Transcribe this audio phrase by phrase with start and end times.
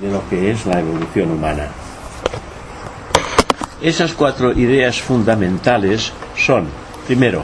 [0.00, 1.68] de lo que es la evolución humana.
[3.80, 6.66] Esas cuatro ideas fundamentales son,
[7.06, 7.42] primero,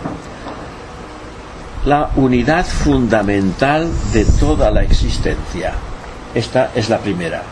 [1.86, 5.72] la unidad fundamental de toda la existencia.
[6.34, 7.42] Esta es la primera.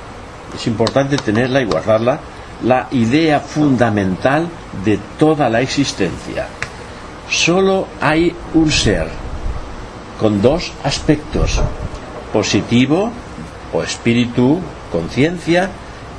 [0.55, 2.21] Es importante tenerla y guardarla.
[2.65, 4.47] La idea fundamental
[4.85, 6.47] de toda la existencia.
[7.31, 9.09] Solo hay un ser
[10.19, 11.61] con dos aspectos,
[12.33, 13.11] positivo
[13.73, 14.59] o espíritu,
[14.91, 15.71] conciencia,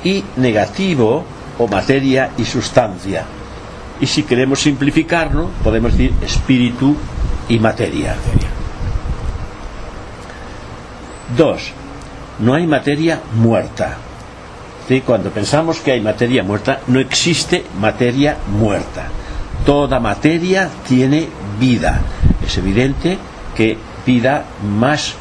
[0.04, 1.24] y negativo
[1.58, 3.24] o materia y sustancia.
[4.00, 6.96] Y si queremos simplificarlo, podemos decir espíritu
[7.48, 8.16] y materia.
[11.36, 11.72] Dos,
[12.40, 13.96] no hay materia muerta.
[14.88, 15.02] ¿Sí?
[15.02, 19.04] Cuando pensamos que hay materia muerta, no existe materia muerta.
[19.64, 21.28] Toda materia tiene
[21.60, 22.00] vida.
[22.44, 23.16] Es evidente
[23.54, 25.14] que vida más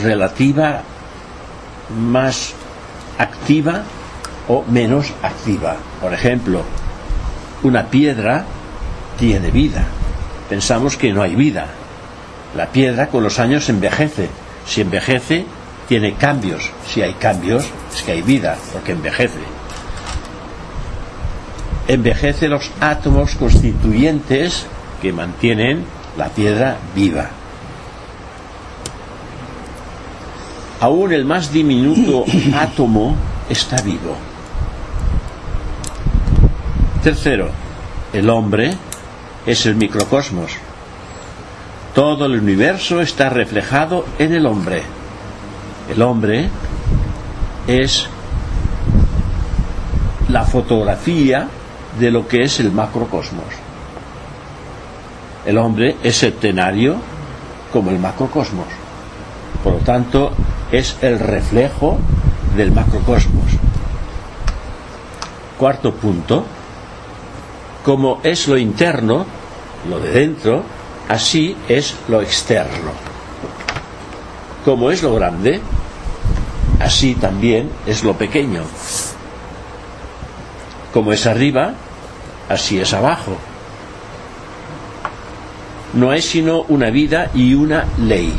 [0.00, 0.82] relativa,
[1.96, 2.54] más
[3.18, 3.82] activa
[4.48, 5.76] o menos activa.
[6.00, 6.62] Por ejemplo,
[7.62, 8.44] una piedra
[9.18, 9.84] tiene vida.
[10.48, 11.66] Pensamos que no hay vida.
[12.56, 14.28] La piedra con los años envejece.
[14.66, 15.46] Si envejece,
[15.88, 16.70] tiene cambios.
[16.86, 17.64] Si hay cambios,
[17.94, 19.40] es que hay vida, porque envejece.
[21.88, 24.66] Envejece los átomos constituyentes
[25.00, 25.84] que mantienen
[26.16, 27.30] la piedra viva.
[30.82, 32.24] Aún el más diminuto
[32.58, 33.14] átomo
[33.48, 34.16] está vivo.
[37.04, 37.50] Tercero,
[38.12, 38.74] el hombre
[39.46, 40.50] es el microcosmos.
[41.94, 44.82] Todo el universo está reflejado en el hombre.
[45.88, 46.48] El hombre
[47.68, 48.08] es
[50.30, 51.46] la fotografía
[52.00, 53.44] de lo que es el macrocosmos.
[55.46, 56.96] El hombre es septenario
[57.72, 58.66] como el macrocosmos.
[59.62, 60.32] Por lo tanto,
[60.72, 61.98] es el reflejo
[62.56, 63.44] del macrocosmos.
[65.58, 66.44] Cuarto punto,
[67.84, 69.26] como es lo interno,
[69.88, 70.64] lo de dentro,
[71.08, 72.90] así es lo externo.
[74.64, 75.60] Como es lo grande,
[76.80, 78.62] así también es lo pequeño.
[80.92, 81.74] Como es arriba,
[82.48, 83.36] así es abajo.
[85.94, 88.34] No es sino una vida y una ley.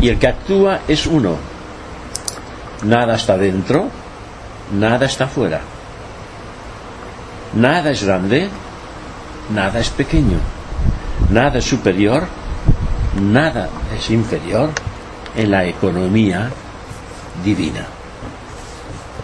[0.00, 1.36] Y el que actúa es uno.
[2.84, 3.88] Nada está dentro,
[4.78, 5.60] nada está fuera.
[7.54, 8.48] Nada es grande,
[9.54, 10.38] nada es pequeño.
[11.30, 12.26] Nada es superior,
[13.20, 14.70] nada es inferior
[15.36, 16.50] en la economía
[17.44, 17.86] divina.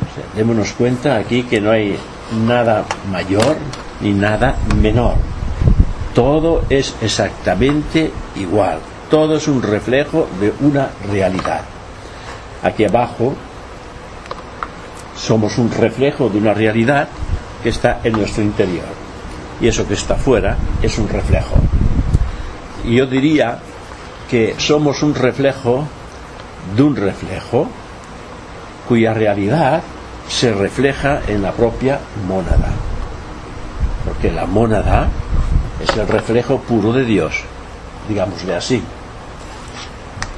[0.03, 1.99] O sea, démonos cuenta aquí que no hay
[2.47, 3.57] nada mayor
[4.01, 5.15] ni nada menor.
[6.15, 8.79] Todo es exactamente igual.
[9.11, 11.61] Todo es un reflejo de una realidad.
[12.63, 13.35] Aquí abajo
[15.17, 17.09] somos un reflejo de una realidad
[17.63, 18.85] que está en nuestro interior.
[19.61, 21.57] Y eso que está fuera es un reflejo.
[22.85, 23.59] Y yo diría
[24.29, 25.85] que somos un reflejo
[26.77, 27.69] de un reflejo
[28.89, 29.83] cuya realidad
[30.29, 32.71] se refleja en la propia mónada.
[34.05, 35.09] Porque la mónada
[35.81, 37.43] es el reflejo puro de Dios,
[38.09, 38.83] digámosle así.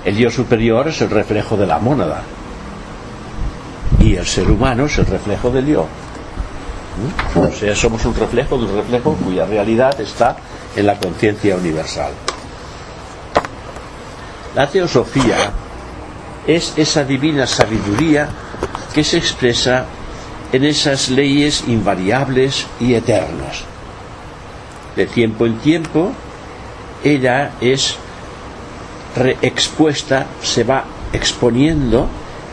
[0.08, 2.22] El Dios superior es el reflejo de la mónada.
[4.00, 5.86] Y el ser humano es el reflejo del yo.
[7.34, 7.38] ¿Mm?
[7.41, 10.34] O sea, somos un reflejo de un reflejo cuya realidad está
[10.74, 12.12] en la conciencia universal.
[14.54, 15.36] La teosofía
[16.47, 18.30] es esa divina sabiduría
[18.94, 19.84] que se expresa
[20.54, 23.62] en esas leyes invariables y eternas.
[24.97, 26.12] De tiempo en tiempo,
[27.04, 27.98] ella es
[29.16, 32.08] reexpuesta, se va exponiendo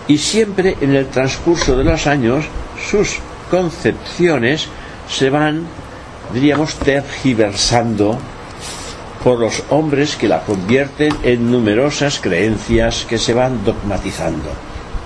[0.07, 2.45] y siempre en el transcurso de los años
[2.89, 3.17] sus
[3.49, 4.67] concepciones
[5.09, 5.63] se van,
[6.33, 8.17] diríamos, tergiversando
[9.23, 14.49] por los hombres que la convierten en numerosas creencias que se van dogmatizando.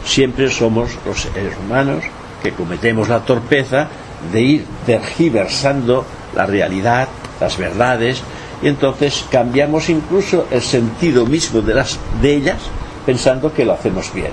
[0.05, 2.03] Siempre somos los seres humanos
[2.43, 3.87] que cometemos la torpeza
[4.33, 7.07] de ir tergiversando la realidad,
[7.39, 8.21] las verdades,
[8.61, 12.59] y entonces cambiamos incluso el sentido mismo de, las, de ellas
[13.05, 14.31] pensando que lo hacemos bien.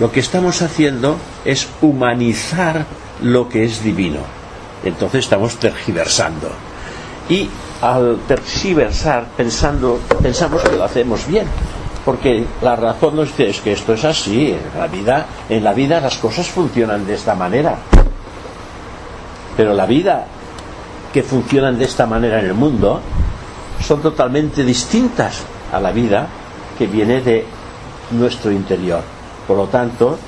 [0.00, 2.86] Lo que estamos haciendo es humanizar
[3.22, 4.20] lo que es divino.
[4.84, 6.50] Entonces estamos tergiversando.
[7.28, 7.48] Y
[7.80, 11.46] al tergiversar pensando, pensamos que lo hacemos bien.
[12.04, 15.72] Porque la razón nos dice es que esto es así, en la vida, en la
[15.72, 17.76] vida las cosas funcionan de esta manera.
[19.56, 20.26] Pero la vida
[21.14, 23.00] que funcionan de esta manera en el mundo
[23.80, 26.26] son totalmente distintas a la vida
[26.76, 27.46] que viene de
[28.10, 29.00] nuestro interior.
[29.46, 30.18] Por lo tanto,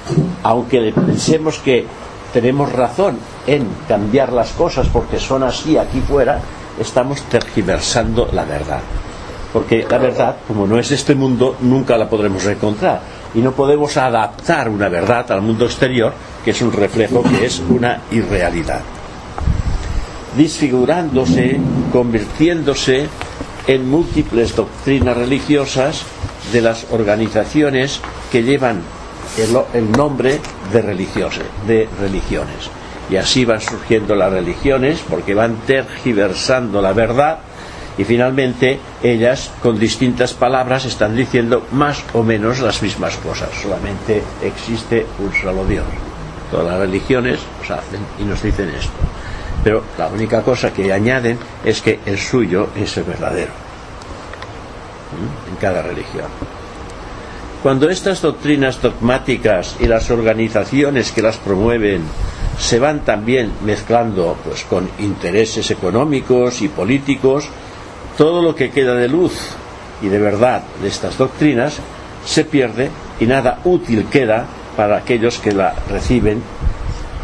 [0.45, 1.85] aunque pensemos que
[2.33, 3.19] tenemos razón
[3.49, 6.39] en cambiar las cosas porque son así aquí fuera,
[6.79, 8.81] estamos tergiversando la verdad.
[9.53, 13.01] Porque la verdad, como no es este mundo, nunca la podremos encontrar.
[13.35, 16.13] Y no podemos adaptar una verdad al mundo exterior,
[16.45, 18.83] que es un reflejo, que es una irrealidad.
[20.37, 21.59] Disfigurándose,
[21.93, 23.09] convirtiéndose
[23.67, 26.05] en múltiples doctrinas religiosas
[26.53, 28.01] de las organizaciones
[28.31, 28.83] que llevan
[29.75, 30.41] el, nombre
[30.73, 32.71] de religiones, de religiones.
[33.11, 37.39] Y así van surgiendo las religiones porque van tergiversando la verdad
[37.99, 43.49] y finalmente ellas con distintas palabras están diciendo más o menos las mismas cosas.
[43.63, 45.85] Solamente existe un solo Dios.
[46.51, 48.93] Todas las religiones nos hacen y nos dicen esto.
[49.67, 53.51] Pero la única cosa que añaden es que el suyo es el verdadero.
[55.51, 56.27] En cada religión.
[57.65, 62.03] Cuando estas doctrinas dogmáticas y las organizaciones que las promueven
[62.61, 67.49] se van también mezclando pues, con intereses económicos y políticos,
[68.17, 69.33] todo lo que queda de luz
[70.01, 71.81] y de verdad de estas doctrinas
[72.25, 74.47] se pierde y nada útil queda
[74.77, 76.41] para aquellos que la reciben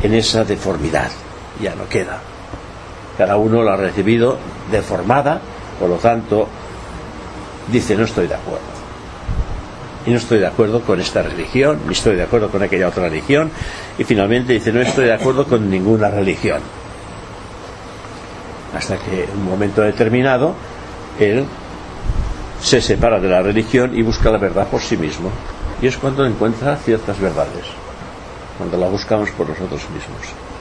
[0.03, 1.13] en esa deformidad.
[1.61, 2.32] Ya no queda.
[3.17, 4.39] Cada uno la ha recibido
[4.71, 5.41] deformada,
[5.79, 6.49] por lo tanto,
[7.71, 8.83] dice no estoy de acuerdo
[10.07, 13.09] y no estoy de acuerdo con esta religión, ni estoy de acuerdo con aquella otra
[13.09, 13.51] religión,
[13.99, 16.61] y finalmente dice no estoy de acuerdo con ninguna religión.
[18.77, 20.55] Hasta que en un momento determinado
[21.21, 21.45] él
[22.61, 25.31] se separa de la religión y busca la verdad por sí mismo.
[25.81, 27.67] Y es cuando encuentra ciertas verdades,
[28.57, 30.52] cuando la buscamos por nosotros mismos.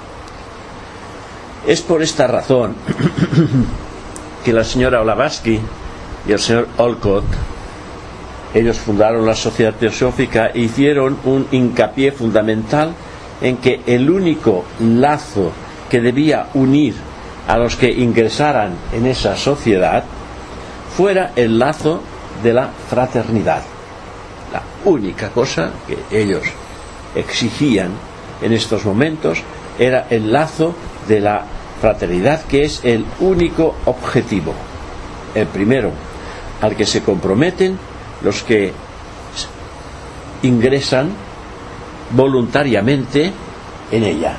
[1.68, 2.76] Es por esta razón
[4.46, 5.60] que la señora Olavatsky
[6.28, 7.26] y el señor Olcott
[8.54, 12.94] ellos fundaron la Sociedad Teosófica e hicieron un hincapié fundamental
[13.42, 15.52] en que el único lazo
[15.90, 16.96] que debía unir
[17.48, 20.04] a los que ingresaran en esa sociedad
[20.96, 22.02] fuera el lazo
[22.44, 23.62] de la fraternidad.
[24.52, 26.44] La única cosa que ellos
[27.16, 27.92] exigían
[28.42, 29.42] en estos momentos
[29.80, 30.76] era el lazo
[31.08, 31.44] de la
[31.80, 34.54] fraternidad, que es el único objetivo,
[35.34, 35.92] el primero
[36.62, 37.78] al que se comprometen
[38.24, 38.72] los que
[40.44, 41.10] ingresan
[42.12, 43.32] voluntariamente
[43.92, 44.36] en ella.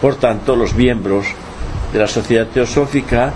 [0.00, 1.26] Por tanto, los miembros
[1.92, 3.32] de la sociedad teosófica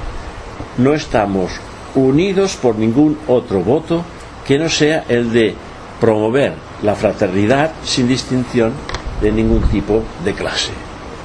[0.78, 1.52] no estamos
[1.94, 4.04] unidos por ningún otro voto
[4.46, 5.54] que no sea el de
[6.00, 8.72] promover la fraternidad sin distinción
[9.20, 10.72] de ningún tipo de clase.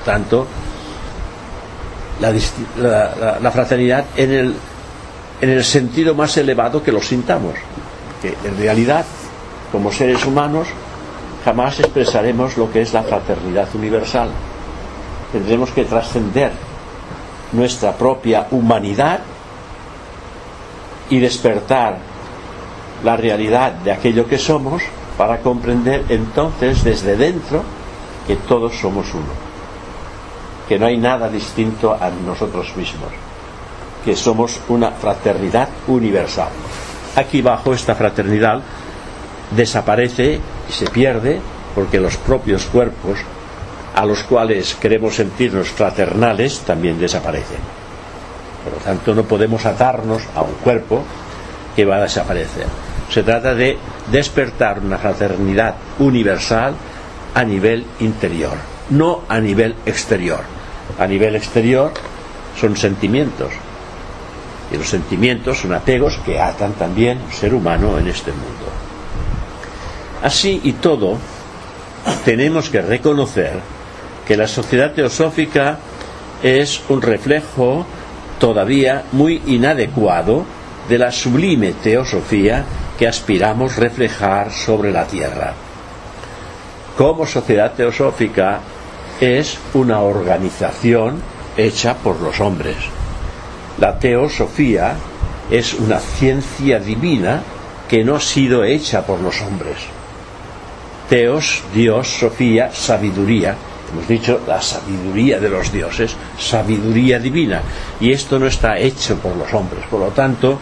[0.04, 0.48] Tanto
[2.20, 4.56] la, fraternidad en el,
[5.42, 7.56] en el sentido más elevado que lo sintamos,
[8.24, 9.06] en realidad,
[9.72, 10.68] como seres humanos,
[11.44, 14.30] jamás expresaremos lo que es la fraternidad universal.
[15.32, 16.52] Tendremos que trascender
[17.52, 19.20] nuestra propia humanidad
[21.10, 21.98] y despertar
[23.04, 24.82] la realidad de aquello que somos
[25.18, 27.64] para comprender entonces desde dentro
[28.28, 29.32] que todos somos uno,
[30.68, 33.10] que no hay nada distinto a nosotros mismos,
[34.04, 36.50] que somos una fraternidad universal
[37.16, 38.62] aquí bajo esta fraternidad
[39.52, 40.40] desaparece
[40.70, 41.40] y se pierde
[41.74, 43.20] porque los propios cuerpos
[43.96, 47.60] a los cuales queremos sentirnos fraternales también desaparecen.
[48.64, 51.04] Por lo tanto, no podemos atarnos a un cuerpo
[51.76, 52.66] que va a desaparecer.
[53.10, 53.78] Se trata de
[54.12, 56.74] despertar una fraternidad universal
[57.34, 58.58] a nivel interior,
[58.90, 60.42] no a nivel exterior.
[61.00, 61.92] A nivel exterior
[62.60, 63.52] son sentimientos,
[64.72, 68.66] y los sentimientos son apegos que atan también al ser humano en este mundo.
[70.24, 71.18] Así y todo,
[72.24, 73.60] tenemos que reconocer
[74.26, 75.78] que la sociedad teosófica
[76.42, 77.86] es un reflejo
[78.40, 80.46] todavía muy inadecuado
[80.90, 82.64] de la sublime teosofía
[82.98, 85.54] que aspiramos reflejar sobre la tierra.
[86.98, 88.60] Como sociedad teosófica
[89.20, 91.22] es una organización
[91.58, 92.78] hecha por los hombres,
[93.78, 94.96] la teosofía
[95.52, 97.42] es una ciencia divina
[97.90, 99.76] que no ha sido hecha por los hombres.
[101.10, 103.56] Teos, Dios, Sofía, sabiduría.
[103.92, 107.62] Hemos dicho la sabiduría de los dioses, sabiduría divina.
[108.00, 109.84] Y esto no está hecho por los hombres.
[109.90, 110.58] Por lo tanto,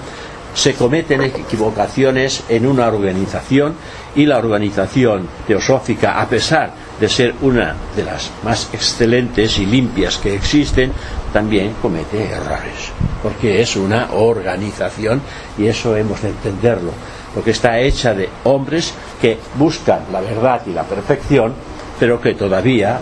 [0.55, 3.75] se cometen equivocaciones en una organización
[4.15, 10.17] y la organización teosófica, a pesar de ser una de las más excelentes y limpias
[10.19, 10.93] que existen,
[11.33, 15.21] también comete errores, porque es una organización
[15.57, 16.91] y eso hemos de entenderlo.
[17.35, 21.53] porque está hecha de hombres que buscan la verdad y la perfección,
[21.99, 23.01] pero que todavía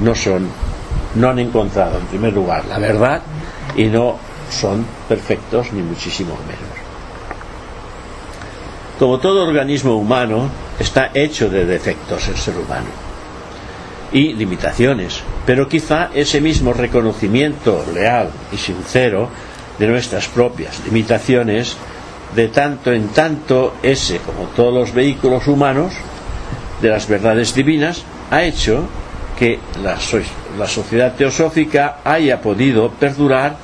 [0.00, 0.46] no son,
[1.16, 3.22] no han encontrado en primer lugar la verdad
[3.74, 4.18] y no
[4.52, 6.78] son perfectos ni muchísimo menos.
[9.00, 13.11] Como todo organismo humano, está hecho de defectos el ser humano
[14.12, 19.28] y limitaciones, pero quizá ese mismo reconocimiento leal y sincero
[19.78, 21.76] de nuestras propias limitaciones,
[22.34, 25.94] de tanto en tanto ese, como todos los vehículos humanos,
[26.80, 28.84] de las verdades divinas, ha hecho
[29.38, 29.96] que la,
[30.58, 33.56] la sociedad teosófica haya podido perdurar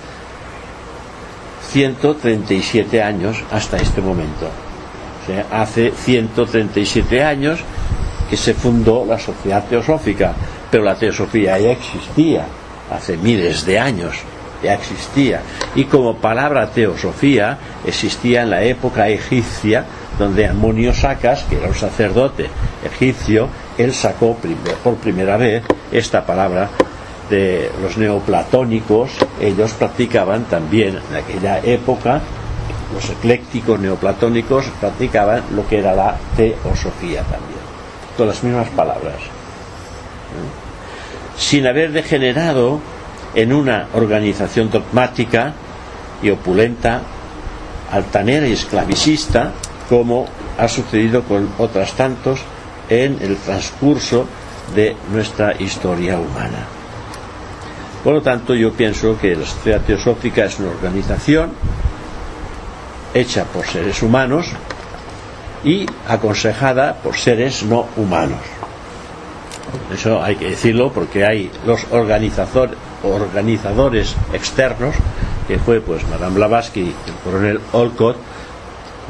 [1.70, 4.46] 137 años hasta este momento.
[5.22, 7.60] O sea, hace 137 años
[8.28, 10.34] que se fundó la sociedad teosófica,
[10.70, 12.46] pero la teosofía ya existía
[12.90, 14.16] hace miles de años,
[14.62, 15.42] ya existía.
[15.74, 19.84] Y como palabra teosofía existía en la época egipcia,
[20.18, 22.48] donde Amonio Sacas, que era un sacerdote
[22.84, 24.36] egipcio, él sacó
[24.82, 26.68] por primera vez esta palabra
[27.30, 32.20] de los neoplatónicos, ellos practicaban también en aquella época,
[32.94, 37.60] los eclécticos neoplatónicos practicaban lo que era la teosofía también,
[38.18, 39.14] con las mismas palabras.
[41.38, 42.80] Sin haber degenerado
[43.34, 45.52] en una organización dogmática
[46.20, 47.00] y opulenta,
[47.92, 49.52] altanera y esclavicista,
[49.88, 50.26] como
[50.58, 52.40] ha sucedido con otras tantos
[52.88, 54.26] en el transcurso
[54.74, 56.66] de nuestra historia humana.
[58.02, 61.52] Por lo tanto, yo pienso que la sociedad teosófica es una organización
[63.14, 64.46] hecha por seres humanos
[65.64, 68.40] y aconsejada por seres no humanos.
[69.92, 74.94] Eso hay que decirlo porque hay los organizadores externos,
[75.46, 78.16] que fue pues Madame Blavatsky y el coronel Olcott,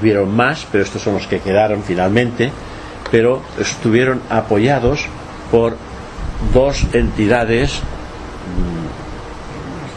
[0.01, 2.53] hubieron más, pero estos son los que quedaron finalmente,
[3.11, 5.07] pero estuvieron apoyados
[5.51, 5.77] por
[6.53, 7.81] dos entidades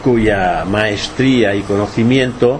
[0.03, 2.59] cuya maestría y conocimiento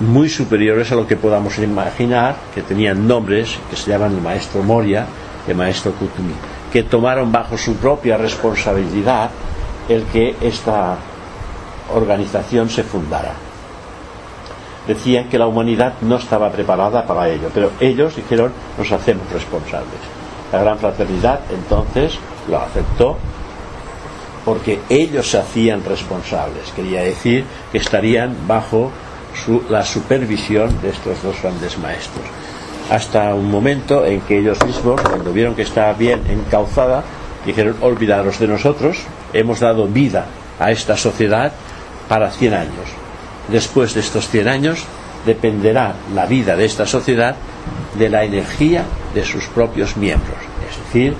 [0.00, 4.62] muy superiores a lo que podamos imaginar, que tenían nombres que se llaman el maestro
[4.62, 5.06] Moria
[5.46, 6.34] y el maestro Kutumi,
[6.72, 9.30] que tomaron bajo su propia responsabilidad
[9.88, 10.96] el que esta
[11.94, 13.34] organización se fundara.
[14.86, 20.00] Decían que la humanidad no estaba preparada para ello, pero ellos dijeron nos hacemos responsables.
[20.52, 23.18] La gran fraternidad entonces lo aceptó
[24.44, 26.72] porque ellos se hacían responsables.
[26.74, 28.90] Quería decir que estarían bajo
[29.68, 32.24] la supervisión de estos dos grandes maestros.
[32.90, 37.04] Hasta un momento en que ellos mismos, cuando vieron que estaba bien encauzada,
[37.46, 38.98] dijeron, olvidaros de nosotros,
[39.32, 40.26] hemos dado vida
[40.58, 41.52] a esta sociedad
[42.08, 42.88] para 100 años.
[43.48, 44.84] Después de estos 100 años,
[45.24, 47.36] dependerá la vida de esta sociedad
[47.98, 50.38] de la energía de sus propios miembros.
[50.68, 51.14] Es decir,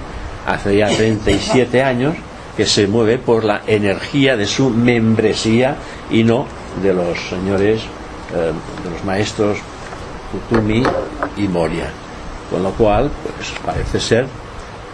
[0.47, 2.17] hace ya 37 años
[2.57, 5.77] que se mueve por la energía de su membresía
[6.11, 6.47] y no
[6.83, 7.83] de los señores,
[8.35, 8.53] eh,
[8.85, 9.59] de los maestros
[10.31, 10.83] Kutumi
[11.37, 11.91] y Moria.
[12.51, 14.27] Con lo cual, pues parece ser,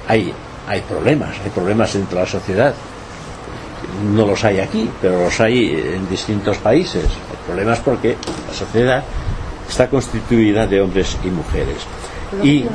[0.09, 0.33] hay,
[0.69, 2.75] hay problemas, hay problemas entre la sociedad.
[4.13, 7.05] No los hay aquí, pero los hay en distintos países.
[7.05, 8.17] Hay problemas porque
[8.49, 9.05] la sociedad
[9.69, 11.79] está constituida de hombres y mujeres.
[12.43, 12.67] y,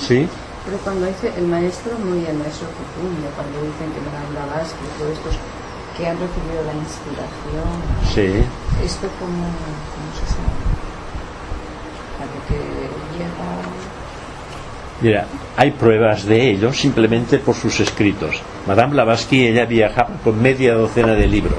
[0.00, 0.26] ¿Sí?
[0.64, 4.78] Pero cuando dice el maestro, muy el maestro Kutumi, cuando dicen que me han Blavatsky
[4.78, 5.34] y todos estos
[5.96, 7.68] que han recibido la inspiración.
[8.14, 8.44] Sí.
[8.84, 9.44] ¿Esto cómo,
[9.92, 10.62] cómo se sabe?
[12.18, 12.54] ¿Para que
[13.18, 13.92] llega...?
[15.00, 18.40] Mira, hay pruebas de ello simplemente por sus escritos.
[18.66, 21.58] Madame Blavatsky, ella viajaba con media docena de libros,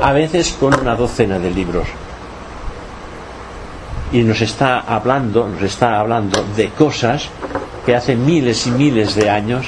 [0.00, 1.88] a veces con una docena de libros.
[4.12, 7.28] Y nos está hablando, nos está hablando de cosas
[7.84, 9.66] que hace miles y miles de años,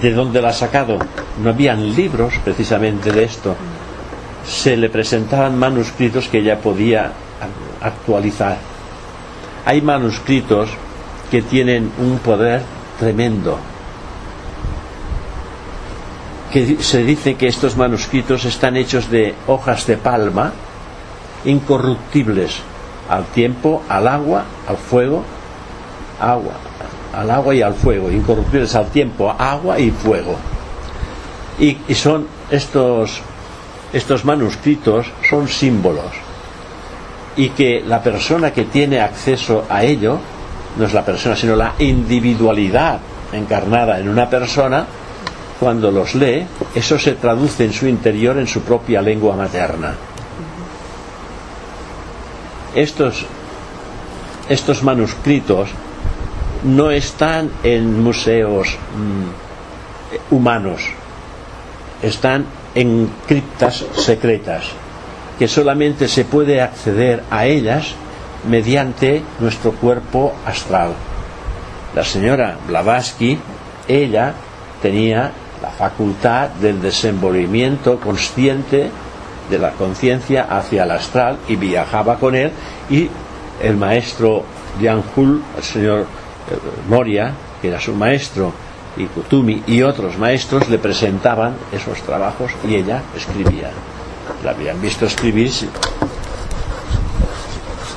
[0.00, 0.98] ¿de dónde la ha sacado?
[1.42, 3.54] No habían libros precisamente de esto.
[4.46, 7.12] Se le presentaban manuscritos que ella podía
[7.80, 8.58] actualizar.
[9.64, 10.70] Hay manuscritos
[11.30, 12.62] que tienen un poder
[12.98, 13.58] tremendo.
[16.52, 20.52] Que se dice que estos manuscritos están hechos de hojas de palma
[21.44, 22.60] incorruptibles
[23.08, 25.24] al tiempo, al agua, al fuego,
[26.20, 26.52] agua,
[27.16, 30.36] al agua y al fuego, incorruptibles al tiempo, agua y fuego.
[31.58, 33.20] Y, son estos,
[33.92, 36.12] estos manuscritos son símbolos.
[37.36, 40.18] Y que la persona que tiene acceso a ello,
[40.76, 43.00] no es la persona, sino la individualidad
[43.32, 44.86] encarnada en una persona,
[45.58, 49.94] cuando los lee, eso se traduce en su interior en su propia lengua materna.
[52.76, 53.24] estos,
[54.50, 55.70] estos manuscritos
[56.64, 60.82] no están en museos mm, humanos,
[62.02, 64.64] están en criptas secretas,
[65.38, 67.94] que solamente se puede acceder a ellas
[68.48, 70.92] mediante nuestro cuerpo astral.
[71.94, 73.38] La señora Blavatsky,
[73.88, 74.34] ella
[74.82, 75.32] tenía
[75.62, 78.90] la facultad del desenvolvimiento consciente
[79.50, 82.50] de la conciencia hacia el astral y viajaba con él
[82.90, 83.08] y
[83.62, 84.44] el maestro
[85.16, 86.06] Hul, el señor
[86.88, 88.52] Moria, que era su maestro,
[88.96, 93.70] y Kutumi y otros maestros le presentaban esos trabajos y ella escribía.
[94.42, 95.50] La habían visto escribir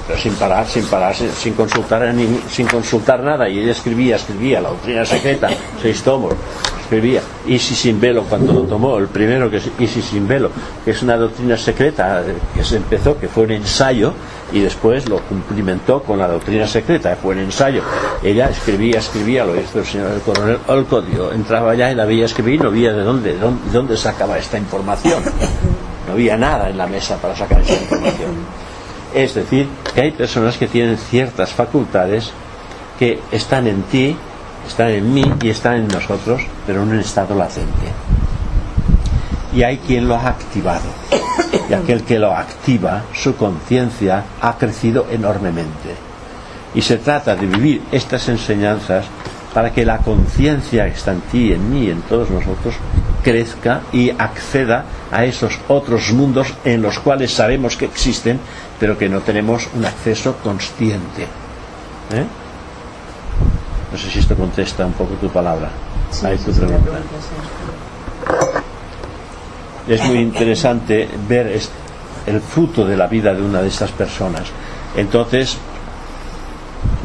[0.10, 2.16] pero sin parar, sin parar, sin, consultar
[2.50, 5.50] sin consultar nada y ella escribía, escribía la doctrina secreta,
[5.82, 6.34] seis tomos,
[6.82, 10.50] escribía Isi sin velo cuando lo tomó, el primero que es Isi sin velo,
[10.84, 12.24] que es una doctrina secreta
[12.56, 14.14] que se empezó, que fue un ensayo
[14.52, 17.84] y después lo cumplimentó con la doctrina secreta, fue un ensayo.
[18.24, 22.26] Ella escribía, escribía, lo hizo el señor el coronel Olcodio, entraba allá y la veía
[22.26, 25.24] escribir y no veía de dónde, de dónde sacaba esta información.
[26.08, 28.32] No había nada en la mesa para sacar esa información.
[29.14, 32.32] Es decir, que hay personas que tienen ciertas facultades
[32.98, 34.16] que están en ti,
[34.70, 37.88] están en mí y están en nosotros, pero en un estado latente.
[39.54, 40.88] Y hay quien lo ha activado.
[41.70, 45.96] Y aquel que lo activa, su conciencia ha crecido enormemente.
[46.76, 49.06] Y se trata de vivir estas enseñanzas
[49.54, 52.76] para que la conciencia que está en ti, en mí, en todos nosotros,
[53.24, 58.40] crezca y acceda a esos otros mundos en los cuales sabemos que existen,
[58.80, 61.24] pero que no tenemos un acceso consciente.
[62.14, 62.26] ¿Eh?
[63.92, 65.70] No sé si esto contesta un poco tu palabra.
[69.88, 71.60] Es muy interesante ver
[72.28, 74.44] el fruto de la vida de una de estas personas.
[74.96, 75.58] Entonces,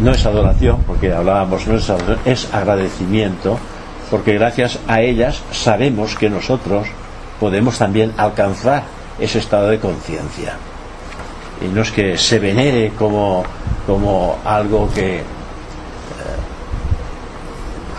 [0.01, 3.59] no es adoración, porque hablábamos, no es adoración, es agradecimiento,
[4.11, 6.89] porque gracias a ellas sabemos que nosotros
[7.41, 8.83] podemos también alcanzar
[9.19, 10.57] ese estado de conciencia
[11.61, 13.45] y no es que se venere como,
[13.87, 15.23] como algo que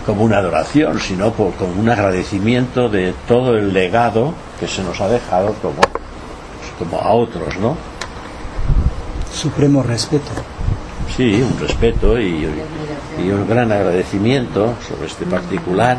[0.05, 4.99] como una adoración, sino por, como un agradecimiento de todo el legado que se nos
[5.01, 5.81] ha dejado como,
[6.77, 7.75] como a otros, ¿no?
[9.33, 10.31] Supremo respeto.
[11.15, 12.47] Sí, un respeto y,
[13.23, 15.97] y un gran agradecimiento sobre este particular.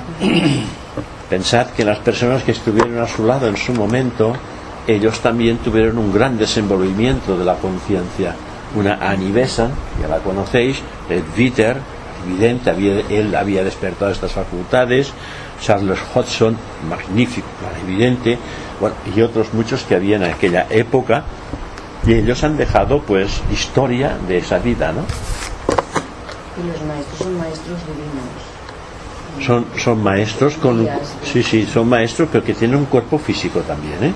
[1.30, 4.34] Pensad que las personas que estuvieron a su lado en su momento
[4.86, 8.34] ellos también tuvieron un gran desenvolvimiento de la conciencia.
[8.76, 10.78] Una Anivesa, ya la conocéis,
[11.10, 11.24] Ed
[12.26, 15.12] Witter, evidente, él había despertado estas facultades,
[15.60, 16.56] Charles Hodgson,
[16.88, 17.46] magnífico,
[17.82, 18.38] evidente,
[19.14, 21.24] y otros muchos que había en aquella época,
[22.06, 25.02] y ellos han dejado pues historia de esa vida, ¿no?
[26.58, 29.46] Y los maestros son maestros divinos.
[29.46, 30.88] Son, son maestros con...
[31.22, 34.12] Sí, sí, son maestros, pero que tienen un cuerpo físico también, ¿eh?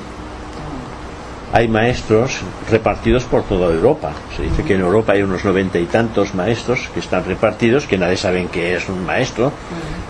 [1.53, 4.13] Hay maestros repartidos por toda Europa.
[4.37, 7.99] Se dice que en Europa hay unos noventa y tantos maestros que están repartidos, que
[7.99, 9.53] nadie sabe qué es un maestro,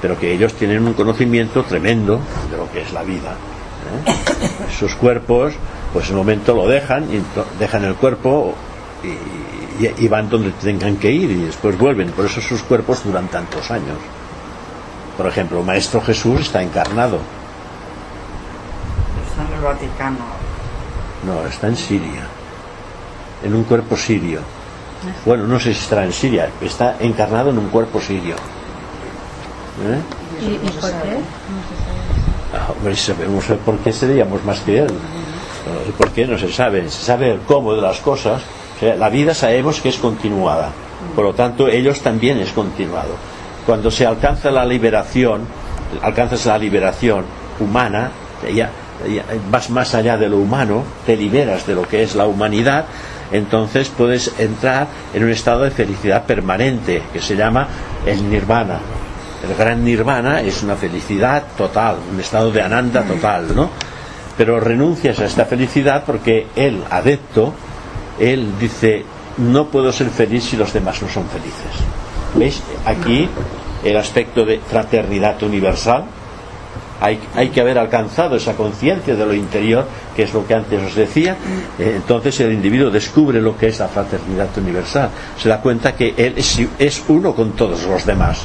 [0.03, 3.33] pero que ellos tienen un conocimiento tremendo de lo que es la vida.
[4.07, 4.12] ¿eh?
[4.79, 5.55] Sus cuerpos,
[5.92, 7.22] pues en un momento lo dejan, y
[7.59, 8.55] dejan el cuerpo
[9.98, 12.11] y, van donde tengan que ir y después vuelven.
[12.11, 13.96] Por eso sus cuerpos duran tantos años.
[15.16, 17.18] Por ejemplo, Maestro Jesús está encarnado.
[19.26, 20.50] Está en el Vaticano
[21.25, 22.23] no, está en Siria.
[23.43, 24.41] En un cuerpo sirio.
[25.25, 28.37] Bueno, no sé si estará en Siria, está encarnado en un cuerpo sirio.
[29.83, 30.01] ¿Eh?
[30.43, 31.19] ¿Y, por qué?
[32.55, 34.91] Ah, hombre, sabemos por qué seríamos más que él.
[35.97, 36.27] ¿Por qué?
[36.27, 36.89] No se sabe.
[36.91, 38.43] Se sabe el cómo de las cosas.
[38.81, 40.71] la vida sabemos que es continuada.
[41.15, 43.15] Por lo tanto, ellos también es continuado.
[43.65, 45.47] Cuando se alcanza la liberación,
[46.03, 47.25] alcanzas la liberación
[47.59, 48.11] humana,
[48.55, 48.71] ya
[49.51, 52.87] vas más allá de lo humano, te liberas de lo que es la humanidad,
[53.33, 57.69] entonces puedes entrar en un estado de felicidad permanente que se llama
[58.07, 58.79] el nirvana.
[59.49, 63.71] El gran nirvana es una felicidad total, un estado de ananda total, ¿no?
[64.37, 67.55] Pero renuncias a esta felicidad porque el adepto,
[68.19, 69.05] él dice,
[69.39, 71.73] no puedo ser feliz si los demás no son felices.
[72.35, 72.63] ¿Veis?
[72.85, 73.29] Aquí
[73.85, 76.05] el aspecto de fraternidad universal,
[77.01, 80.95] hay, que haber alcanzado esa conciencia de lo interior, que es lo que antes os
[80.95, 81.37] decía.
[81.79, 86.15] Eh, entonces el individuo descubre lo que es la fraternidad universal, se da cuenta que
[86.17, 88.45] él es, uno con todos los demás.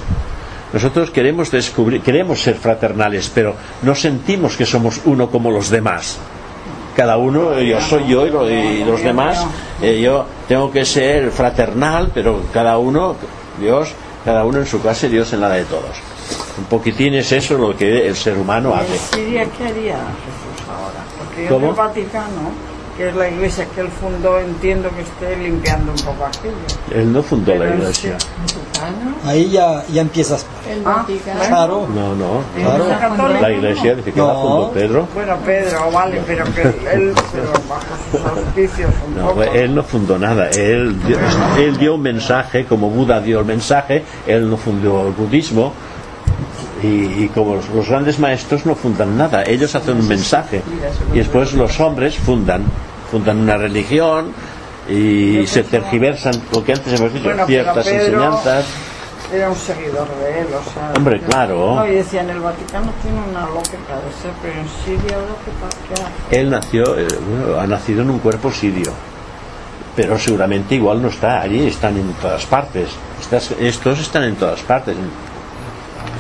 [0.72, 6.18] Nosotros queremos descubrir, queremos ser fraternales, pero no sentimos que somos uno como los demás.
[6.96, 9.46] cada uno, yo soy yo y los demás,
[9.82, 13.18] eh, yo tengo que ser fraternal, pero cada uno,
[13.60, 13.90] Dios,
[14.24, 16.15] cada uno en su casa y Dios en la de todos.
[16.58, 18.98] Un poquitín es eso lo que el ser humano ¿En hace.
[18.98, 21.04] Siria qué haría Jesús ahora?
[21.20, 21.66] Porque ¿Cómo?
[21.66, 25.98] en el Vaticano, que es la iglesia que él fundó, entiendo que esté limpiando un
[26.00, 26.56] poco aquello.
[26.94, 28.18] Él no fundó la Pero en iglesia.
[29.26, 30.46] Ahí ya, ya empiezas.
[30.70, 31.40] el Ah, Vaticano.
[31.48, 31.88] Claro.
[31.94, 32.42] No, no.
[32.58, 33.18] Claro.
[33.34, 33.42] ¿La?
[33.42, 34.42] La iglesia dice que la No.
[34.42, 35.08] fundó Pedro.
[35.14, 39.44] Bueno, Pedro, vale, pero que él, pero bajo sus auspicios un No, poco.
[39.44, 40.50] él no fundó nada.
[40.52, 41.18] Él dio,
[41.58, 45.74] él dio un mensaje, como Buda dio el mensaje, él no fundó el budismo.
[46.86, 50.62] Y, y como los, los grandes maestros no fundan nada, ellos hacen un mensaje.
[51.14, 52.64] Y después los hombres fundan,
[53.10, 54.32] fundan una religión
[54.90, 58.66] y se tergiversan, lo que antes hemos dicho, Bueno, ciertas Pedro- enseñanzas.
[59.34, 60.94] Era un seguidor de él, o sea.
[60.96, 61.76] Hombre, claro.
[61.78, 65.34] No, y decía, en el Vaticano tiene una lógica de ser, pero en Siria ahora
[65.44, 66.42] qué pa- qué hace.
[66.42, 68.92] Él nació, eh, bueno, ha nacido en un cuerpo sirio,
[69.96, 72.90] pero seguramente igual no está allí, están en todas partes.
[73.20, 74.96] Estas- estos están en todas partes.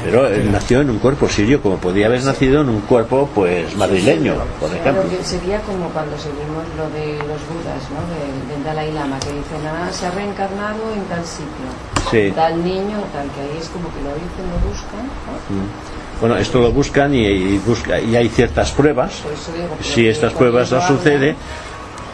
[0.05, 3.75] Pero él nació en un cuerpo sirio, como podía haber nacido en un cuerpo, pues,
[3.75, 5.03] madrileño, por ejemplo.
[5.09, 7.99] Que sería como cuando seguimos lo de los budas, ¿no?
[8.13, 11.65] De- del Dalai Lama, que dicen, ah, se ha reencarnado en tal sitio,
[12.11, 12.31] Sí.
[12.35, 15.55] tal niño, tal, que ahí es como que lo dicen, lo buscan, ¿no?
[15.63, 16.19] Mm.
[16.21, 19.21] Bueno, esto lo buscan y, y busca, y hay ciertas pruebas.
[19.53, 21.35] Digo Si estas pruebas no sucede,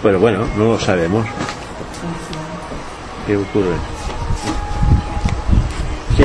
[0.02, 1.28] pero bueno, no lo sabemos.
[3.28, 3.76] ¿Qué ocurre?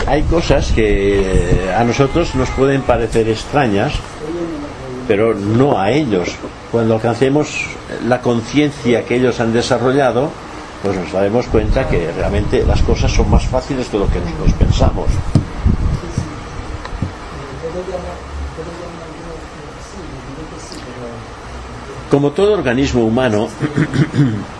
[0.06, 3.92] Hay cosas que a nosotros nos pueden parecer extrañas,
[5.08, 6.30] pero no a ellos.
[6.70, 7.66] Cuando alcancemos
[8.06, 10.30] la conciencia que ellos han desarrollado,
[10.82, 14.52] pues nos daremos cuenta que realmente las cosas son más fáciles de lo que nosotros
[14.52, 15.06] pensamos.
[22.10, 23.48] Como todo organismo humano,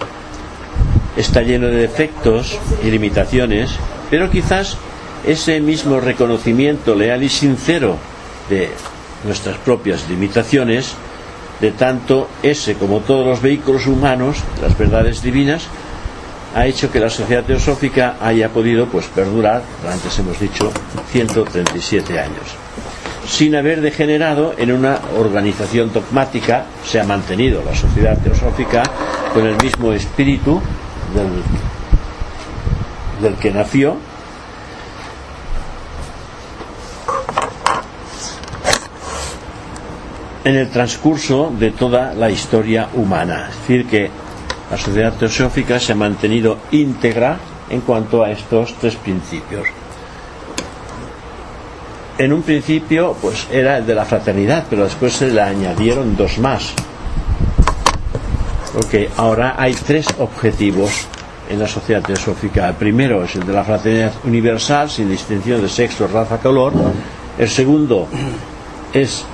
[1.16, 3.70] está lleno de defectos y limitaciones,
[4.10, 4.76] pero quizás
[5.26, 7.96] ese mismo reconocimiento leal y sincero
[8.48, 8.70] de
[9.24, 10.94] nuestras propias limitaciones,
[11.60, 15.66] de tanto ese como todos los vehículos humanos, las verdades divinas,
[16.54, 20.70] ha hecho que la sociedad teosófica haya podido pues perdurar, antes hemos dicho,
[21.10, 22.54] 137 años.
[23.28, 28.84] Sin haber degenerado en una organización dogmática, se ha mantenido la sociedad teosófica
[29.34, 30.62] con el mismo espíritu
[31.14, 31.42] del,
[33.28, 33.96] del que nació,
[40.46, 43.48] en el transcurso de toda la historia humana.
[43.50, 44.08] Es decir, que
[44.70, 47.36] la sociedad teosófica se ha mantenido íntegra
[47.68, 49.66] en cuanto a estos tres principios.
[52.16, 56.38] En un principio, pues era el de la fraternidad, pero después se le añadieron dos
[56.38, 56.72] más.
[58.72, 61.08] Porque ahora hay tres objetivos
[61.50, 62.68] en la sociedad teosófica.
[62.68, 66.72] El primero es el de la fraternidad universal, sin distinción de sexo, raza, color.
[67.36, 68.06] El segundo
[68.92, 69.24] es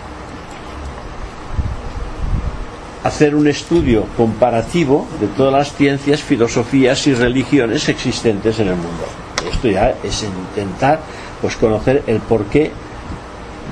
[3.05, 9.05] hacer un estudio comparativo de todas las ciencias, filosofías y religiones existentes en el mundo.
[9.51, 11.01] Esto ya es intentar
[11.41, 12.71] pues conocer el porqué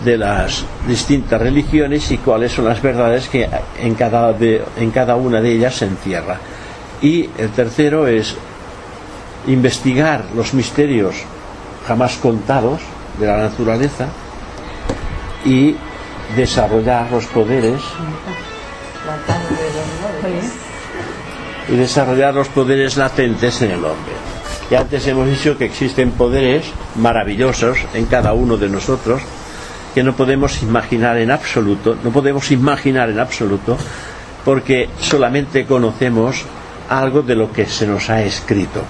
[0.05, 3.49] de las distintas religiones y cuáles son las verdades que
[3.81, 6.38] en cada, de- en cada una de ellas se encierra.
[7.03, 8.35] Y el tercero es
[9.47, 11.14] investigar los misterios
[11.87, 12.81] jamás contados
[13.19, 14.07] de la naturaleza
[15.45, 15.77] y
[16.37, 17.81] desarrollar los poderes
[21.69, 24.13] y desarrollar los poderes latentes en el hombre.
[24.71, 26.65] Y antes hemos dicho que existen poderes
[26.97, 29.23] maravillosos en cada uno de nosotros
[29.95, 33.77] que no podemos imaginar en absoluto, no podemos imaginar en absoluto
[34.45, 36.45] porque solamente conocemos
[36.89, 38.83] algo de lo que se nos ha escrito.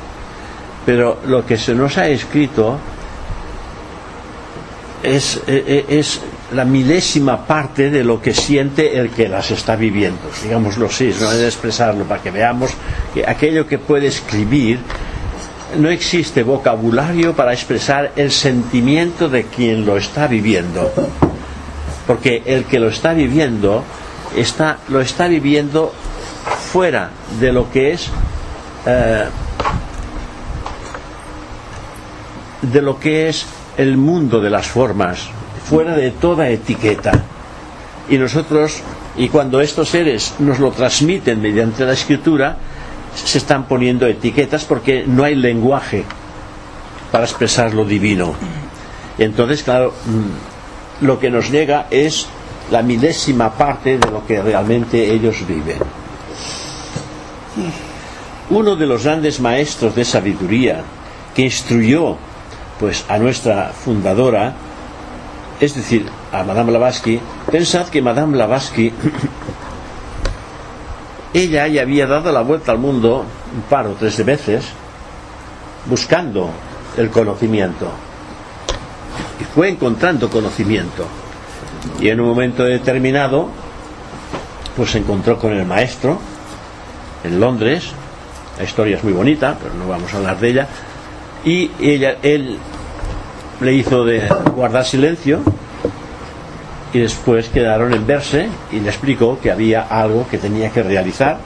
[0.85, 2.79] Pero lo que se nos ha escrito
[5.03, 6.20] es, es
[6.52, 11.30] la milésima parte de lo que siente el que las está viviendo, digámoslo así, no
[11.30, 12.72] de expresarlo para que veamos
[13.14, 14.78] que aquello que puede escribir
[15.78, 20.92] no existe vocabulario para expresar el sentimiento de quien lo está viviendo,
[22.06, 23.84] porque el que lo está viviendo
[24.36, 25.92] está, lo está viviendo
[26.72, 28.10] fuera de lo que es
[28.86, 29.26] eh,
[32.62, 35.28] de lo que es el mundo de las formas,
[35.70, 37.12] fuera de toda etiqueta.
[38.09, 38.80] Y nosotros,
[39.16, 42.56] y cuando estos seres nos lo transmiten mediante la escritura,
[43.14, 46.04] se están poniendo etiquetas porque no hay lenguaje
[47.12, 48.35] para expresar lo divino.
[49.16, 52.26] Entonces, claro, mm, lo que nos llega es
[52.72, 55.78] la milésima parte de lo que realmente ellos viven.
[58.50, 60.83] Uno de los grandes maestros de sabiduría
[61.33, 62.16] que instruyó
[62.80, 64.54] pues a nuestra fundadora,
[65.61, 67.20] es decir, a Madame Blavatsky,
[67.51, 68.92] pensad que Madame Blavatsky
[71.35, 74.64] ella ya había dado la vuelta al mundo un par o tres de veces
[75.87, 76.51] buscando
[76.96, 77.90] el conocimiento.
[79.40, 81.07] Y fue encontrando conocimiento.
[82.01, 83.49] Y en un momento determinado
[84.77, 86.18] pues se encontró con el maestro
[87.23, 87.92] en Londres.
[88.59, 90.68] La historia es muy bonita pero no vamos a hablar de ella.
[91.44, 92.59] Y ella, él
[93.61, 95.40] le hizo de guardar silencio
[96.92, 101.38] y después quedaron en verse y le explicó que había algo que tenía que realizar,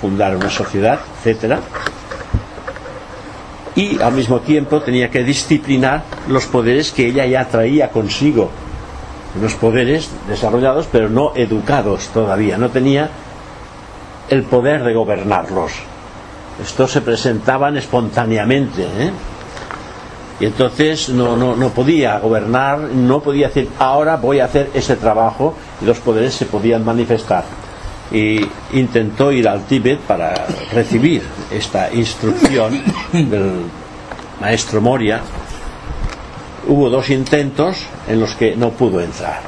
[0.00, 1.60] fundar una sociedad, etcétera,
[3.74, 8.50] y al mismo tiempo tenía que disciplinar los poderes que ella ya traía consigo,
[9.38, 13.10] unos poderes desarrollados pero no educados todavía, no tenía
[14.30, 15.72] el poder de gobernarlos.
[16.62, 18.82] Estos se presentaban espontáneamente.
[18.82, 19.10] ¿eh?
[20.38, 24.96] Y entonces no, no, no podía gobernar, no podía decir, ahora voy a hacer ese
[24.96, 27.44] trabajo, y los poderes se podían manifestar.
[28.12, 28.40] Y
[28.74, 33.62] intentó ir al Tíbet para recibir esta instrucción del
[34.40, 35.20] maestro Moria.
[36.68, 39.40] Hubo dos intentos en los que no pudo entrar.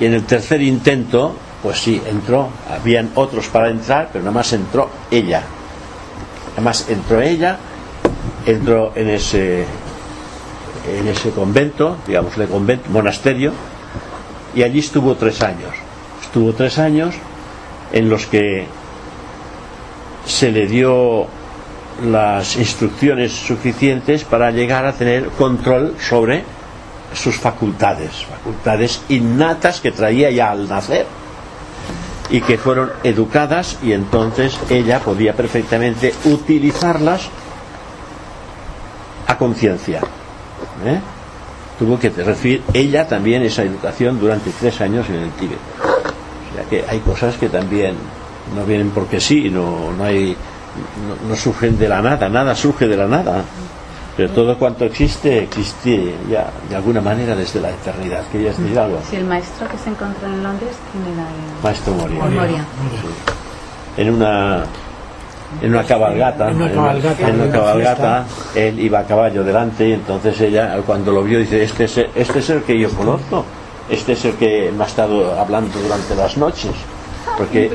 [0.00, 2.48] Y en el tercer intento, pues sí, entró.
[2.70, 5.42] Habían otros para entrar, pero nada más entró ella.
[6.50, 7.58] Nada más entró ella,
[8.46, 9.64] entró en ese
[10.86, 13.52] en ese convento, digamos, el convento, monasterio,
[14.54, 15.70] y allí estuvo tres años.
[16.22, 17.14] Estuvo tres años
[17.92, 18.66] en los que
[20.26, 21.26] se le dio
[22.02, 26.44] las instrucciones suficientes para llegar a tener control sobre
[27.14, 31.06] sus facultades, facultades innatas que traía ya al nacer
[32.30, 37.28] y que fueron educadas y entonces ella podía perfectamente utilizarlas
[39.28, 40.00] a conciencia.
[40.84, 41.00] ¿Eh?
[41.78, 45.58] tuvo que recibir ella también esa educación durante tres años en el Tíbet.
[45.80, 47.94] O sea que hay cosas que también
[48.54, 50.36] no vienen porque sí, no, no hay,
[51.28, 53.42] no, surgen de la nada, nada surge de la nada.
[54.16, 58.22] Pero todo cuanto existe, existe ya de alguna manera desde la eternidad.
[58.30, 59.00] ¿Querías decir algo?
[59.10, 61.26] Si el maestro que se encontró en Londres, ¿quién era?
[61.28, 61.64] El...
[61.64, 62.24] Maestro Moria.
[62.24, 62.64] Moria.
[63.96, 64.64] En una
[65.62, 71.12] en una cabalgata, en una cabalgata, él iba a caballo delante y entonces ella cuando
[71.12, 73.44] lo vio dice, este es, este es el que yo conozco,
[73.88, 76.72] este es el que me ha estado hablando durante las noches.
[77.38, 77.70] Porque,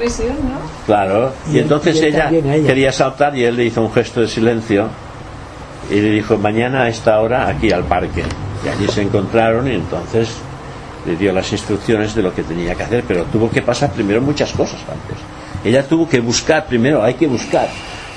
[0.86, 4.88] Claro, y, entonces ella, quería saltar y él le hizo un gesto de silencio
[5.89, 8.24] y le dijo, mañana a esta hora aquí al parque.
[8.63, 10.30] Y allí se encontraron y entonces
[11.06, 14.22] le dio las instrucciones de lo que tenía que hacer, pero tuvo que pasar primero
[14.22, 15.18] muchas cosas antes.
[15.63, 17.69] Ella tuvo que buscar primero, hay que buscar.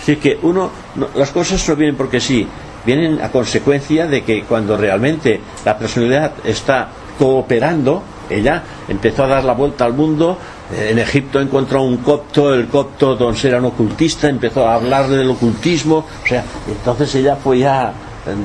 [0.07, 0.71] Es que uno,
[1.15, 2.47] las cosas no vienen porque sí,
[2.85, 9.45] vienen a consecuencia de que cuando realmente la personalidad está cooperando, ella empezó a dar
[9.45, 10.39] la vuelta al mundo,
[10.77, 15.31] en Egipto encontró un copto, el copto don era un ocultista, empezó a hablar del
[15.31, 17.93] ocultismo, o sea, entonces ella fue ya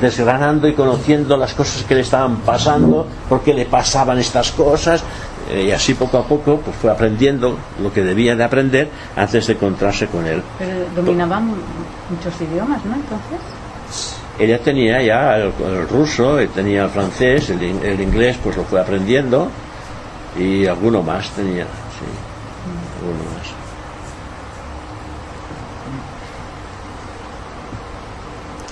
[0.01, 5.03] desgranando y conociendo las cosas que le estaban pasando, por qué le pasaban estas cosas,
[5.49, 9.47] eh, y así poco a poco pues fue aprendiendo lo que debía de aprender antes
[9.47, 10.41] de encontrarse con él.
[10.60, 12.95] Pero dominaba muchos idiomas, ¿no?
[12.95, 13.39] Entonces.
[14.39, 19.49] Ella tenía ya el, ruso, tenía el francés, el, inglés pues lo fue aprendiendo
[20.38, 22.05] y alguno más tenía, sí,
[23.01, 23.47] alguno más.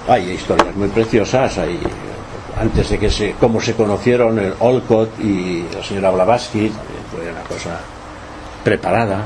[0.07, 1.79] Hay historias muy preciosas, hay
[2.57, 6.71] antes de que se, cómo se conocieron el Olcott y la señora Blavatsky,
[7.11, 7.79] fue una cosa
[8.63, 9.23] preparada.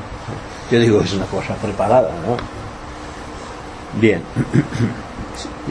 [0.72, 2.38] Yo digo es una cosa preparada, ¿no?
[4.00, 4.22] Bien.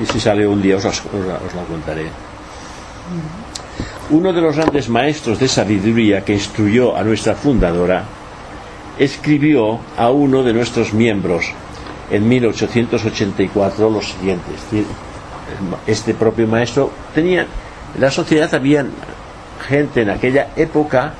[0.01, 2.07] y si sale un día os, os, lo contaré.
[4.11, 8.05] Uno de los grandes maestros de sabiduría que instruyó a nuestra fundadora
[8.99, 11.53] escribió a uno de nuestros miembros
[12.11, 14.51] en 1884 lo siguiente
[15.87, 17.43] este propio maestro tenía,
[17.95, 18.85] en la sociedad había
[19.67, 21.15] gente en aquella época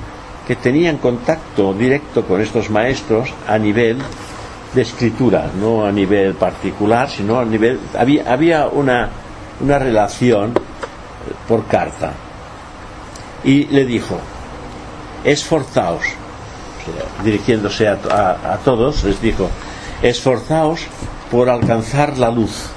[0.47, 3.99] que tenían contacto directo con estos maestros a nivel
[4.73, 9.09] de escritura, no a nivel particular, sino a nivel había, había una,
[9.61, 10.53] una relación
[11.47, 12.13] por carta.
[13.43, 14.19] Y le dijo,
[15.23, 16.03] esforzaos,
[17.23, 19.49] dirigiéndose a, a todos, les dijo,
[20.01, 20.81] esforzaos
[21.31, 22.71] por alcanzar la luz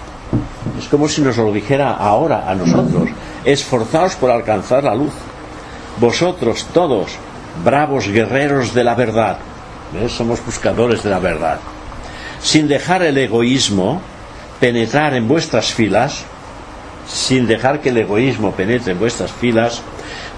[0.79, 3.09] es como si nos lo dijera ahora a nosotros.
[3.45, 5.13] Esforzaos por alcanzar la luz.
[6.01, 7.13] Vosotros todos,
[7.65, 9.39] bravos guerreros de la verdad.
[10.09, 11.61] Somos buscadores de la verdad.
[12.41, 14.01] Sin dejar el egoísmo
[14.59, 16.25] penetrar en vuestras filas,
[17.07, 19.83] sin dejar que el egoísmo penetre en vuestras filas,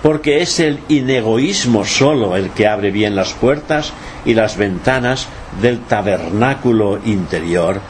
[0.02, 3.92] porque es el inegoísmo solo el que abre bien las puertas
[4.26, 5.28] y las ventanas
[5.62, 7.80] del tabernáculo interior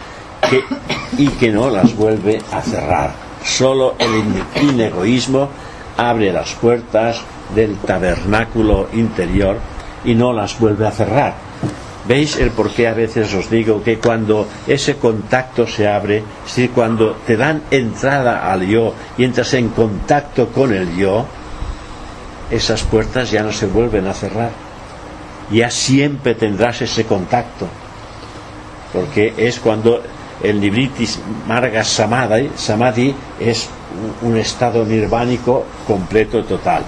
[1.19, 3.13] y que no las vuelve a cerrar.
[3.45, 4.11] Solo el
[4.63, 5.49] inegoísmo
[5.97, 7.21] abre las puertas
[7.55, 9.59] del tabernáculo interior
[10.05, 11.35] y no las vuelve a cerrar.
[12.07, 16.69] ¿Veis el por qué a veces os digo que cuando ese contacto se abre, si
[16.69, 21.25] cuando te dan entrada al yo y entras en contacto con el yo,
[22.51, 24.51] esas puertas ya no se vuelven a cerrar.
[25.51, 27.69] Ya siempre tendrás ese contacto.
[28.93, 30.03] Porque es cuando
[30.45, 33.69] el nibritis marga samadhi, samadhi es
[34.23, 36.83] un estado nirvánico completo total.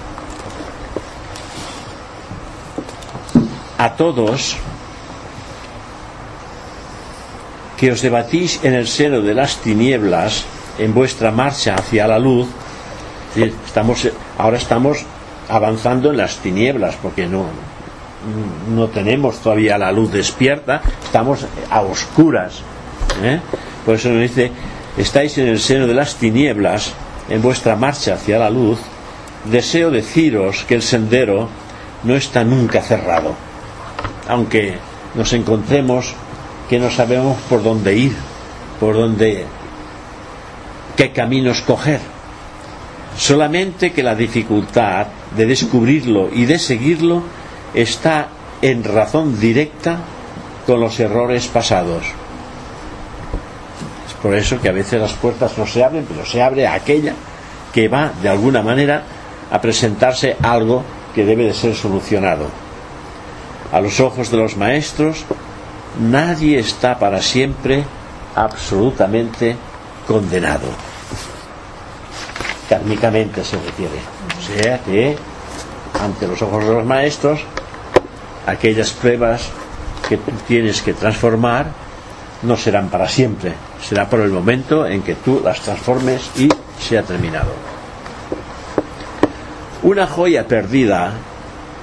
[3.77, 4.57] A todos
[7.77, 10.45] que os debatís en el seno de las tinieblas
[10.77, 12.47] en vuestra marcha hacia la luz,
[13.35, 15.05] estamos, ahora estamos
[15.49, 17.45] avanzando en las tinieblas porque no,
[18.75, 22.61] no tenemos todavía la luz despierta, estamos a oscuras.
[23.23, 23.39] ¿Eh?
[23.85, 24.51] Por eso nos dice,
[24.97, 26.93] estáis en el seno de las tinieblas
[27.29, 28.79] en vuestra marcha hacia la luz,
[29.45, 31.49] deseo deciros que el sendero
[32.03, 33.33] no está nunca cerrado,
[34.27, 34.77] aunque
[35.15, 36.13] nos encontremos
[36.69, 38.15] que no sabemos por dónde ir,
[38.79, 39.45] por dónde,
[40.95, 41.99] qué camino escoger.
[43.17, 47.23] Solamente que la dificultad de descubrirlo y de seguirlo
[47.73, 48.27] está
[48.61, 49.97] en razón directa
[50.65, 52.03] con los errores pasados.
[54.27, 57.13] Por eso que a veces las puertas no se abren, pero se abre aquella
[57.73, 59.01] que va de alguna manera
[59.49, 60.83] a presentarse algo
[61.15, 62.47] que debe de ser solucionado.
[63.71, 65.23] A los ojos de los maestros,
[66.01, 67.85] nadie está para siempre
[68.35, 69.55] absolutamente
[70.05, 70.67] condenado.
[72.67, 74.01] Kármicamente se refiere.
[74.39, 75.15] O sea que,
[76.03, 77.39] ante los ojos de los maestros,
[78.45, 79.47] aquellas pruebas
[80.09, 81.86] que tú tienes que transformar
[82.43, 83.53] no serán para siempre.
[83.81, 87.51] Será por el momento en que tú las transformes y se ha terminado.
[89.83, 91.13] Una joya perdida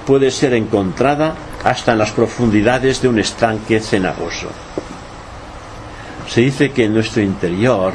[0.05, 4.49] puede ser encontrada hasta en las profundidades de un estanque cenagoso.
[6.27, 7.93] Se dice que en nuestro interior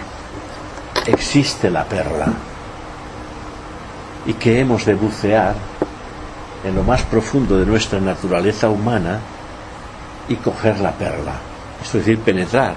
[1.07, 2.33] existe la perla
[4.27, 5.55] y que hemos de bucear
[6.65, 9.21] en lo más profundo de nuestra naturaleza humana
[10.29, 11.35] y coger la perla,
[11.83, 12.75] es decir, penetrar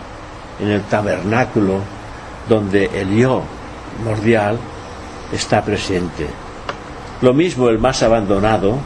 [0.60, 1.80] en el tabernáculo
[2.48, 3.42] donde el yo
[4.04, 4.58] mordial
[5.32, 6.28] está presente.
[7.22, 8.78] Lo mismo el más abandonado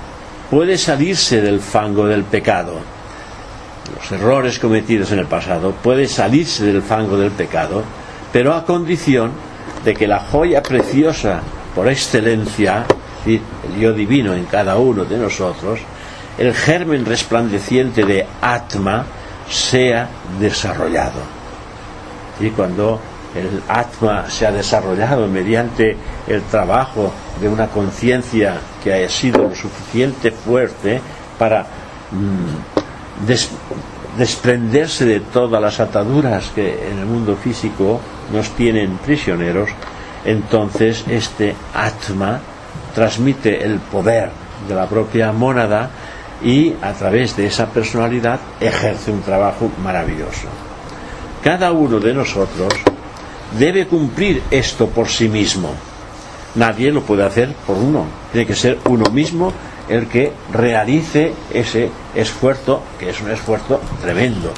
[0.49, 2.73] puede salirse del fango del pecado.
[3.95, 7.83] Los errores cometidos en el pasado puede salirse del fango del pecado,
[8.31, 9.31] pero a condición
[9.83, 11.41] de que la joya preciosa
[11.73, 12.85] por excelencia,
[13.25, 13.41] el
[13.79, 15.79] yo divino en cada uno de nosotros,
[16.37, 19.05] el germen resplandeciente de Atma
[19.49, 20.07] sea
[20.39, 21.19] desarrollado.
[22.39, 22.99] Y cuando
[23.35, 25.95] el Atma se ha desarrollado mediante
[26.27, 30.99] el trabajo de una conciencia que haya sido lo suficiente fuerte
[31.37, 31.61] para
[32.11, 33.25] mm,
[34.17, 37.99] desprenderse de todas las ataduras que en el mundo físico
[38.33, 39.69] nos tienen prisioneros,
[40.25, 42.39] entonces este Atma
[42.95, 44.29] transmite el poder
[44.67, 45.89] de la propia mónada
[46.43, 50.47] y a través de esa personalidad ejerce un trabajo maravilloso.
[51.43, 52.73] Cada uno de nosotros
[53.57, 55.69] debe cumplir esto por sí mismo.
[56.55, 58.05] Nadie lo puede hacer por uno.
[58.31, 59.53] Tiene que ser uno mismo
[59.87, 64.51] el que realice ese esfuerzo, que es un esfuerzo tremendo.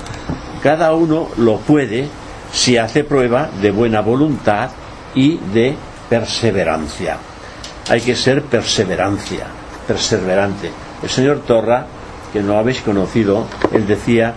[0.63, 2.07] Cada uno lo puede
[2.51, 4.71] si hace prueba de buena voluntad
[5.13, 5.75] y de
[6.09, 7.17] perseverancia.
[7.89, 9.45] Hay que ser perseverancia,
[9.87, 10.71] perseverante.
[11.01, 11.85] El señor Torra,
[12.33, 14.33] que no habéis conocido, él decía,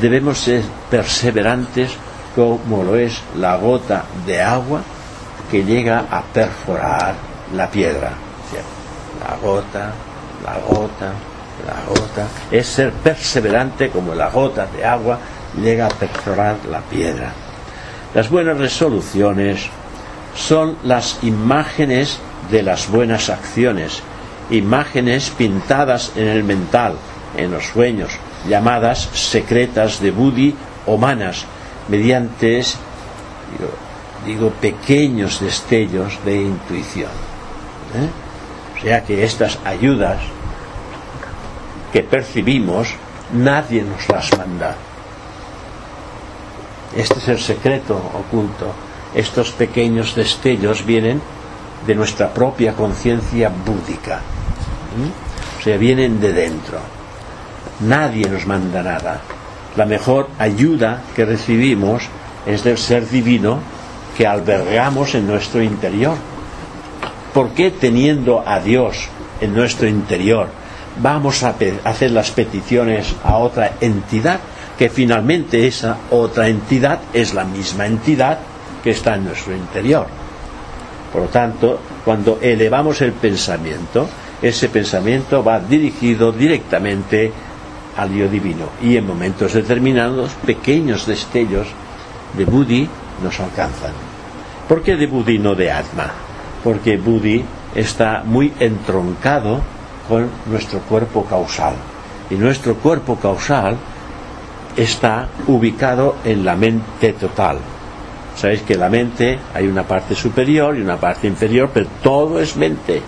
[0.00, 1.90] debemos ser perseverantes
[2.34, 4.82] como lo es la gota de agua
[5.50, 7.14] que llega a perforar
[7.54, 8.12] la piedra.
[9.20, 9.92] La gota,
[10.42, 11.12] la gota,
[11.66, 12.26] la gota.
[12.50, 15.18] Es ser perseverante como la gota de agua
[15.60, 17.32] llega a perforar la piedra.
[18.14, 19.68] Las buenas resoluciones
[20.34, 22.18] son las imágenes
[22.50, 24.02] de las buenas acciones,
[24.52, 26.94] imágenes pintadas en el mental,
[27.36, 28.12] en los sueños,
[28.48, 30.54] llamadas secretas de Budi
[30.86, 31.44] o manas,
[31.88, 32.62] mediante,
[34.26, 37.10] digo, pequeños destellos de intuición.
[37.94, 38.08] ¿eh?
[38.76, 40.18] O sea que estas ayudas
[41.92, 42.94] que percibimos,
[43.32, 44.74] nadie nos las manda.
[46.96, 48.72] Este es el secreto oculto.
[49.14, 51.20] Estos pequeños destellos vienen
[51.86, 54.20] de nuestra propia conciencia búdica.
[54.96, 55.58] ¿Mm?
[55.58, 56.78] O sea, vienen de dentro.
[57.80, 59.20] Nadie nos manda nada.
[59.76, 62.04] La mejor ayuda que recibimos
[62.46, 63.60] es del ser divino
[64.16, 66.16] que albergamos en nuestro interior.
[67.32, 69.08] ¿Por qué teniendo a Dios
[69.40, 70.48] en nuestro interior
[71.00, 74.40] vamos a hacer las peticiones a otra entidad?
[74.78, 78.38] Que finalmente esa otra entidad es la misma entidad
[78.82, 80.06] que está en nuestro interior.
[81.12, 84.08] Por lo tanto, cuando elevamos el pensamiento,
[84.42, 87.32] ese pensamiento va dirigido directamente
[87.96, 91.68] al yo divino y en momentos determinados pequeños destellos
[92.36, 92.88] de Buddhi
[93.22, 93.92] nos alcanzan.
[94.68, 96.10] ¿Por qué de Buddhi no de Atma?
[96.64, 99.60] Porque Buddhi está muy entroncado
[100.08, 101.74] con nuestro cuerpo causal
[102.30, 103.76] y nuestro cuerpo causal
[104.76, 107.58] está ubicado en la mente total.
[108.34, 112.56] Sabéis que la mente hay una parte superior y una parte inferior, pero todo es
[112.56, 113.02] mente.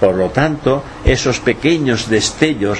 [0.00, 2.78] Por lo tanto, esos pequeños destellos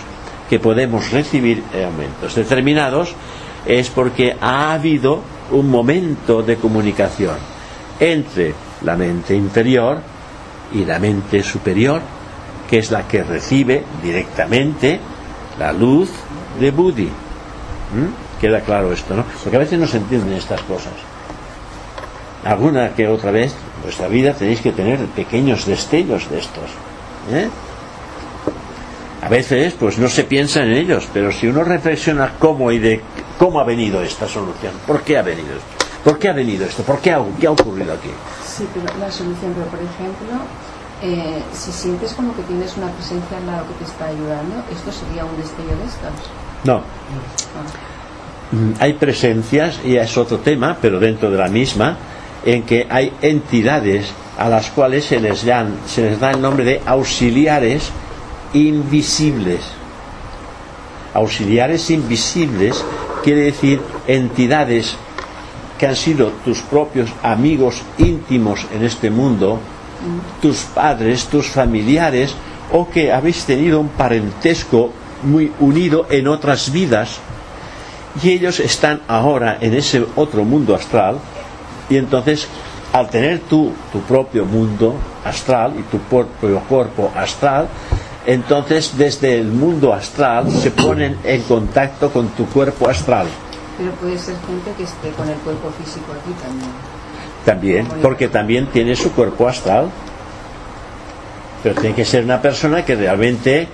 [0.49, 3.15] que podemos recibir en momentos determinados
[3.67, 5.21] es porque ha habido
[5.53, 7.37] un momento de comunicación
[8.01, 10.01] entre la mente inferior
[10.73, 12.01] y la mente superior,
[12.69, 14.99] que es la que recibe directamente
[15.59, 16.11] la luz
[16.59, 17.09] de Buddhi.
[17.09, 18.41] ¿Mm?
[18.41, 19.25] Queda claro esto, ¿no?
[19.43, 20.95] Porque a veces no se entienden estas cosas.
[22.45, 26.71] Alguna que otra vez en vuestra vida tenéis que tener pequeños destellos de estos.
[27.33, 27.49] ¿Eh?
[29.23, 33.01] A veces, pues no se piensa en ellos, pero si uno reflexiona cómo y de
[33.39, 36.83] cómo ha venido esta solución, por qué ha venido esto, por qué ha venido esto,
[36.83, 38.09] por qué ha, qué ha ocurrido aquí.
[38.47, 40.41] Sí, pero la solución, pero por ejemplo,
[41.03, 44.91] eh, si sientes como que tienes una presencia al lado que te está ayudando, ¿esto
[44.91, 46.31] sería un destello de estos?
[46.65, 46.77] No.
[46.77, 47.91] Ah.
[48.53, 51.97] Mm, Hay presencias, y es otro tema, pero dentro de la misma,
[52.45, 56.65] en que hay entidades a las cuales se les, dan, se les da el nombre
[56.65, 57.91] de auxiliares
[58.55, 59.61] invisibles.
[61.13, 62.85] Auxiliares invisibles
[63.23, 64.97] quiere decir entidades
[65.79, 69.59] que han sido tus propios amigos íntimos en este mundo,
[70.41, 72.35] tus padres, tus familiares,
[72.73, 77.19] o que habéis tenido un parentesco muy unido en otras vidas,
[78.23, 81.19] y ellos están ahora en ese otro mundo astral,
[81.91, 82.49] y entonces
[82.93, 87.69] al tener tú tu propio mundo astral y tu propio cuerpo astral,
[88.27, 93.27] entonces desde el mundo astral se ponen en contacto con tu cuerpo astral.
[93.79, 96.71] Pero puede ser gente que esté con el cuerpo físico aquí también.
[97.45, 99.91] También, porque también tiene su cuerpo astral.
[101.63, 103.69] Pero tiene que ser una persona que realmente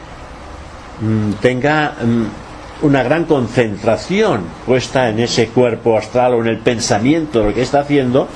[1.00, 2.45] mm, tenga mm,
[2.82, 7.80] una gran concentración puesta en ese cuerpo astral o en el pensamiento, lo que está
[7.80, 8.28] haciendo,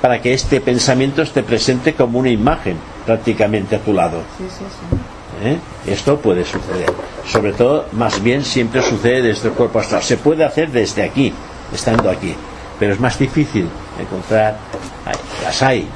[0.00, 4.18] para que este pensamiento esté presente como una imagen prácticamente a tu lado.
[4.38, 5.48] Sí, sí, sí.
[5.48, 5.58] ¿eh?
[5.86, 6.92] Esto puede suceder.
[7.26, 10.02] Sobre todo, más bien siempre sucede desde el cuerpo astral.
[10.02, 11.32] Se puede hacer desde aquí,
[11.72, 12.34] estando aquí,
[12.78, 13.68] pero es más difícil
[14.00, 14.56] encontrar.
[15.04, 15.88] ay, las hay,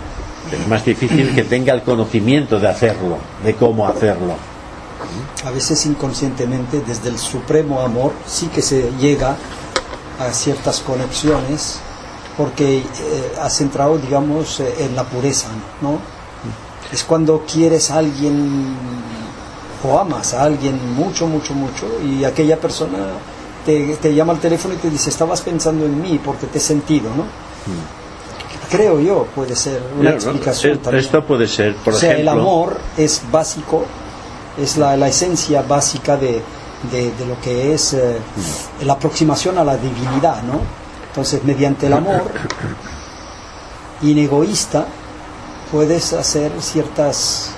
[0.51, 4.35] pero es más difícil que tenga el conocimiento de hacerlo, de cómo hacerlo.
[5.45, 9.37] A veces inconscientemente, desde el supremo amor, sí que se llega
[10.19, 11.79] a ciertas conexiones
[12.37, 12.85] porque eh,
[13.41, 15.49] has entrado, digamos, eh, en la pureza,
[15.81, 15.99] ¿no?
[16.93, 18.75] Es cuando quieres a alguien
[19.83, 22.99] o amas a alguien mucho, mucho, mucho y aquella persona
[23.65, 26.61] te, te llama al teléfono y te dice, estabas pensando en mí porque te he
[26.61, 27.25] sentido, ¿no?
[28.71, 31.05] Creo yo, puede ser una No, no, explicación eh, también.
[31.05, 32.33] Esto puede ser, por o sea, ejemplo.
[32.33, 33.85] el amor es básico,
[34.61, 36.43] es la, la esencia básica de,
[36.91, 38.17] de- de lo que es eh,
[38.85, 40.61] la aproximación a la divinidad, ¿no?
[41.09, 42.23] Entonces, mediante el amor
[44.03, 44.87] inegoísta,
[45.71, 47.51] puedes hacer ciertas...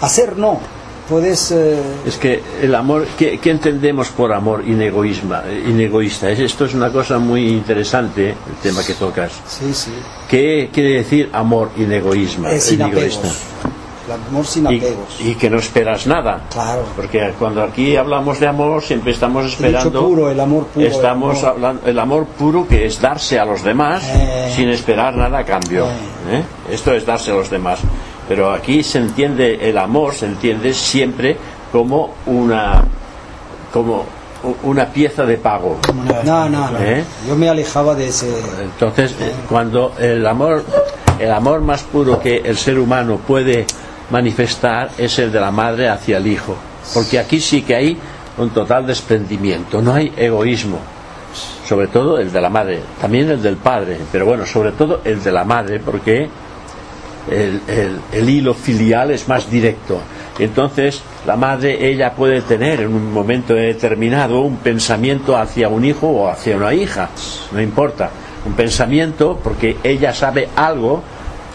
[0.00, 0.60] Hacer no,
[1.08, 1.50] puedes...
[1.50, 6.30] eh, Es que el amor, ¿qué, qué entendemos por amor inegoísma, inegoísta?
[6.30, 9.32] Es- Esto es una cosa muy interesante, el tema que tocas.
[9.48, 9.90] sí, sí,
[10.28, 12.52] ¿Qué quiere decir amor inegoísma?
[12.52, 13.20] es sin apegos.
[14.08, 15.20] El amor sin Y, apegos.
[15.20, 16.40] y que no esperas nada.
[16.50, 16.82] Claro.
[16.96, 20.00] Porque cuando aquí hablamos de amor, siempre estamos esperando.
[20.02, 20.86] puro, el amor puro.
[20.86, 24.52] el Estamos amor- hablando el amor puro que es darse a los demás Eh.
[24.56, 25.84] sin esperar nada a cambio.
[26.30, 26.42] ¿eh?
[26.70, 27.80] Esto es darse a los demás.
[28.28, 31.36] Pero aquí se entiende el amor, se entiende siempre
[31.70, 32.84] como una
[33.72, 34.04] como
[34.62, 35.76] una pieza de pago.
[36.24, 36.78] No, no, no.
[36.78, 37.04] ¿Eh?
[37.26, 38.32] Yo me alejaba de ese...
[38.62, 40.64] Entonces, eh, cuando el amor
[41.18, 43.66] el amor más puro que el ser humano puede
[44.10, 46.56] manifestar es el de la madre hacia el hijo,
[46.94, 47.98] porque aquí sí que hay
[48.38, 50.78] un total desprendimiento, no hay egoísmo,
[51.66, 55.22] sobre todo el de la madre, también el del padre, pero bueno, sobre todo el
[55.22, 56.28] de la madre, porque
[57.30, 57.60] el,
[58.12, 60.00] el hilo filial es más directo.
[60.38, 66.06] Entonces, la madre, ella puede tener en un momento determinado un pensamiento hacia un hijo
[66.06, 67.10] o hacia una hija,
[67.52, 68.10] no importa,
[68.46, 71.02] un pensamiento porque ella sabe algo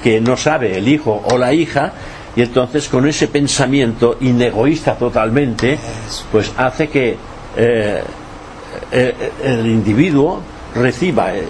[0.04, 1.94] que no sabe el hijo o la hija
[2.36, 5.78] y entonces con ese pensamiento inegoísta totalmente,
[6.32, 7.16] pues hace que
[7.56, 8.04] eh,
[8.92, 10.42] eh, el individuo
[10.76, 11.46] reciba eh,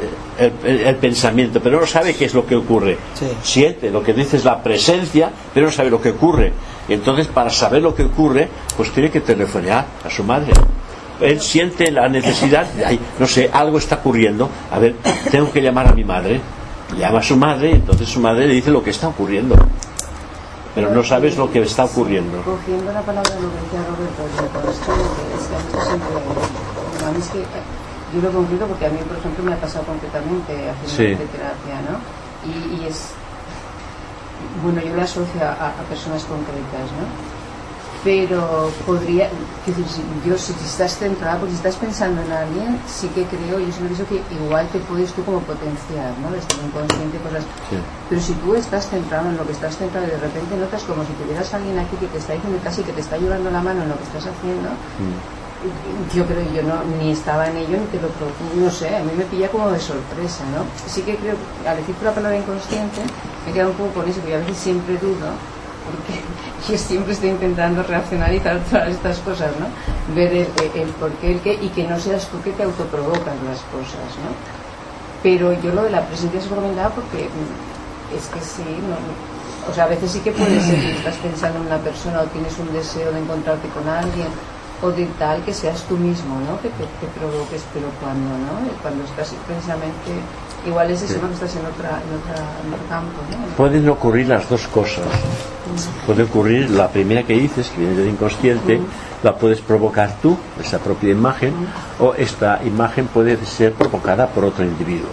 [0.66, 2.98] el, pensamiento, pero no sabe qué es lo que ocurre.
[3.42, 6.52] Siente lo que dice es la presencia, pero no sabe lo que ocurre.
[6.90, 10.52] Y entonces, para saber lo que ocurre, pues tiene que telefonear a su madre.
[11.22, 14.50] Él siente la necesidad, de, no sé, algo está ocurriendo.
[14.70, 14.96] A ver,
[15.32, 16.42] tengo que llamar a mi madre.
[16.98, 19.56] Llama a su madre y entonces su madre le dice lo que está ocurriendo
[20.76, 22.42] pero no sabes lo que está ocurriendo.
[22.44, 24.22] Cogiendo la palabra lo que decía Roberto,
[24.72, 26.10] esto es que siempre,
[27.06, 27.44] a mí es que
[28.14, 31.30] yo lo concreto porque a mí, por ejemplo, me ha pasado concretamente haciendo sí.
[31.32, 31.98] terapia, ¿no?
[32.46, 33.10] Y, y, es,
[34.62, 37.33] bueno, yo lo asocio a, a personas concretas, ¿no?
[38.04, 39.30] Pero podría,
[39.66, 43.60] decir, si, yo si estás centrada, porque si estás pensando en alguien, sí que creo,
[43.60, 46.32] yo siempre pienso que igual te puedes tú como potenciar, ¿no?
[46.32, 47.46] De estar inconsciente, cosas.
[48.10, 51.04] Pero si tú estás centrado en lo que estás centrado y de repente notas como
[51.06, 53.84] si tuvieras alguien aquí que te está diciendo casi que te está llevando la mano
[53.84, 56.16] en lo que estás haciendo, mm.
[56.16, 58.10] yo creo yo no ni estaba en ello ni te lo
[58.62, 61.36] no sé a mí me pilla como de sorpresa no sí que creo
[61.66, 63.00] al decir la palabra inconsciente
[63.46, 65.32] me he quedado un poco con eso porque a veces siempre dudo
[65.86, 66.22] porque
[66.72, 69.68] yo siempre estoy intentando racionalizar todas estas cosas, ¿no?
[70.16, 73.36] Ver el, el, por qué, el qué, y que no seas tú que te autoprovocas
[73.46, 74.32] las cosas, ¿no?
[75.22, 78.98] Pero yo lo de la presencia se comentaba porque mm, es que sí, no,
[79.70, 82.26] o sea, a veces sí que puede ser que estás pensando en una persona o
[82.26, 84.28] tienes un deseo de encontrarte con alguien
[84.82, 86.60] o de tal que seas tú mismo, ¿no?
[86.62, 88.60] Que te, provoques, pero cuando, ¿no?
[88.82, 90.12] Cuando estás precisamente
[90.66, 93.22] igual es eso, que estás en, otra, en, otra, en otro campo.
[93.32, 93.56] ¿no?
[93.56, 95.06] Pueden ocurrir las dos cosas.
[96.06, 98.80] Puede ocurrir la primera que dices, que viene del inconsciente,
[99.24, 101.54] la puedes provocar tú, esa propia imagen,
[102.00, 105.10] o esta imagen puede ser provocada por otro individuo.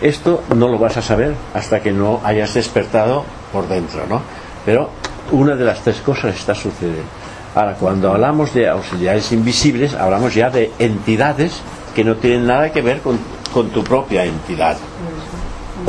[0.00, 4.20] Esto no lo vas a saber hasta que no hayas despertado por dentro, ¿no?
[4.64, 4.90] Pero
[5.32, 7.02] una de las tres cosas está sucediendo.
[7.54, 11.62] Ahora, cuando hablamos de auxiliares invisibles, hablamos ya de entidades
[11.94, 13.18] que no tienen nada que ver con,
[13.56, 14.76] con tu propia entidad.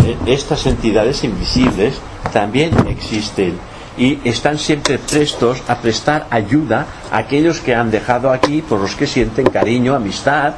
[0.06, 2.00] Eh, estas entidades invisibles
[2.32, 3.60] también existen
[3.98, 8.96] y están siempre prestos a prestar ayuda a aquellos que han dejado aquí por los
[8.96, 10.54] que sienten cariño, amistad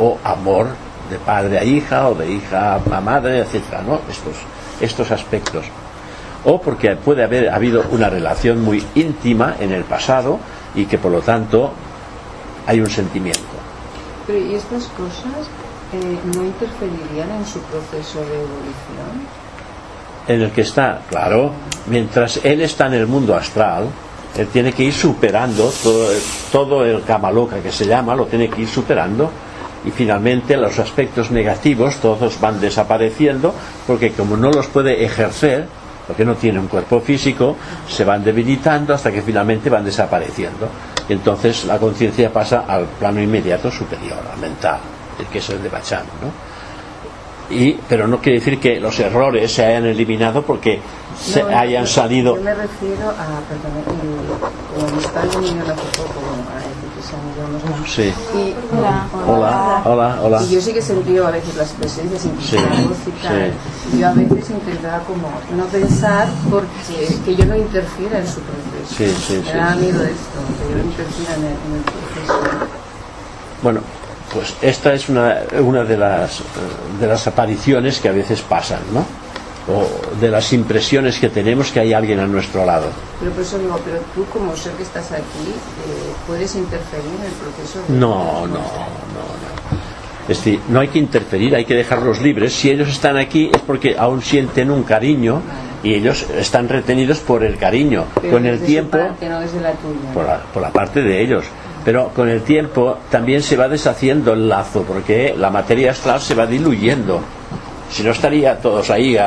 [0.00, 0.68] o, amor
[1.10, 4.00] de padre a hija o de hija a madre, etcétera, ¿no?
[4.10, 4.36] Estos,
[4.80, 5.66] estos aspectos.
[6.46, 10.38] O porque puede haber habido una relación muy íntima en el pasado
[10.74, 11.72] y que por lo tanto
[12.66, 13.52] hay un sentimiento.
[14.26, 15.50] Pero ¿y estas cosas
[15.96, 19.42] no interferirían en su proceso de evolución?
[20.28, 21.52] en el que está, claro,
[21.86, 23.86] mientras él está en el mundo astral,
[24.36, 26.08] él tiene que ir superando todo,
[26.50, 29.30] todo el camaloca que se llama, lo tiene que ir superando
[29.84, 33.52] y finalmente los aspectos negativos todos van desapareciendo
[33.86, 35.66] porque como no los puede ejercer,
[36.06, 37.56] porque no tiene un cuerpo físico,
[37.88, 40.68] se van debilitando hasta que finalmente van desapareciendo.
[41.08, 44.78] Y entonces la conciencia pasa al plano inmediato superior, al mental,
[45.18, 46.52] el que es el de Bachán, ¿no?
[47.52, 50.80] y, pero no quiere decir que los errores se hayan eliminado porque
[51.20, 52.36] se hayan salido.
[52.36, 53.72] Yo me refiero a, perdón,
[54.74, 58.12] como está venido hace poco, bueno, a no Sí.
[58.34, 59.06] Y, hola.
[59.26, 59.82] hola.
[59.84, 62.30] hola, hola, Y yo sí que he sentido a veces las presencias, sí.
[62.40, 62.56] Sí.
[63.98, 68.94] Yo a veces intentaba como no pensar porque que yo no interfiera en su proceso.
[68.96, 72.68] Sí, sí, me da miedo esto, que yo no interfiera en el, en el proceso.
[73.62, 73.80] Bueno,
[74.32, 76.40] pues esta es una, una de, las,
[77.00, 79.04] de las apariciones que a veces pasan, ¿no?
[79.68, 79.86] o
[80.20, 82.86] de las impresiones que tenemos que hay alguien a nuestro lado.
[83.20, 87.26] Pero por eso digo, pero tú como ser que estás aquí, eh, ¿puedes interferir en
[87.26, 87.78] el proceso?
[87.88, 89.42] No, no, no, no.
[90.28, 92.52] Es decir, no hay que interferir, hay que dejarlos libres.
[92.54, 95.42] Si ellos están aquí es porque aún sienten un cariño
[95.82, 98.04] y ellos están retenidos por el cariño.
[98.20, 100.12] Pero Con el tiempo, parte, no desde la tuya.
[100.14, 101.44] Por, la, por la parte de ellos
[101.84, 106.34] pero con el tiempo también se va deshaciendo el lazo porque la materia astral se
[106.34, 107.20] va diluyendo.
[107.90, 109.18] Si no estaría todos ahí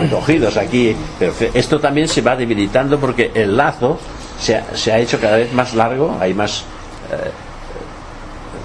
[0.00, 0.94] recogidos aquí.
[1.18, 3.98] Pero esto también se va debilitando porque el lazo
[4.40, 6.64] se ha, se ha hecho cada vez más largo hay más
[7.10, 7.30] eh,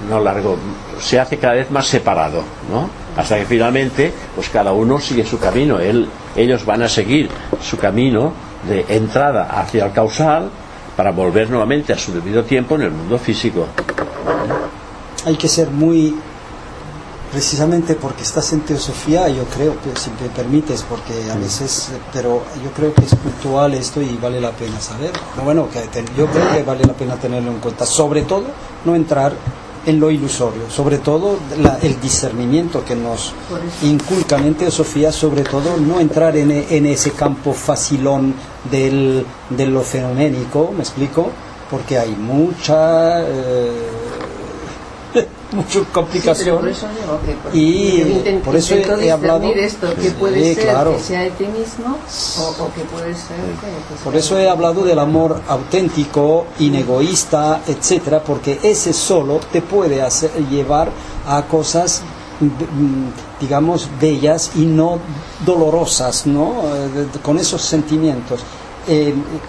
[0.08, 0.56] no largo
[1.00, 2.90] se hace cada vez más separado ¿no?
[3.18, 5.80] hasta que finalmente pues cada uno sigue su camino.
[5.80, 7.30] Él, ellos van a seguir
[7.62, 8.34] su camino
[8.68, 10.50] de entrada hacia el causal
[10.96, 13.66] para volver nuevamente a su debido tiempo en el mundo físico.
[15.26, 16.16] Hay que ser muy
[17.32, 22.44] precisamente porque estás en teosofía, yo creo que si me permites, porque a veces, pero
[22.64, 25.12] yo creo que es puntual esto y vale la pena saber.
[25.44, 25.80] Bueno, que
[26.16, 28.46] yo creo que vale la pena tenerlo en cuenta, sobre todo
[28.86, 29.34] no entrar
[29.86, 31.38] en lo ilusorio, sobre todo
[31.82, 33.34] el discernimiento que nos
[33.82, 38.34] inculcan en teosofía, sobre todo no entrar en, en ese campo facilón
[38.70, 41.30] del, de lo fenoménico, ¿me explico?
[41.70, 43.22] Porque hay mucha...
[43.22, 43.93] Eh,
[45.54, 46.84] muchas complicaciones.
[47.54, 48.02] Y
[48.44, 51.98] por eso he, hablado esto que puede ser que sea de ti mismo
[52.40, 53.38] o, que puede ser
[54.04, 60.32] por eso he hablado del amor auténtico inegoísta etcétera porque ese solo te puede hacer
[60.50, 60.90] llevar
[61.28, 62.02] a cosas
[62.40, 65.00] mm, digamos bellas y no
[65.46, 68.42] dolorosas no eh, con esos sentimientos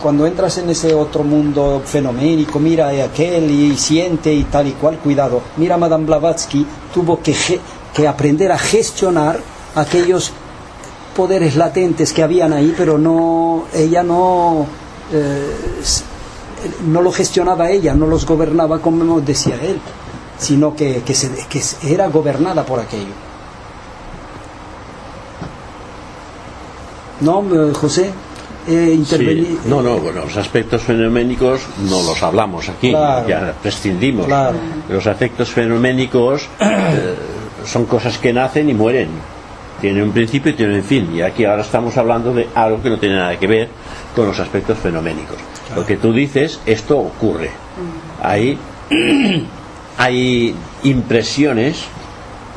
[0.00, 4.72] cuando entras en ese otro mundo fenoménico, mira a aquel y siente y tal y
[4.72, 5.42] cual, cuidado.
[5.56, 7.34] Mira, Madame Blavatsky tuvo que,
[7.92, 9.40] que aprender a gestionar
[9.74, 10.30] aquellos
[11.16, 14.66] poderes latentes que habían ahí, pero no, ella no,
[15.12, 15.56] eh,
[16.86, 19.80] no lo gestionaba ella, no los gobernaba como decía él,
[20.38, 23.14] sino que, que, se, que era gobernada por aquello.
[27.20, 27.42] ¿No,
[27.74, 28.12] José?
[28.66, 34.26] Eh, No, no, bueno, los aspectos fenoménicos no los hablamos aquí, ya prescindimos.
[34.88, 37.14] Los aspectos fenoménicos eh,
[37.66, 39.08] son cosas que nacen y mueren.
[39.80, 41.14] Tienen un principio y tienen un fin.
[41.14, 43.68] Y aquí ahora estamos hablando de algo que no tiene nada que ver
[44.14, 45.36] con los aspectos fenoménicos.
[45.74, 47.50] Lo que tú dices, esto ocurre.
[48.22, 48.58] Hay,
[49.98, 50.54] hay
[50.84, 51.84] impresiones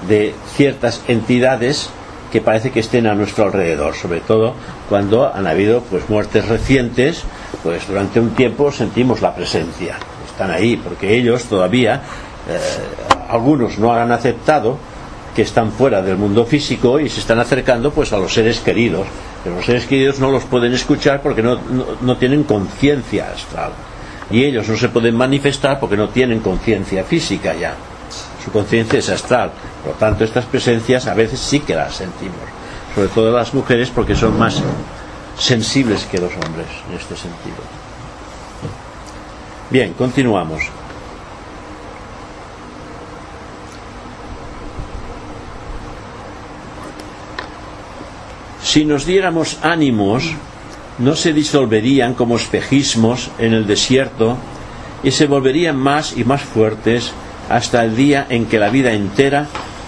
[0.07, 1.89] de ciertas entidades
[2.31, 4.53] que parece que estén a nuestro alrededor, sobre todo
[4.89, 7.23] cuando han habido pues muertes recientes,
[7.63, 9.97] pues durante un tiempo sentimos la presencia,
[10.27, 12.01] están ahí, porque ellos todavía,
[12.49, 12.59] eh,
[13.29, 14.77] algunos no han aceptado
[15.35, 19.07] que están fuera del mundo físico y se están acercando pues a los seres queridos,
[19.43, 21.59] pero los seres queridos no los pueden escuchar porque no,
[22.01, 23.71] no tienen conciencia astral.
[24.29, 27.75] Y ellos no se pueden manifestar porque no tienen conciencia física ya
[28.47, 29.51] su conciencia es astral.
[29.83, 32.37] Por lo tanto, estas presencias a veces sí que las sentimos,
[32.95, 34.63] sobre todo las mujeres porque son más
[35.37, 37.57] sensibles que los hombres en este sentido.
[39.69, 40.61] Bien, continuamos.
[48.63, 50.23] Si nos diéramos ánimos,
[50.99, 54.37] no se disolverían como espejismos en el desierto
[55.03, 57.11] y se volverían más y más fuertes
[57.49, 59.47] hasta el día en que la vida entera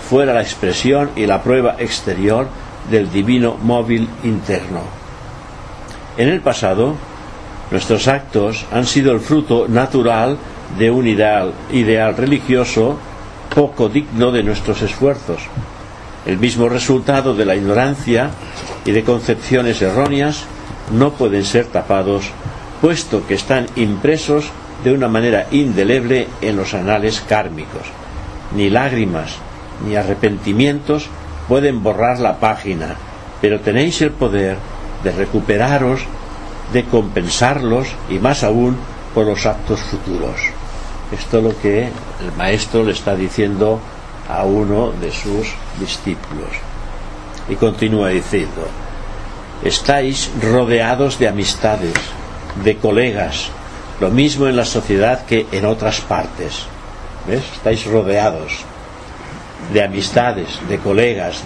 [0.10, 2.48] fuera la expresión y la prueba exterior
[2.90, 4.82] del divino móvil interno.
[6.18, 6.96] En el pasado,
[7.72, 10.38] nuestros actos han sido el fruto natural
[10.78, 12.98] de un ideal, religioso
[13.54, 15.42] poco digno de nuestros esfuerzos,
[16.26, 18.30] el mismo resultado de la ignorancia
[18.86, 20.44] y de concepciones erróneas
[20.92, 22.26] no pueden ser tapados,
[22.82, 24.52] puesto que están impresos
[24.84, 27.84] de una manera indeleble en los anales kármicos.
[28.56, 29.36] Ni lágrimas
[29.86, 31.08] ni arrepentimientos
[31.48, 32.96] pueden borrar la página,
[33.42, 34.58] pero tenéis el poder
[35.04, 36.02] de recuperaros,
[36.74, 38.78] de compensarlos y más aún
[39.14, 40.36] por los actos futuros.
[41.12, 43.80] Esto es lo que el maestro le está diciendo
[44.30, 45.48] a uno de sus
[45.80, 46.50] discípulos.
[47.50, 48.68] Y continúa diciendo,
[49.64, 51.96] estáis rodeados de amistades,
[52.64, 53.50] de colegas,
[54.00, 56.66] lo mismo en la sociedad que en otras partes.
[57.28, 57.44] ¿Ves?
[57.54, 58.66] Estáis rodeados
[59.74, 61.42] de amistades, de colegas.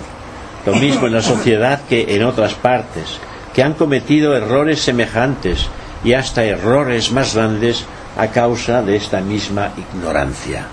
[0.66, 3.18] Lo mismo en la sociedad que en otras partes,
[3.54, 5.68] que han cometido errores semejantes
[6.04, 7.86] y hasta errores más grandes
[8.18, 10.68] a causa de esta misma ignorancia.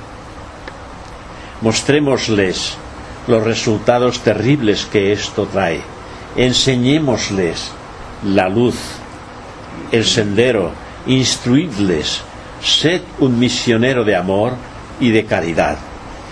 [1.61, 2.76] Mostrémosles
[3.26, 5.81] los resultados terribles que esto trae.
[6.37, 7.72] Enseñémosles
[8.24, 8.76] la luz,
[9.91, 10.70] el sendero
[11.07, 12.22] instruidles,
[12.62, 14.53] sed un misionero de amor
[15.01, 15.78] y de caridad,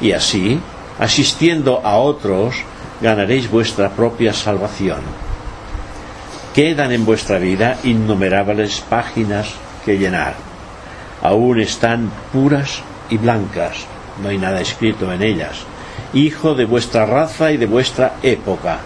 [0.00, 0.60] y así,
[0.98, 2.54] asistiendo a otros,
[3.00, 5.00] ganaréis vuestra propia salvación.
[6.54, 9.54] Quedan en vuestra vida innumerables páginas
[9.84, 10.34] que llenar.
[11.22, 13.86] Aún están puras y blancas,
[14.22, 15.58] no hay nada escrito en ellas.
[16.14, 18.80] Hijo de vuestra raza y de vuestra época,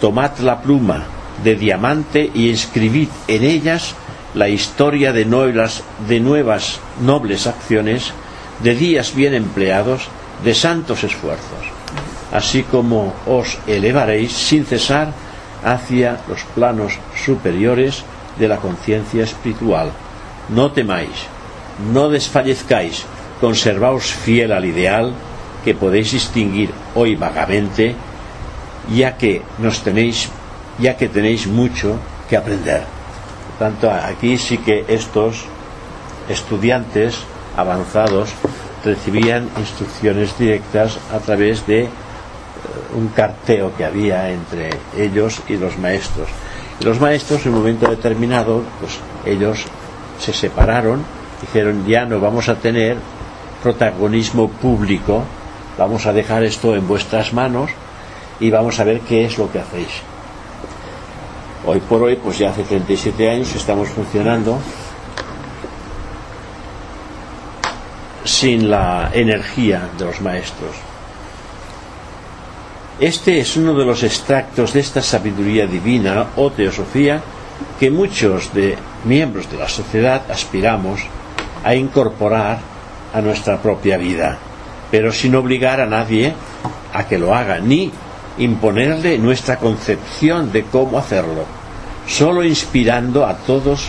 [0.00, 1.04] tomad la pluma
[1.42, 3.94] de diamante y escribid en ellas
[4.34, 8.12] la historia de nuevas, de nuevas nobles acciones,
[8.62, 10.08] de días bien empleados,
[10.44, 11.70] de santos esfuerzos,
[12.32, 15.12] así como os elevaréis sin cesar
[15.64, 18.04] hacia los planos superiores
[18.38, 19.90] de la conciencia espiritual,
[20.48, 21.26] no temáis,
[21.92, 23.04] no desfallezcáis,
[23.40, 25.12] conservaos fiel al ideal
[25.64, 27.94] que podéis distinguir hoy vagamente,
[28.92, 30.28] ya que nos tenéis,
[30.78, 31.96] ya que tenéis mucho
[32.28, 32.82] que aprender.
[33.58, 35.44] Tanto, aquí sí que estos
[36.28, 37.18] estudiantes
[37.56, 38.30] avanzados
[38.84, 41.88] recibían instrucciones directas a través de eh,
[42.94, 46.28] un carteo que había entre ellos y los maestros.
[46.80, 49.64] Y los maestros en un momento determinado, pues ellos
[50.18, 51.04] se separaron,
[51.40, 52.96] dijeron ya no vamos a tener
[53.62, 55.22] protagonismo público,
[55.78, 57.70] vamos a dejar esto en vuestras manos
[58.40, 60.13] y vamos a ver qué es lo que hacéis.
[61.66, 64.58] Hoy por hoy, pues ya hace 37 años estamos funcionando
[68.24, 70.72] sin la energía de los maestros.
[73.00, 77.22] Este es uno de los extractos de esta sabiduría divina o teosofía
[77.80, 81.00] que muchos de miembros de la sociedad aspiramos
[81.64, 82.58] a incorporar
[83.14, 84.36] a nuestra propia vida,
[84.90, 86.34] pero sin obligar a nadie
[86.92, 87.90] a que lo haga, ni
[88.38, 91.44] imponerle nuestra concepción de cómo hacerlo,
[92.06, 93.88] solo inspirando a todos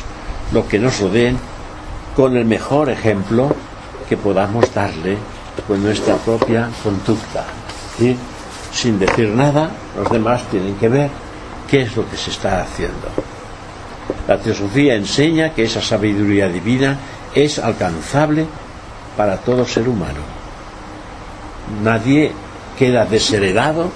[0.52, 1.38] lo que nos rodeen
[2.16, 3.54] con el mejor ejemplo
[4.08, 5.18] que podamos darle
[5.68, 7.46] con nuestra propia conducta.
[8.00, 8.16] Y
[8.72, 11.10] sin decir nada, los demás tienen que ver
[11.70, 13.08] qué es lo que se está haciendo.
[14.28, 16.98] La teosofía enseña que esa sabiduría divina
[17.34, 18.46] es alcanzable
[19.18, 20.20] para todo ser humano.
[21.84, 22.32] Nadie
[22.78, 23.92] queda desheredado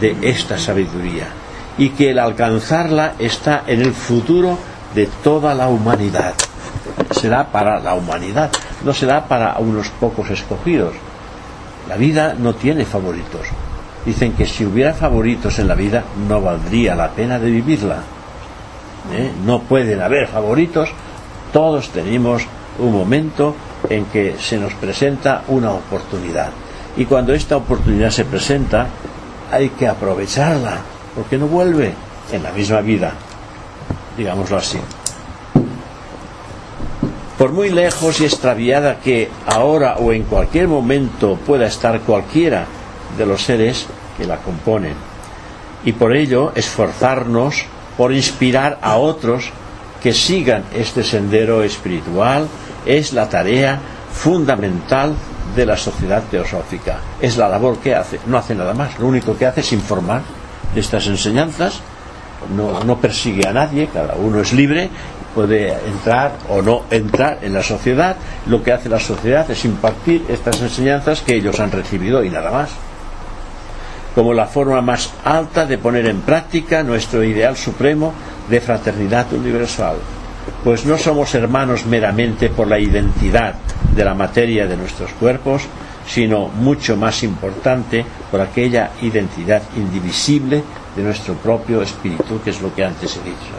[0.00, 1.28] de esta sabiduría
[1.78, 4.58] y que el alcanzarla está en el futuro
[4.94, 6.34] de toda la humanidad.
[7.10, 8.50] Será para la humanidad,
[8.84, 10.94] no será para unos pocos escogidos.
[11.88, 13.46] La vida no tiene favoritos.
[14.04, 17.98] Dicen que si hubiera favoritos en la vida no valdría la pena de vivirla.
[19.12, 19.32] ¿Eh?
[19.44, 20.90] No pueden haber favoritos.
[21.52, 22.46] Todos tenemos
[22.78, 23.54] un momento
[23.88, 26.50] en que se nos presenta una oportunidad.
[26.96, 28.86] Y cuando esta oportunidad se presenta,
[29.54, 30.78] hay que aprovecharla,
[31.14, 31.94] porque no vuelve
[32.32, 33.12] en la misma vida,
[34.16, 34.78] digámoslo así.
[37.38, 42.66] Por muy lejos y extraviada que ahora o en cualquier momento pueda estar cualquiera
[43.18, 43.86] de los seres
[44.16, 44.94] que la componen.
[45.84, 47.64] Y por ello esforzarnos
[47.96, 49.50] por inspirar a otros
[50.02, 52.48] que sigan este sendero espiritual
[52.86, 53.80] es la tarea
[54.12, 55.14] fundamental
[55.54, 56.98] de la sociedad teosófica.
[57.20, 60.22] Es la labor que hace, no hace nada más, lo único que hace es informar
[60.74, 61.80] de estas enseñanzas,
[62.56, 64.90] no, no persigue a nadie, cada uno es libre,
[65.34, 70.24] puede entrar o no entrar en la sociedad, lo que hace la sociedad es impartir
[70.28, 72.70] estas enseñanzas que ellos han recibido y nada más.
[74.14, 78.12] Como la forma más alta de poner en práctica nuestro ideal supremo
[78.48, 79.96] de fraternidad universal
[80.64, 83.54] pues no somos hermanos meramente por la identidad
[83.94, 85.62] de la materia de nuestros cuerpos,
[86.06, 90.64] sino mucho más importante por aquella identidad indivisible
[90.96, 93.54] de nuestro propio espíritu, que es lo que antes he dicho.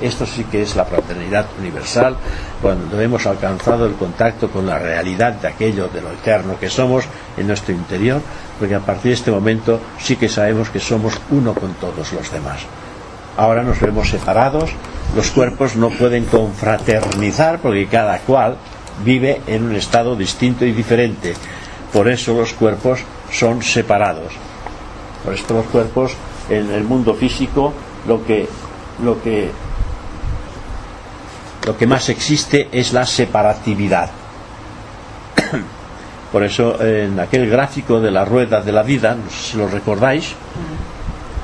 [0.00, 2.16] Esto sí que es la fraternidad universal,
[2.62, 7.04] cuando hemos alcanzado el contacto con la realidad de aquello de lo eterno que somos
[7.36, 8.22] en nuestro interior,
[8.58, 12.30] porque a partir de este momento sí que sabemos que somos uno con todos los
[12.30, 12.60] demás.
[13.36, 14.70] Ahora nos vemos separados,
[15.16, 18.56] los cuerpos no pueden confraternizar porque cada cual
[19.04, 21.34] vive en un estado distinto y diferente.
[21.92, 23.00] Por eso los cuerpos
[23.32, 24.32] son separados.
[25.24, 26.12] Por esto los cuerpos
[26.48, 27.72] en el mundo físico
[28.06, 28.48] lo que
[29.02, 29.50] lo que
[31.66, 34.10] lo que más existe es la separatividad.
[36.32, 39.68] Por eso en aquel gráfico de la rueda de la vida, no sé si lo
[39.68, 40.34] recordáis,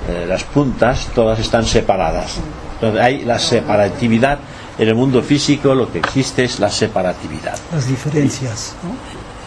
[0.08, 2.38] eh, las puntas todas están separadas.
[2.86, 4.38] Entonces hay la separatividad.
[4.78, 7.56] En el mundo físico lo que existe es la separatividad.
[7.72, 8.74] Las diferencias.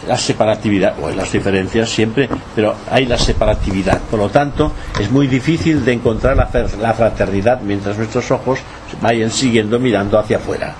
[0.06, 3.98] La separatividad, o las diferencias siempre, pero hay la separatividad.
[4.10, 6.48] Por lo tanto, es muy difícil de encontrar la,
[6.80, 8.60] la fraternidad mientras nuestros ojos
[9.02, 10.74] vayan siguiendo mirando hacia afuera.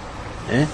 [0.51, 0.67] ¿eh?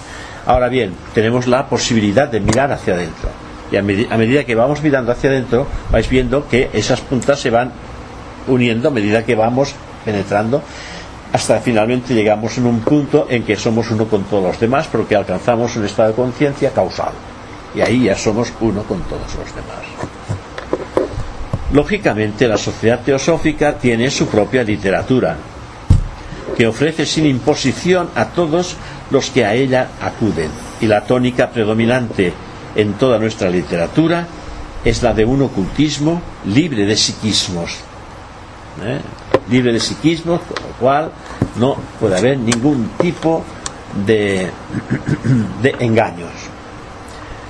[0.46, 3.28] Ahora bien, tenemos la posibilidad de mirar hacia adentro.
[3.72, 7.50] Y a, a medida que vamos mirando hacia adentro, vais viendo que esas puntas se
[7.50, 7.72] van
[8.46, 9.74] uniendo a medida que vamos
[10.04, 10.62] penetrando
[11.34, 15.16] hasta finalmente llegamos en un punto en que somos uno con todos los demás porque
[15.16, 17.10] alcanzamos un estado de conciencia causal
[17.74, 19.82] y ahí ya somos uno con todos los demás.
[21.72, 25.36] Lógicamente la sociedad teosófica tiene su propia literatura
[26.56, 28.76] que ofrece sin imposición a todos
[29.10, 32.32] los que a ella acuden y la tónica predominante
[32.76, 34.24] en toda nuestra literatura
[34.84, 37.80] es la de un ocultismo libre de psiquismos
[38.84, 39.00] ¿eh?
[39.50, 41.10] libre de psiquismo, con lo cual
[41.56, 43.44] no puede haber ningún tipo
[44.06, 44.50] de,
[45.78, 46.32] engaños,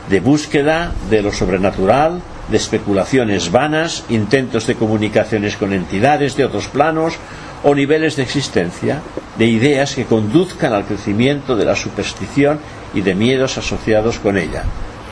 [0.08, 6.68] de búsqueda de lo sobrenatural, de especulaciones vanas, intentos de comunicaciones con entidades de otros
[6.68, 7.14] planos
[7.62, 9.00] o niveles de existencia,
[9.38, 12.60] de ideas que conduzcan al crecimiento de la superstición
[12.92, 14.64] y de miedos asociados con ella.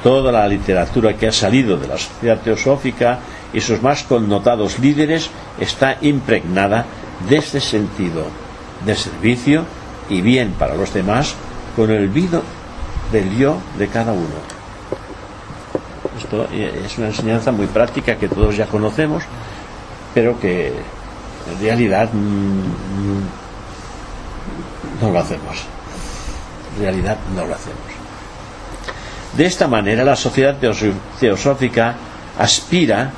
[0.02, 3.20] Toda la literatura que ha salido de la sociedad teosófica
[3.54, 6.84] y sus más connotados líderes está impregnada
[7.28, 8.41] de este sentido
[8.84, 9.64] de servicio
[10.08, 11.34] y bien para los demás
[11.76, 12.42] con el vido
[13.10, 14.62] del yo de cada uno.
[16.18, 19.22] Esto es una enseñanza muy práctica que todos ya conocemos,
[20.14, 23.22] pero que en realidad mm,
[25.02, 25.64] no lo hacemos.
[26.76, 27.80] En realidad no lo hacemos.
[29.36, 30.56] De esta manera la sociedad
[31.18, 31.94] teosófica
[32.38, 33.10] aspira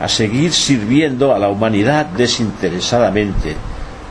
[0.00, 3.56] a seguir sirviendo a la humanidad desinteresadamente,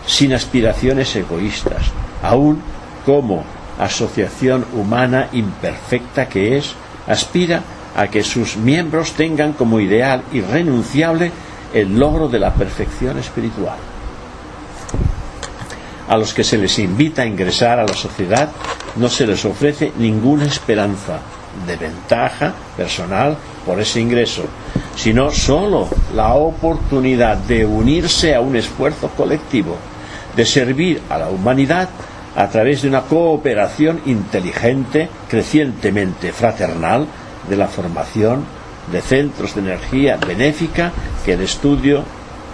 [0.05, 1.91] sin aspiraciones egoístas,
[2.23, 2.61] aun
[3.05, 3.43] como
[3.79, 6.73] asociación humana imperfecta que es,
[7.07, 7.61] aspira
[7.95, 11.31] a que sus miembros tengan como ideal irrenunciable
[11.73, 13.77] el logro de la perfección espiritual.
[16.07, 18.49] A los que se les invita a ingresar a la sociedad
[18.95, 21.19] no se les ofrece ninguna esperanza
[21.67, 24.43] de ventaja personal por ese ingreso,
[24.95, 29.77] sino sólo la oportunidad de unirse a un esfuerzo colectivo,
[30.35, 31.89] de servir a la humanidad
[32.35, 37.07] a través de una cooperación inteligente, crecientemente fraternal,
[37.49, 38.43] de la formación
[38.91, 40.91] de centros de energía benéfica
[41.25, 42.03] que el estudio,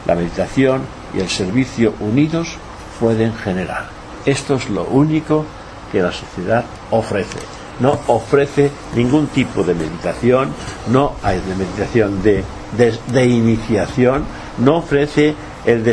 [0.05, 0.81] la meditación
[1.15, 2.57] y el servicio unidos
[2.99, 3.87] pueden generar.
[4.25, 5.45] Esto es lo único
[5.91, 7.64] que la sociedad ofrece.
[7.79, 10.49] No ofrece ningún tipo de meditación,
[10.91, 12.43] no hay de meditación de,
[13.11, 14.23] de, iniciación,
[14.59, 15.83] no ofrece el,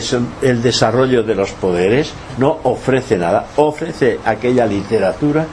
[0.43, 5.47] el desarrollo de los poderes, no ofrece nada, ofrece aquella literatura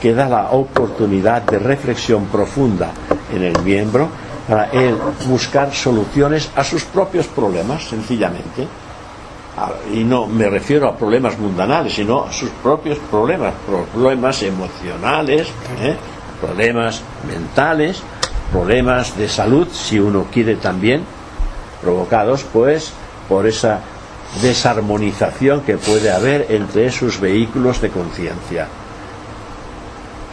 [0.00, 2.90] que da la oportunidad de reflexión profunda
[3.34, 4.08] en el miembro
[4.48, 8.66] para él buscar soluciones a sus propios problemas, sencillamente.
[9.92, 13.54] Y no me refiero a problemas mundanales, sino a sus propios problemas,
[13.92, 15.48] problemas emocionales,
[15.80, 15.96] ¿eh?
[16.40, 18.02] problemas mentales,
[18.52, 21.02] problemas de salud, si uno quiere también,
[21.80, 22.92] provocados pues
[23.28, 23.80] por esa
[24.42, 28.66] desarmonización que puede haber entre esos vehículos de conciencia.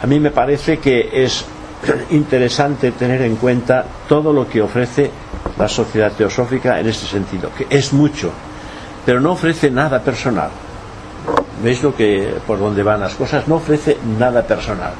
[0.02, 1.44] A mí me parece que es
[2.10, 5.10] interesante tener en cuenta todo lo que ofrece
[5.58, 8.30] la sociedad teosófica en este sentido, que es mucho,
[9.08, 10.50] pero no ofrece nada personal.
[11.64, 13.48] ¿Veis lo que por dónde van las cosas?
[13.48, 14.92] No ofrece nada personal.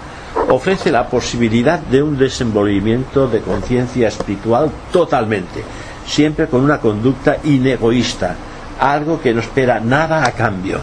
[0.48, 5.62] Ofrece la posibilidad de un desenvolvimiento de conciencia espiritual totalmente,
[6.06, 8.34] siempre con una conducta inegoísta,
[8.80, 10.78] algo que no espera nada a cambio.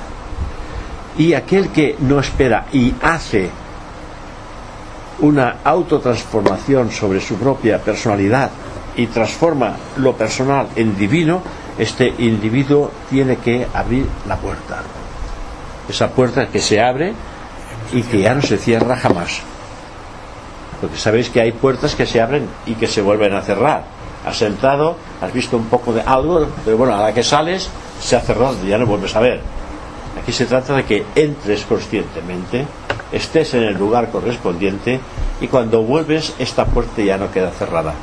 [1.18, 3.50] Y aquel que no espera y hace
[5.22, 8.52] una autotransformación sobre su propia personalidad
[8.96, 11.42] y transforma lo personal en divino,
[11.78, 14.82] este individuo tiene que abrir la puerta.
[15.90, 17.14] Esa puerta que se abre
[17.94, 19.42] y que ya no se cierra jamás.
[20.82, 23.84] Porque sabéis que hay puertas que se abren y que se vuelven a cerrar.
[24.26, 27.70] Has entrado, has visto un poco de algo, pero bueno, a la que sales
[28.02, 29.42] se ha cerrado ya no vuelves a ver.
[30.22, 32.66] Aquí se trata de que entres conscientemente
[33.12, 35.00] estés en el lugar correspondiente
[35.40, 37.94] y cuando vuelves esta puerta ya no queda cerrada.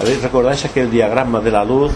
[0.00, 1.92] ¿Habéis recordáis aquel diagrama de la luz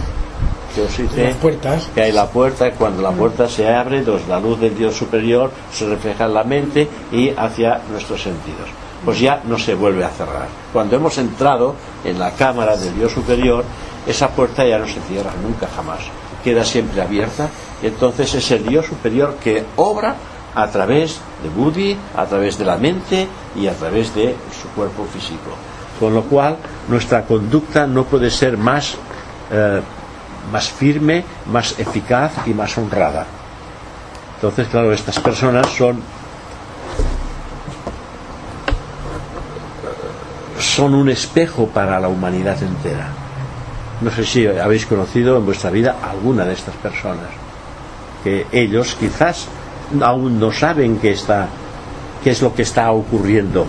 [0.73, 1.35] que os hice?
[1.41, 1.89] puertas.
[1.93, 5.51] Que hay la puerta, cuando la puerta se abre, entonces la luz del Dios superior
[5.71, 8.69] se refleja en la mente y hacia nuestros sentidos.
[9.05, 10.47] Pues ya no se vuelve a cerrar.
[10.71, 13.63] Cuando hemos entrado en la cámara del Dios superior,
[14.07, 15.99] esa puerta ya no se cierra nunca jamás.
[16.43, 17.49] Queda siempre abierta.
[17.81, 20.15] Y entonces es el Dios superior que obra
[20.55, 25.05] a través de Buddhi, a través de la mente y a través de su cuerpo
[25.05, 25.51] físico.
[25.99, 26.57] Con lo cual,
[26.87, 28.95] nuestra conducta no puede ser más,
[29.51, 29.81] eh,
[30.51, 33.25] más firme, más eficaz y más honrada.
[34.35, 36.01] Entonces, claro, estas personas son
[40.59, 43.09] son un espejo para la humanidad entera.
[44.01, 47.29] No sé si habéis conocido en vuestra vida alguna de estas personas,
[48.23, 49.47] que ellos quizás
[50.01, 51.47] aún no saben qué está
[52.23, 53.67] qué es lo que está ocurriendo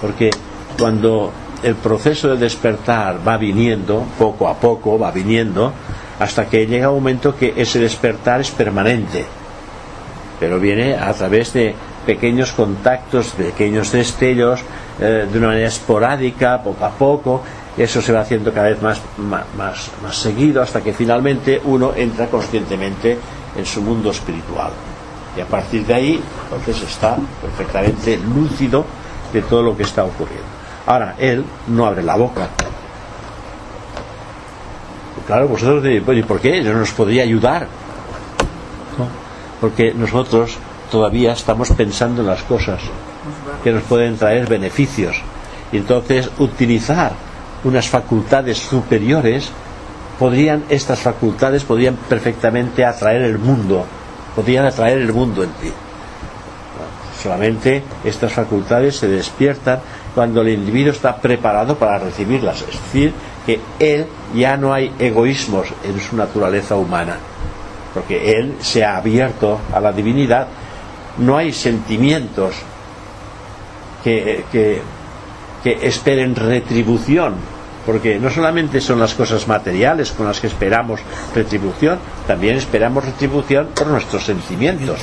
[0.00, 0.30] porque
[0.78, 1.32] cuando
[1.62, 5.72] el proceso de despertar va viniendo poco a poco va viniendo
[6.20, 9.24] hasta que llega un momento que ese despertar es permanente
[10.40, 11.74] pero viene a través de
[12.06, 14.60] pequeños contactos, pequeños destellos,
[14.98, 17.42] eh, de una manera esporádica, poco a poco,
[17.76, 22.26] eso se va haciendo cada vez más, más, más seguido hasta que finalmente uno entra
[22.26, 23.18] conscientemente
[23.54, 24.70] en su mundo espiritual.
[25.36, 28.84] Y a partir de ahí, entonces está perfectamente lúcido
[29.32, 30.48] de todo lo que está ocurriendo.
[30.86, 32.48] Ahora, él no abre la boca.
[35.30, 36.60] Claro, vosotros diréis, "Pues, ¿y por qué?
[36.60, 37.68] ¿No nos podría ayudar?
[38.98, 39.06] No,
[39.60, 40.56] porque nosotros
[40.90, 42.80] todavía estamos pensando en las cosas
[43.62, 45.22] que nos pueden traer beneficios.
[45.70, 47.12] Y entonces utilizar
[47.62, 49.50] unas facultades superiores
[50.18, 53.84] podrían, estas facultades podrían perfectamente atraer el mundo,
[54.34, 55.72] podrían atraer el mundo en ti.
[57.22, 59.78] Solamente estas facultades se despiertan
[60.12, 62.62] cuando el individuo está preparado para recibirlas.
[62.62, 63.12] Es decir,
[63.78, 67.16] él ya no hay egoísmos en su naturaleza humana,
[67.94, 70.46] porque él se ha abierto a la divinidad,
[71.18, 72.54] no hay sentimientos
[74.04, 74.80] que, que,
[75.64, 77.34] que esperen retribución,
[77.86, 81.00] porque no solamente son las cosas materiales con las que esperamos
[81.34, 85.00] retribución, también esperamos retribución por nuestros sentimientos.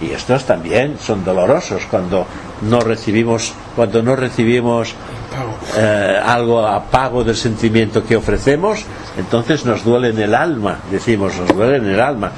[0.00, 2.26] Y estos también son dolorosos cuando
[2.62, 4.94] no recibimos, cuando no recibimos
[5.76, 8.84] eh, algo a pago del sentimiento que ofrecemos,
[9.16, 12.32] entonces nos duele en el alma, decimos, nos duele en el alma.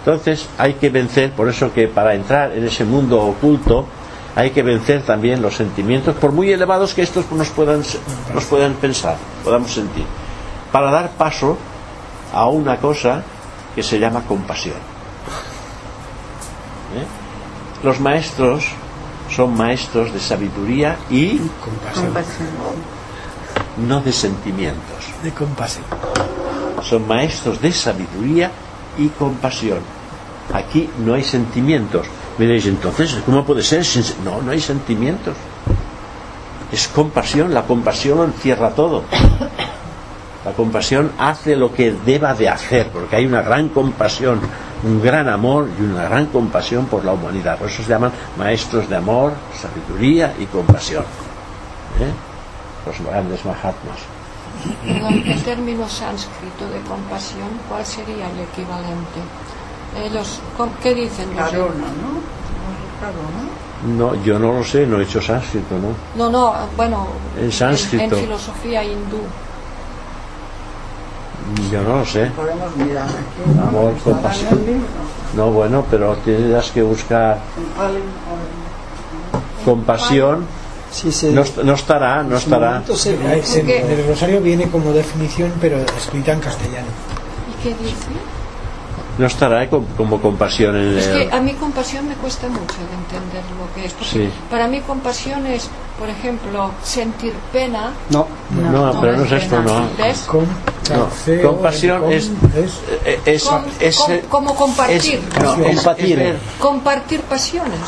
[0.00, 3.86] Entonces hay que vencer, por eso que para entrar en ese mundo oculto
[4.34, 7.82] hay que vencer también los sentimientos, por muy elevados que estos nos puedan,
[8.34, 10.04] nos puedan pensar, podamos sentir,
[10.70, 11.56] para dar paso
[12.32, 13.22] a una cosa
[13.74, 14.95] que se llama compasión.
[17.86, 18.64] Los maestros
[19.30, 22.12] son maestros de sabiduría y Compasión.
[23.86, 25.04] no de sentimientos.
[25.22, 25.84] De compasión.
[26.82, 28.50] Son maestros de sabiduría
[28.98, 29.78] y compasión.
[30.52, 32.08] Aquí no hay sentimientos.
[32.38, 33.84] Me diréis, entonces, ¿cómo puede ser?
[33.84, 35.36] sin- No, no hay sentimientos.
[36.72, 37.54] Es compasión.
[37.54, 39.04] La compasión lo encierra todo.
[40.44, 44.40] La compasión hace lo que deba de hacer, porque hay una gran compasión,
[44.84, 47.58] un gran amor y una gran compasión por la humanidad.
[47.58, 51.04] Por eso se llaman maestros de amor, sabiduría y compasión.
[52.00, 52.12] ¿Eh?
[52.86, 53.98] Los grandes mahatmas.
[54.86, 59.20] Perdón, el término sánscrito de compasión, ¿cuál sería el equivalente?
[60.04, 62.36] Ellos, ¿cómo- ¿Qué dicen los Carona, ¿no?
[63.00, 63.56] Carona.
[64.14, 65.88] No, yo no lo sé, no he hecho sánscrito, ¿no?
[66.16, 67.08] No, no, bueno,
[67.38, 68.16] En sánscrito.
[68.16, 69.20] en filosofía hindú.
[71.70, 72.26] Yo no lo sé.
[72.26, 73.54] Podemos mirar aquí.
[73.56, 73.62] ¿no?
[73.68, 74.52] Amor, compasión.
[74.58, 74.86] el libro.
[75.36, 77.38] No, bueno, pero tendrás que buscar
[79.64, 80.44] compasión.
[80.90, 82.82] Sí, se- No, no estará, no estará.
[82.86, 86.86] En el rosario viene como definición, pero escrita en castellano.
[87.50, 87.96] ¿Y qué dice?
[89.18, 91.28] No estará eh, com- como compasión en Es el...
[91.30, 93.92] que a mí compasión me cuesta mucho de entender lo que es.
[93.94, 94.30] Porque Sí.
[94.50, 97.92] para mí compasión es, por ejemplo, sentir pena.
[98.10, 99.88] No, No, no, pero no es es esto, no.
[99.96, 100.18] ¿Ves?
[100.26, 100.44] Con,
[100.90, 101.08] No,
[101.42, 102.30] compasión con- es-
[103.24, 105.20] Es, Com- es- com- como compartir.
[105.34, 106.18] es- no, es- Compatir.
[106.18, 107.80] es ver- Compartir pasiones.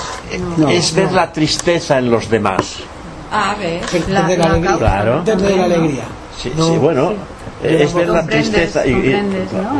[0.56, 0.68] no.
[0.68, 2.76] es ver la tristeza en los demás.
[3.30, 3.82] A ver.
[3.82, 4.76] perder La- la la alegría.
[4.78, 5.24] Claro.
[5.24, 6.04] Perder la alegría.
[6.42, 7.12] Sí, No, sí, bueno,
[7.62, 8.86] es ver la tristeza.
[8.86, 9.22] y- y-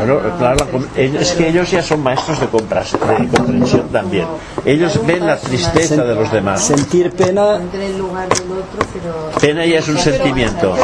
[0.05, 0.15] ¿no?
[0.21, 4.25] La claro, la es que los- ellos ya son maestros de, compras- de comprensión también.
[4.65, 6.61] Ellos ven la tristeza de los demás.
[6.63, 8.03] sentir pena el.
[9.39, 10.75] Pena ya es un sentimiento.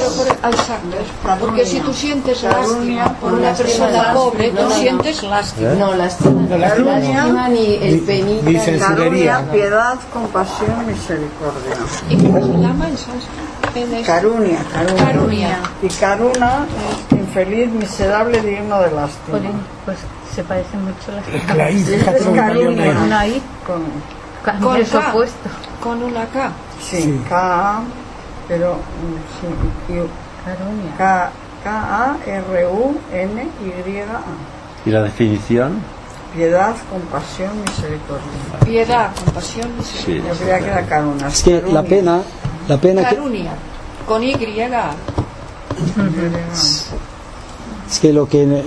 [1.39, 5.71] Porque si tú sientes lástima por una persona pobre, tú sientes lástima.
[5.73, 5.75] ¿Eh?
[5.77, 6.41] No, lástima.
[6.49, 7.49] No, lástima.
[7.49, 8.77] Ni el Ni- penita.
[8.87, 11.75] Carunia, piedad, compasión, misericordia.
[12.09, 12.97] ¿Y cómo se llama en
[14.05, 15.05] Carunia, carunia.
[15.05, 15.57] Carunia.
[15.81, 16.65] Y caruna
[17.11, 19.37] es infeliz, miserable, digno de lástima.
[19.37, 19.97] Jolín, pues
[20.33, 22.85] se parecen mucho las Es que la Es carunia.
[22.85, 22.89] I.
[23.03, 23.83] Una I, Con,
[24.61, 25.09] Con K.
[25.09, 25.49] opuesto.
[25.83, 26.51] Con una K.
[26.81, 27.21] sí, Sí.
[27.27, 27.81] K,
[28.47, 28.77] pero
[29.41, 30.07] sí, y-
[30.45, 30.95] Carunia.
[30.97, 31.31] K,
[32.95, 34.19] K-A-R-U-N-Y-A.
[34.85, 35.79] ¿Y la definición?
[36.33, 38.59] Piedad, compasión, misericordia.
[38.63, 40.11] Piedad, compasión, Sí.
[40.11, 40.33] misericordia.
[40.33, 41.27] Yo creía que era caruna.
[41.27, 42.21] es que la pena
[42.67, 43.51] la pena que, Carunia.
[44.07, 44.33] Con Y.
[47.89, 48.63] es que lo que eh,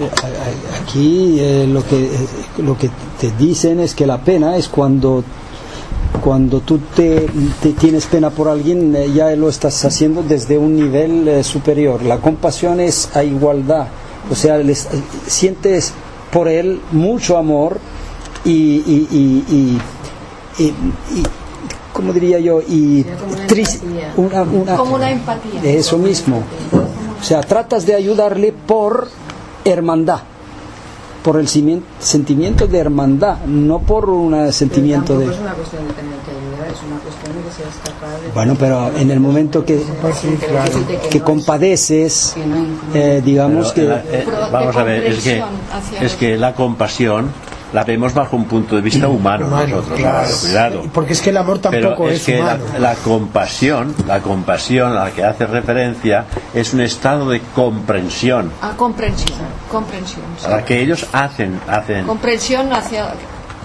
[0.82, 2.26] aquí eh, lo que eh,
[2.58, 2.90] lo que
[3.20, 5.24] te dicen es que la pena es cuando
[6.22, 7.26] cuando tú te,
[7.62, 12.02] te tienes pena por alguien eh, ya lo estás haciendo desde un nivel eh, superior
[12.02, 13.88] la compasión es a igualdad
[14.30, 15.92] o sea les- eh, sientes
[16.32, 17.78] por él mucho amor
[18.44, 19.78] y, y, y,
[20.64, 21.22] y,
[21.98, 22.60] ¿cómo diría yo?
[22.62, 23.02] Y
[24.14, 25.60] como una una- Como una empatía.
[25.64, 26.44] eso mismo.
[27.20, 29.08] O sea, tratas de ayudarle por
[29.64, 30.20] hermandad,
[31.24, 35.24] por el sentimiento de hermandad, no por un sentimiento de...
[35.26, 38.28] es una cuestión de tener que ayudar, es una cuestión de que seas capaz de...
[38.32, 39.82] Bueno, pero en el momento que,
[41.10, 42.36] que compadeces,
[42.94, 44.00] eh, digamos Pero, que...
[44.16, 45.42] eh, eh, vamos a ver, es que,
[46.00, 47.32] es que la compasión
[47.72, 50.26] la vemos bajo un punto de vista humano, Humano, nosotros, claro.
[50.28, 50.82] claro, cuidado.
[50.92, 52.64] Porque es que el amor Pero tampoco es es, que la, humano.
[52.78, 58.70] la compasión, la compasión a la que hace referencia es un estado de comprensión, A
[58.70, 59.38] comprensión,
[59.70, 60.22] comprensión.
[60.38, 60.46] sí.
[60.46, 63.08] a la que ellos hacen, hacen Comprensión hacia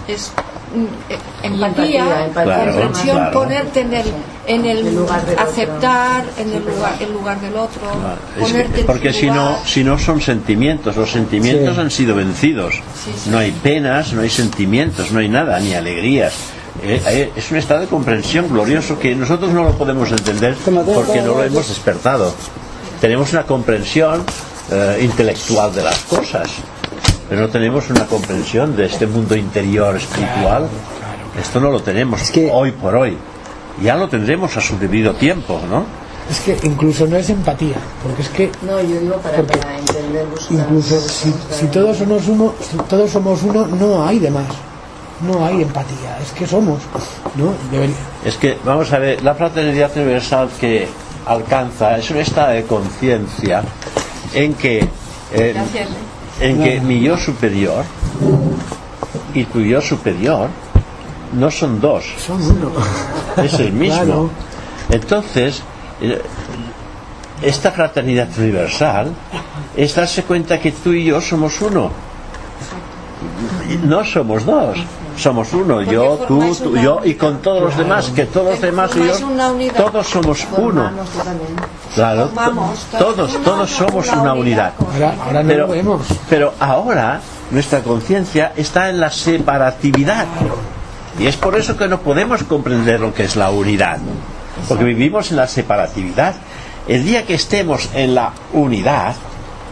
[0.06, 0.32] es
[0.74, 3.32] mm, eh, empatía, empatía, empatía, Claro, comprensión, claro.
[3.32, 4.06] ponerte en el,
[4.46, 5.44] en el, En el lugar del otro.
[5.50, 9.58] aceptar en el lugar, el lugar del otro, Es que- ponerte en porque si no,
[9.64, 11.80] si no son sentimientos, los sentimientos Sí.
[11.80, 12.74] han sido vencidos.
[13.04, 13.30] Sí, sí.
[13.30, 16.34] No hay penas, no hay sentimientos, no hay nada, ni alegrías.
[16.82, 21.20] Eh, eh, es un estado de comprensión glorioso que nosotros no lo podemos entender porque
[21.22, 22.34] no lo hemos despertado.
[23.00, 24.24] Tenemos una comprensión
[24.70, 26.48] eh, intelectual de las cosas,
[27.28, 30.68] pero no tenemos una comprensión de este mundo interior espiritual.
[31.40, 33.16] Esto no lo tenemos Es que- hoy por hoy.
[33.82, 35.84] Ya lo tendremos a su debido tiempo, ¿no?
[36.30, 40.26] Es que incluso no es empatía, porque es que No, yo digo para, para entender
[40.50, 44.46] incluso si, si todos somos uno, si todos somos uno, no hay demás.
[45.20, 46.80] No hay empatía, es que somos,
[47.36, 47.52] ¿no?
[47.70, 47.94] Debería-
[48.24, 50.88] Es que, vamos a ver, la fraternidad universal que
[51.26, 53.62] alcanza es un estado de conciencia
[54.34, 54.78] en que,
[55.32, 55.88] eh, Gracias,
[56.40, 56.48] ¿eh?
[56.48, 57.84] en que mi yo superior
[59.34, 60.48] y tu yo superior
[61.34, 62.70] no son dos, son uno.
[63.42, 63.96] es el mismo.
[63.96, 64.30] Claro.
[64.90, 65.62] Entonces,
[66.00, 66.20] eh,
[67.42, 69.12] esta fraternidad universal
[69.76, 71.90] es darse cuenta que tú y yo somos uno.
[73.84, 74.78] No somos dos,
[75.16, 78.90] somos uno, yo, tú, tú, yo y con todos los demás, que todos los demás
[78.96, 80.90] y yo, todos somos uno.
[81.94, 82.30] Claro,
[82.98, 84.72] todos, todos somos una unidad.
[86.28, 87.20] pero ahora
[87.50, 90.26] nuestra conciencia está en la separatividad.
[91.18, 93.98] Y es por eso que no podemos comprender lo que es la unidad.
[94.68, 96.34] Porque vivimos en la separatividad.
[96.88, 99.14] El día que estemos en la unidad,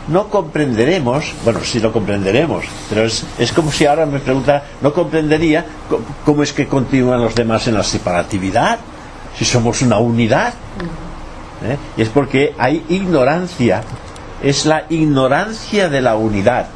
[0.08, 3.24] no comprenderemos, bueno, sí lo comprenderemos, pero es,
[3.54, 7.74] como si ahora me pregunta, no comprendería co- cómo es que continúan los demás en
[7.74, 8.78] la separatividad,
[9.38, 10.54] si somos una unidad.
[11.64, 11.76] ¿eh?
[11.96, 13.82] Y es porque hay ignorancia,
[14.42, 16.66] es la ignorancia de la unidad.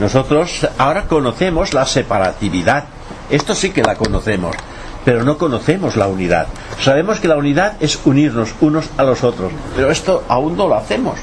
[0.00, 2.84] Nosotros ahora conocemos la separatividad,
[3.30, 4.56] esto sí que la conocemos,
[5.04, 6.48] pero no conocemos la unidad.
[6.80, 10.74] Sabemos que la unidad es unirnos unos a los otros, pero esto aún no lo
[10.74, 11.18] hacemos,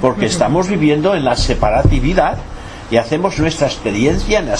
[0.00, 2.38] porque estamos viviendo en la separatividad
[2.90, 4.56] y hacemos nuestra experiencia en la,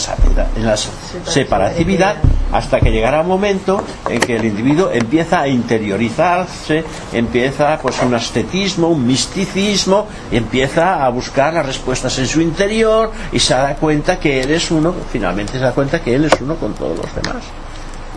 [0.57, 2.16] en la separatividad
[2.53, 8.14] hasta que llegará un momento en que el individuo empieza a interiorizarse, empieza pues un
[8.14, 14.20] ascetismo, un misticismo, empieza a buscar las respuestas en su interior y se da cuenta
[14.20, 17.14] que él es uno, finalmente se da cuenta que él es uno con todos los
[17.14, 17.43] demás.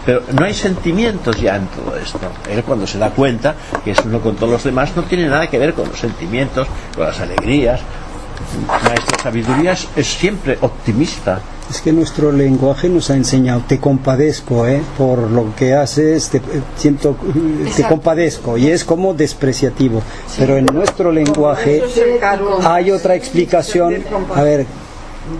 [0.05, 2.20] Pero no hay sentimientos ya en todo esto.
[2.49, 5.47] Él cuando se da cuenta que es uno con todos los demás no tiene nada
[5.47, 7.82] que ver con los sentimientos, con las alegrías.
[8.67, 11.41] Maestro Sabiduría es, es siempre optimista.
[11.69, 14.81] Es que nuestro lenguaje nos ha enseñado, te compadezco, ¿eh?
[14.97, 16.41] por lo que haces, te, eh,
[16.77, 20.01] siento, eh, te compadezco, y es como despreciativo.
[20.38, 21.83] Pero en nuestro lenguaje
[22.63, 23.97] hay otra explicación,
[24.33, 24.65] a ver,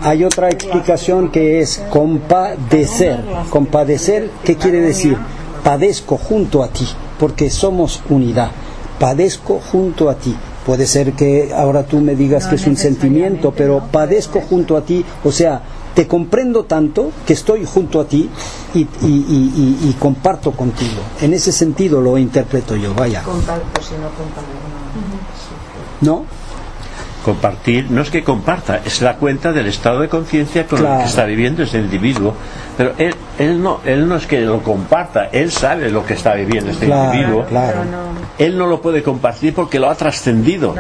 [0.01, 3.19] hay otra explicación que es compadecer.
[3.49, 5.17] Compadecer, ¿qué quiere decir?
[5.63, 6.87] Padezco junto a ti,
[7.19, 8.51] porque somos unidad.
[8.99, 10.35] Padezco junto a ti.
[10.68, 13.88] Puede ser que ahora tú me digas No que es un sentimiento, pero ¿no?
[13.88, 15.61] padezco junto a ti, o sea,
[15.95, 18.30] te comprendo tanto que estoy junto a ti
[18.76, 21.01] y, y- y- y- y comparto contigo.
[21.22, 23.24] En ese sentido lo interpreto yo, vaya.
[23.24, 24.58] Compar- pues si no comparamos,
[26.01, 26.25] ¿No?
[27.25, 31.01] Compartir no es que comparta, es la cuenta del estado de conciencia con el Claro.
[31.01, 32.33] que está viviendo ese individuo.
[32.78, 36.34] Pero él, él, no, él no es que lo comparta, él sabe lo que está
[36.34, 37.46] viviendo este Claro, individuo.
[37.46, 37.80] claro.
[38.38, 40.76] Él no lo puede compartir porque lo ha trascendido.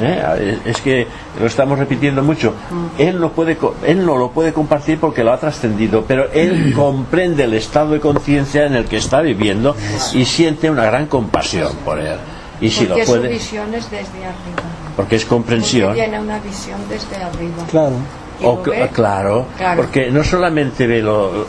[0.00, 0.58] ¿Eh?
[0.64, 1.06] Es que
[1.40, 2.54] lo estamos repitiendo mucho.
[2.98, 3.56] Él no puede,
[3.86, 8.00] él no lo puede compartir porque lo ha trascendido, pero él comprende el estado de
[8.00, 9.74] conciencia en el que está viviendo
[10.12, 12.16] y siente una gran compasión por él.
[12.60, 14.62] Y si lo su puede, visión es desde arriba.
[14.96, 15.94] porque es Porque comprensión.
[15.94, 17.64] tiene una visión desde arriba.
[17.70, 17.96] Claro.
[18.44, 18.88] O lo que- ve.
[18.92, 19.82] claro, Claro.
[19.82, 21.46] porque no solamente ve lo, lo-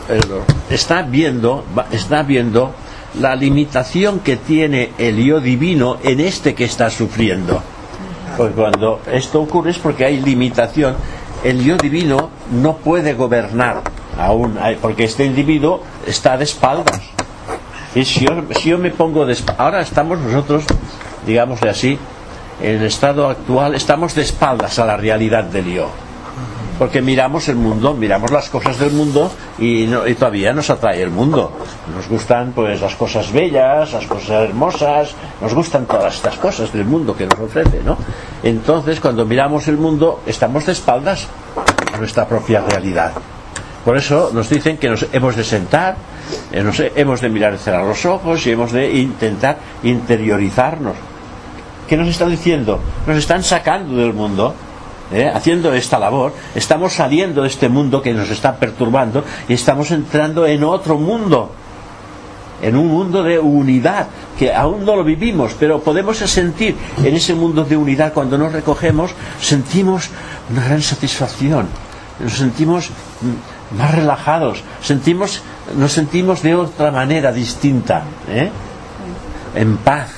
[0.70, 2.72] está viendo, está viendo
[3.20, 7.62] la limitación que tiene el yo divino en este que está sufriendo.
[8.36, 10.94] Pues cuando esto ocurre es porque hay limitación.
[11.42, 13.80] El yo divino no puede gobernar
[14.18, 17.00] aún, porque este individuo está de espaldas.
[17.94, 20.64] Y si yo, si yo me pongo de esp- ahora estamos nosotros,
[21.26, 21.98] digámosle así,
[22.62, 25.88] en el estado actual, estamos de espaldas a la realidad del yo.
[26.78, 31.02] Porque miramos el mundo, miramos las cosas del mundo y, no- y todavía nos atrae
[31.02, 31.50] el mundo.
[31.94, 36.84] Nos gustan pues las cosas bellas, las cosas hermosas, nos gustan todas estas cosas del
[36.84, 37.96] mundo que nos ofrece, ¿no?
[38.42, 41.28] Entonces, cuando miramos el mundo, estamos de espaldas
[41.94, 43.12] a nuestra propia realidad.
[43.84, 45.96] Por eso nos dicen que nos hemos de sentar,
[46.52, 50.94] eh, nos he- hemos de mirar cerrar los ojos y hemos de intentar interiorizarnos.
[51.88, 52.80] ¿Qué nos están diciendo?
[53.06, 54.54] Nos están sacando del mundo,
[55.12, 55.30] ¿eh?
[55.32, 56.32] haciendo esta labor.
[56.54, 61.50] Estamos saliendo de este mundo que nos está perturbando y estamos entrando en otro mundo,
[62.62, 64.06] en un mundo de unidad,
[64.38, 68.52] que aún no lo vivimos, pero podemos sentir en ese mundo de unidad, cuando nos
[68.52, 70.10] recogemos, sentimos
[70.50, 71.68] una gran satisfacción,
[72.20, 75.42] nos sentimos mm, más relajados, sentimos,
[75.76, 78.50] nos sentimos de otra manera distinta, ¿eh?
[79.54, 80.10] en paz.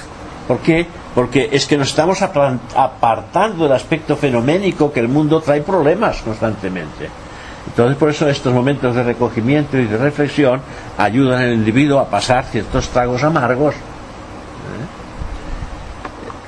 [0.46, 0.86] ¿Por qué?
[1.18, 7.10] Porque es que nos estamos apartando del aspecto fenoménico que el mundo trae problemas constantemente.
[7.66, 10.60] Entonces, por eso estos momentos de recogimiento y de reflexión
[10.96, 13.74] ayudan al individuo a pasar ciertos tragos amargos.
[13.74, 13.78] ¿eh?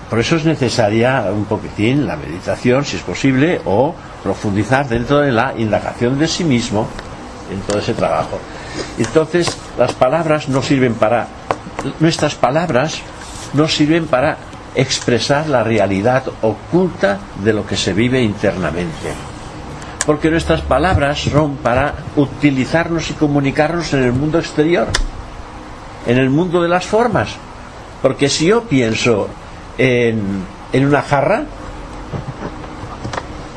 [0.09, 3.93] Por eso es necesaria un poquitín la meditación, si es posible, o
[4.23, 6.87] profundizar dentro de la indagación de sí mismo
[7.53, 8.39] en todo ese trabajo.
[8.99, 11.27] Entonces, las palabras no sirven para.
[11.99, 13.01] Nuestras palabras
[13.53, 14.37] no sirven para
[14.75, 19.13] expresar la realidad oculta de lo que se vive internamente
[20.07, 24.89] porque nuestras palabras son para utilizarnos y comunicarnos en el mundo exterior,
[26.07, 27.37] en el mundo de las formas.
[28.03, 29.29] Porque si yo pienso
[29.79, 30.43] en,
[30.73, 31.45] en una jarra,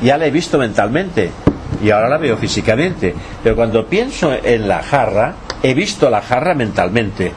[0.02, 1.30] ya la he visto mentalmente
[1.82, 3.14] y ahora la veo físicamente.
[3.42, 7.32] Pero cuando pienso en la jarra, he visto la jarra mentalmente.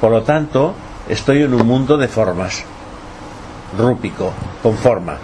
[0.00, 0.74] Por lo tanto,
[1.08, 2.64] estoy en un mundo de formas,
[3.76, 4.32] rúpico,
[4.62, 5.16] con forma.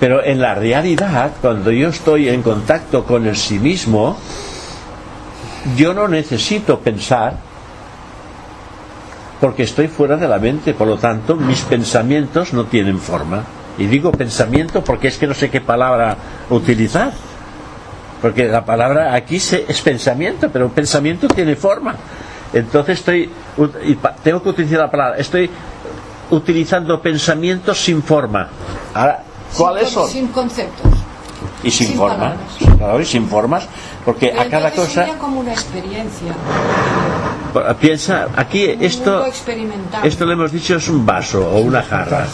[0.00, 4.16] Pero en la realidad, cuando yo estoy en contacto con el sí mismo,
[5.76, 7.38] yo no necesito pensar
[9.40, 13.44] porque estoy fuera de la mente, por lo tanto mis pensamientos no tienen forma.
[13.78, 16.16] Y digo pensamiento porque es que no sé qué palabra
[16.50, 17.12] utilizar.
[18.22, 21.94] Porque la palabra aquí es pensamiento, pero pensamiento tiene forma.
[22.52, 23.30] Entonces estoy,
[24.22, 25.50] tengo que utilizar la palabra, estoy
[26.30, 28.48] utilizando pensamientos sin forma.
[28.94, 29.22] Ahora,
[29.56, 30.08] ¿cuáles sin, son?
[30.10, 30.92] Sin conceptos.
[31.62, 32.34] y sin, sin forma,
[32.78, 33.06] palabras.
[33.08, 33.66] y sin formas,
[34.04, 36.34] porque Pero a cada cosa sería como una experiencia.
[37.80, 39.24] piensa aquí esto
[40.04, 42.26] esto le hemos dicho es un vaso o una jarra.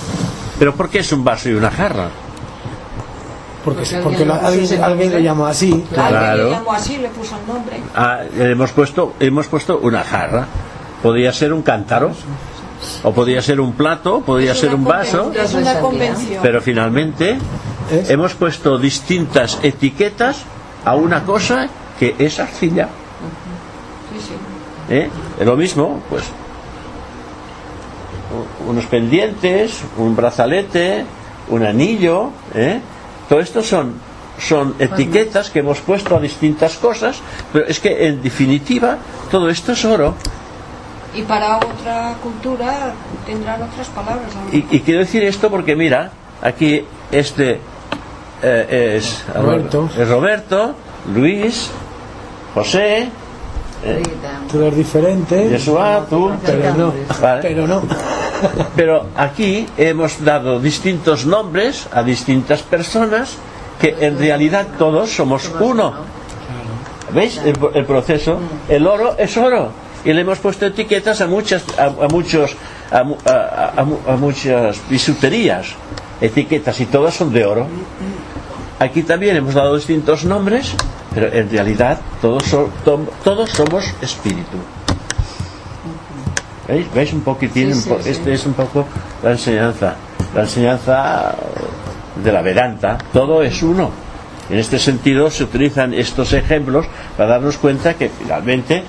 [0.58, 2.08] Pero ¿por qué es un vaso y una jarra?
[3.64, 5.70] Porque, Porque porque le puso alguien, le llama así.
[5.72, 6.44] Alguien Claro.
[6.44, 7.80] le llamó así, le puso el nombre.
[7.94, 10.46] Ah, hemos puesto hemos puesto una jarra.
[11.02, 12.10] Podría ser un cántaro
[13.02, 16.40] o podría ser un plato, podría ser un vaso, conven- Es una convención.
[16.42, 17.38] pero finalmente
[17.90, 20.42] Es- hemos puesto distintas etiquetas
[20.84, 21.68] a una cosa
[21.98, 22.88] que es arcilla.
[24.90, 25.08] ¿eh?
[25.38, 26.24] Es lo mismo, pues
[28.66, 31.04] unos pendientes, un brazalete,
[31.48, 32.80] un anillo, ¿eh?
[33.28, 33.94] todo esto son
[34.40, 37.20] son etiquetas que hemos puesto a distintas cosas,
[37.52, 38.96] pero es que en definitiva
[39.30, 40.14] todo esto es oro.
[41.14, 42.92] Y para otra cultura
[43.26, 44.30] tendrán otras palabras.
[44.52, 46.10] Y, quiero decir esto porque mira,
[46.40, 47.60] aquí este
[48.42, 49.90] eh, es Roberto.
[49.98, 50.74] es Roberto,
[51.14, 51.70] Luis,
[52.54, 53.10] José,
[53.84, 54.02] eh,
[54.50, 56.92] Tú eres diferente, Yeshua, tú, pero no.
[57.20, 57.42] Vale.
[57.42, 57.82] Pero no.
[58.76, 63.36] Pero aquí hemos dado distintos nombres a distintas personas
[63.80, 65.94] que en realidad todos somos uno.
[67.12, 68.38] ¿Veis el, el proceso?
[68.68, 69.70] El oro es oro.
[70.04, 72.56] Y le hemos puesto etiquetas a muchas, a, a muchos,
[72.90, 72.98] a,
[73.30, 75.68] a- a mu- a muchas bisuterías,
[76.20, 77.66] etiquetas y todas son de oro.
[78.80, 80.74] Aquí también hemos dado distintos nombres,
[81.14, 84.56] pero en realidad todos, so- tom- todos somos espíritu.
[86.68, 86.86] ¿Veis?
[86.94, 87.74] ¿Veis un poquitín?
[87.74, 88.10] Sí, sí, po- sí.
[88.10, 88.86] Este es un poco
[89.22, 89.94] la enseñanza.
[90.34, 91.34] La enseñanza
[92.22, 92.98] de la Vedanta.
[93.12, 93.90] Todo es uno.
[94.50, 98.82] En este sentido se utilizan estos ejemplos para darnos cuenta que finalmente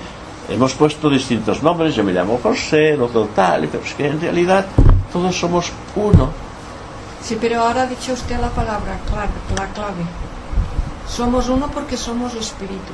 [0.48, 1.94] hemos puesto distintos nombres.
[1.94, 4.66] Yo me llamo José, el otro tal, pero es que en realidad
[5.12, 6.30] todos somos uno.
[7.22, 10.04] Sí, pero ahora ha dicho usted la palabra clave, la clave.
[11.08, 12.92] Somos uno porque somos espíritu.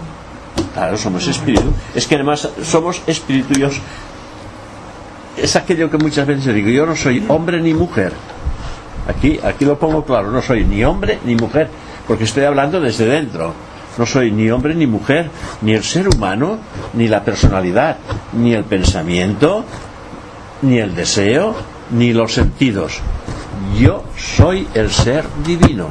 [0.74, 1.72] Claro, somos espíritu.
[1.94, 3.54] Es que además somos espíritu.
[3.54, 3.68] Yo
[5.36, 8.12] es aquello que muchas veces yo digo, yo no soy hombre ni mujer.
[9.08, 11.68] Aquí, aquí lo pongo claro, no soy ni hombre ni mujer,
[12.06, 13.54] porque estoy hablando desde dentro.
[14.00, 15.28] No soy ni hombre ni mujer,
[15.60, 16.58] ni el ser humano,
[16.94, 17.98] ni la personalidad,
[18.32, 19.62] ni el pensamiento,
[20.62, 21.54] ni el deseo,
[21.90, 23.00] ni los sentidos.
[23.78, 25.88] Yo soy el ser divino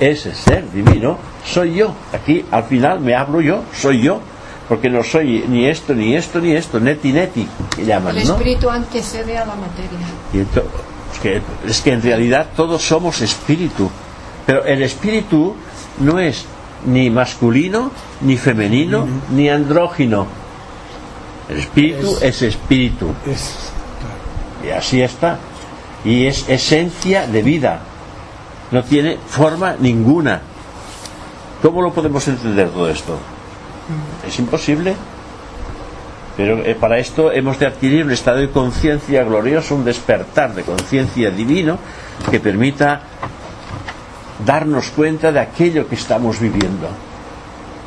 [0.00, 1.94] ese ser divino soy yo.
[2.12, 4.20] Aquí al final me hablo yo, soy yo,
[4.68, 8.68] porque no soy ni esto, ni esto, ni esto, neti, neti, que llaman, El espíritu
[8.68, 9.98] antecede a la materia.
[10.32, 13.90] Y es, que, es que en realidad todos somos espíritu,
[14.44, 15.54] pero el espíritu
[16.00, 16.44] no es
[16.86, 17.90] ni masculino,
[18.22, 20.26] ni femenino, ni andrógino.
[21.48, 23.12] El espíritu es, espíritu.
[23.26, 23.70] Es-
[24.66, 25.38] Y así está.
[26.04, 27.80] Y es esencia de vida.
[28.72, 30.40] No tiene forma ninguna.
[31.62, 33.16] ¿Cómo lo podemos entender todo esto?
[34.26, 34.94] Es imposible.
[36.36, 40.62] Pero eh, para esto hemos de adquirir un estado de conciencia glorioso, un despertar de
[40.64, 41.78] conciencia divino
[42.30, 43.00] que permita
[44.44, 46.88] darnos cuenta de aquello que estamos viviendo.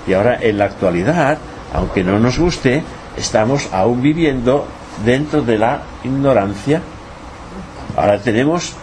[0.07, 1.38] Y ahora en la actualidad,
[1.73, 2.84] aunque no nos guste,
[3.17, 4.65] estamos aún viviendo
[5.05, 6.81] dentro de la ignorancia.
[7.95, 8.73] Ahora tenemos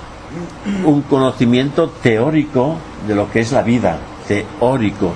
[0.84, 2.76] un conocimiento teórico
[3.06, 3.98] de lo que es la vida,
[4.28, 5.12] teórico.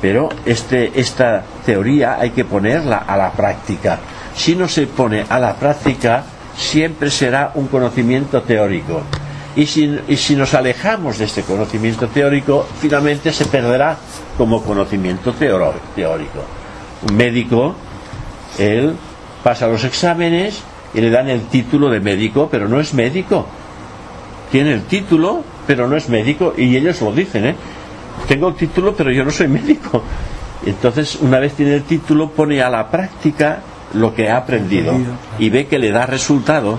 [0.00, 3.98] Pero este, esta teoría hay que ponerla a la práctica.
[4.34, 6.24] Si no se pone a la práctica,
[6.56, 9.02] siempre será un conocimiento teórico.
[9.54, 13.96] Y si, y si nos alejamos de este conocimiento teórico, finalmente se perderá
[14.38, 16.40] como conocimiento teórico.
[17.08, 17.74] Un médico,
[18.58, 18.94] él
[19.42, 20.62] pasa los exámenes
[20.94, 23.46] y le dan el título de médico, pero no es médico.
[24.50, 27.54] Tiene el título, pero no es médico, y ellos lo dicen, ¿eh?
[28.28, 30.02] Tengo el título, pero yo no soy médico.
[30.64, 33.62] Entonces, una vez tiene el título, pone a la práctica
[33.94, 34.94] lo que ha aprendido
[35.38, 36.78] y ve que le da resultado.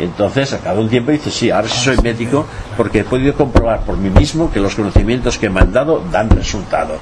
[0.00, 2.46] Entonces, a cada un tiempo dice, sí, ahora sí soy médico
[2.76, 6.30] porque he podido comprobar por mí mismo que los conocimientos que me han dado dan
[6.30, 6.96] resultado.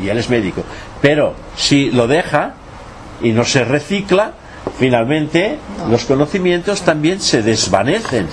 [0.00, 0.62] Y él es médico.
[1.02, 2.54] Pero si lo deja
[3.22, 4.32] y no se recicla,
[4.78, 5.58] finalmente
[5.90, 8.28] los conocimientos también se desvanecen.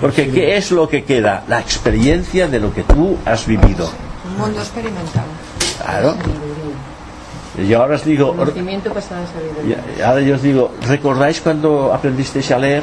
[0.00, 1.44] Porque ¿qué es lo que queda?
[1.48, 3.88] La experiencia de lo que tú has vivido.
[4.26, 5.24] Un mundo experimental.
[5.80, 6.16] Claro.
[7.68, 9.22] Yo ahora os digo, Conocimiento pasado
[9.98, 12.82] y ahora yo os digo, ¿recordáis cuando aprendisteis a leer?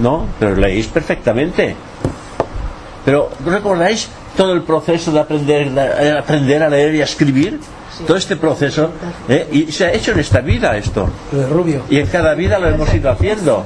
[0.00, 0.26] ¿No?
[0.38, 1.74] Pero leéis perfectamente.
[3.04, 7.60] Pero ¿recordáis todo el proceso de aprender, de aprender a leer y a escribir?
[8.06, 8.90] Todo este proceso.
[9.28, 9.48] ¿eh?
[9.52, 11.08] Y se ha hecho en esta vida esto.
[11.50, 11.82] Rubio.
[11.88, 13.64] Y en cada vida lo hemos ido haciendo.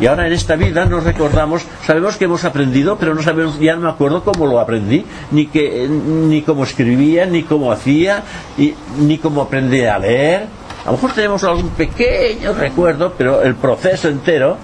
[0.00, 3.74] Y ahora en esta vida nos recordamos, sabemos que hemos aprendido, pero no sabemos, ya
[3.74, 8.22] no me acuerdo cómo lo aprendí, ni que, ni cómo escribía, ni cómo hacía,
[8.56, 10.46] y- ni cómo aprendí a leer.
[10.84, 14.56] A lo mejor tenemos algún pequeño recuerdo, pero el proceso entero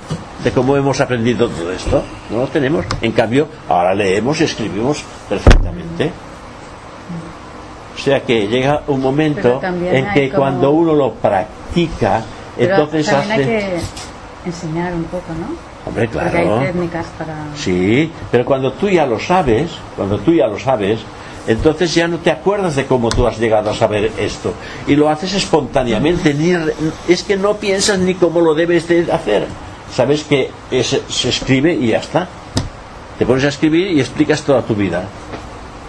[0.43, 2.85] de cómo hemos aprendido todo esto no lo tenemos.
[3.01, 6.11] En cambio, ahora leemos y escribimos perfectamente.
[7.95, 12.23] O sea que llega un momento en que como- cuando uno lo practica,
[12.57, 13.33] Pero entonces hace...
[13.33, 13.79] hay que
[14.47, 15.47] enseñar un poco, ¿no?
[15.87, 16.59] Hombre, Porque claro.
[16.61, 17.35] hay técnicas para...
[17.55, 21.01] Sí, pero cuando tú ya lo sabes, cuando tú ya lo sabes,
[21.47, 24.53] entonces ya no te acuerdas de cómo tú has llegado a saber esto.
[24.87, 26.53] Y lo haces espontáneamente, ni
[27.09, 29.47] es que no piensas ni cómo lo debes de hacer.
[29.93, 32.29] Sabes que se escribe y ya está.
[33.19, 35.05] Te pones a escribir y explicas toda tu vida.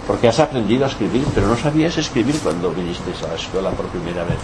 [0.06, 3.88] Porque has aprendido a escribir, pero no sabías escribir cuando viniste a la escuela por
[3.88, 4.38] primera vez.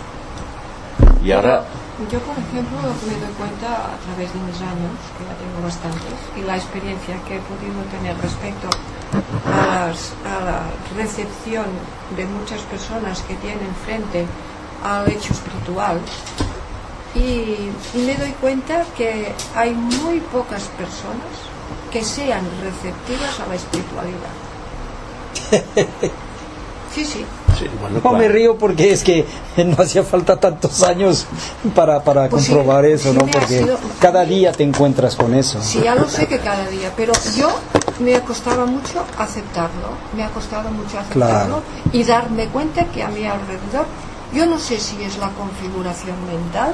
[1.23, 1.65] Y ahora,
[2.09, 6.17] Yo, por ejemplo, me doy cuenta a través de mis años, que ya tengo bastantes,
[6.35, 8.67] y la experiencia que he podido tener respecto
[9.47, 10.61] a, las- a la
[10.97, 11.65] recepción
[12.17, 14.25] de muchas personas que tienen frente
[14.83, 16.01] al hecho espiritual.
[17.13, 21.31] Y, y me doy cuenta que hay muy pocas personas
[21.91, 24.33] que sean receptivas a la espiritualidad.
[26.93, 27.25] Sí, sí.
[27.61, 29.25] Sí, bueno, No me río porque es que
[29.57, 31.25] no hacía falta tantos años
[31.75, 33.25] para, para Pues sí, comprobar eso, sí ¿no?
[33.25, 35.59] ha Porque sido- cada día te encuentras con eso.
[35.61, 37.49] Sí, ya lo sé que cada día, pero yo
[37.99, 41.63] me costaba mucho aceptarlo, me ha costado mucho aceptarlo Claro.
[41.93, 43.85] y darme cuenta que a mi alrededor,
[44.33, 46.73] yo no sé si es la configuración mental,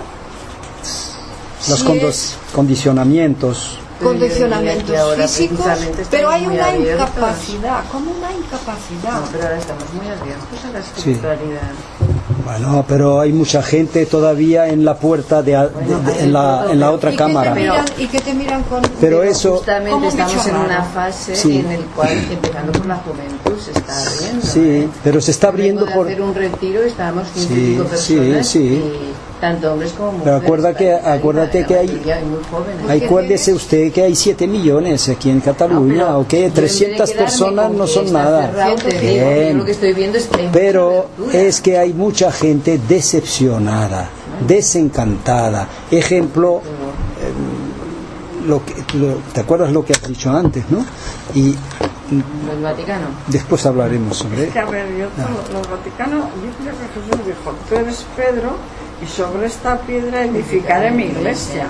[1.67, 3.79] Los si condos- es condicionamientos.
[4.03, 5.65] Condicionamientos que ahora físicos,
[6.11, 7.09] pero hay una abiertos.
[7.09, 9.13] incapacidad, como una incapacidad.
[9.21, 11.71] No, pero ahora estamos muy abiertos a la espiritualidad.
[12.45, 15.67] Bueno, pero hay mucha gente todavía en la puerta de, de-
[16.13, 17.53] de- en, la, en la otra y que te cámara.
[17.53, 21.57] miran, y que te miran con Pero eso- Justamente estamos en una fase Sí.
[21.59, 24.45] en el cual, empezando por la juventud, se está abriendo.
[24.45, 24.89] Sí, ¿eh?
[25.03, 26.05] pero se está abriendo por...
[26.07, 28.59] hacer un retiro, estábamos ciento y Sí, pico sí, personas, sí.
[28.59, 30.23] y tanto hombres como mujeres.
[30.25, 32.85] Pero acuerda que- acuérdate que hay- mayoría muy jóvenes.
[32.89, 36.31] Ay, Acuérdese usted que hay 7 millones aquí en Cataluña, No, pero ¿ok?
[36.31, 38.47] yo en vez de 300 quedarme personas no son nada.
[38.47, 39.57] cerrado, Bien.
[39.57, 44.09] lo que estoy viendo es que hay Pero es que hay mucha gente decepcionada,
[44.47, 45.67] desencantada.
[45.91, 46.61] Ejemplo,
[47.21, 50.85] eh, lo que, lo- ¿te acuerdas lo que has dicho antes, no?
[51.35, 51.55] Y
[52.09, 53.07] El Vaticano.
[53.27, 55.07] después hablaremos sobre Es que, a ver, yo,
[55.53, 58.51] los vaticanos, yo creo que Jesús dijo, tú eres Pedro
[59.01, 61.65] y sobre esta piedra edificaré mi iglesia.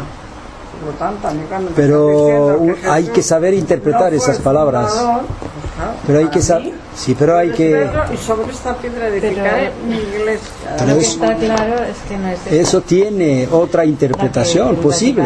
[0.80, 4.90] Por lo tanto, a mí cuando Pero un- hay que saber interpretar no esas palabras.
[4.91, 6.74] fundador, pues Claro, Pero hay que saber.
[6.95, 7.88] Sí, pero hay que.
[8.12, 10.76] Y sobre esta piedra edificaré Pero- mi iglesia.
[10.78, 14.76] Pero Lo que es- está claro es que no es Eso tiene otra que interpretación
[14.78, 15.24] posible.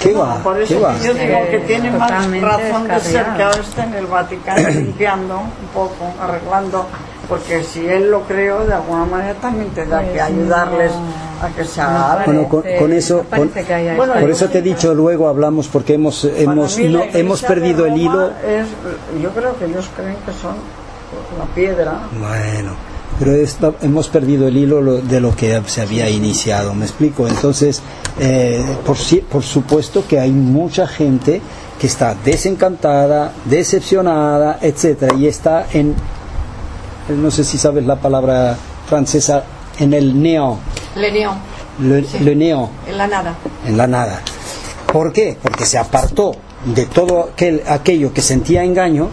[0.00, 0.42] ¿Qué va?
[0.42, 0.94] Por eso ¿Qué va?
[0.98, 2.10] yo digo que tiene más
[2.40, 6.86] razón de ser que ahora está en el Vaticano limpiando un poco, arreglando,
[7.28, 11.50] porque si él lo creó, de alguna manera también tendrá que Pues ayudarles no- a
[11.50, 12.22] que se haga.
[12.24, 16.24] Bueno, con- eso- con- que Bueno, Por eso te he dicho, luego hablamos porque hemos,
[16.24, 18.30] hemos, no, hemos perdido el hilo.
[18.46, 20.54] es- yo creo que ellos creen que son
[21.38, 22.00] la piedra.
[22.18, 22.72] Bueno,
[23.18, 27.26] pero esta- hemos perdido el hilo lo- de lo que se había iniciado, ¿me explico?
[27.28, 27.82] Entonces,
[28.18, 31.40] eh, por, si- por supuesto que hay mucha gente
[31.78, 35.94] que está desencantada, decepcionada, etcétera, y está en,
[37.08, 38.56] no sé si sabes la palabra
[38.88, 39.44] francesa,
[39.78, 40.58] en el neo,
[40.96, 41.36] Le neón,
[41.80, 42.18] le, Sí.
[42.20, 43.34] le en la nada.
[43.66, 44.20] en la nada.
[44.92, 45.36] ¿Por qué?
[45.42, 46.32] Porque se apartó
[46.64, 49.08] de todo aquel, aquello que sentía engaño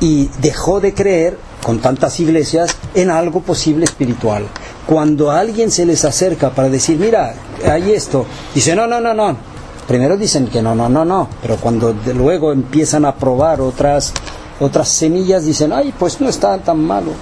[0.00, 4.46] y dejó de creer, con tantas iglesias, en algo posible espiritual.
[4.86, 7.34] Cuando a alguien se les acerca para decir, mira,
[7.68, 8.24] hay esto,
[8.54, 9.36] dice, no, no, no, no.
[9.86, 14.12] Primero dicen que no, no, no, no, pero cuando de luego empiezan a probar otras,
[14.60, 17.12] otras semillas, dicen, ay, pues no está tan malo.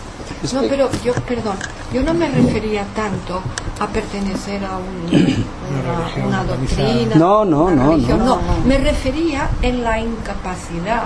[0.43, 1.57] Es No, que- pero yo, perdón,
[1.93, 3.41] yo no me refería tanto
[3.81, 7.17] a pertenecer a un- una, religión una doctrina.
[7.17, 8.39] No, no, una no, religión, no.
[8.67, 11.05] Me refería en la incapacidad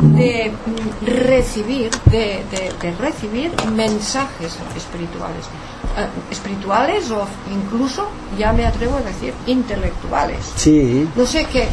[0.00, 5.44] de mm, recibir, de, de- de recibir mensajes espirituales.
[5.96, 8.06] Eh, espirituales o incluso,
[8.38, 10.38] ya me atrevo a decir, intelectuales.
[10.56, 11.68] Sí, No sé qué, eh,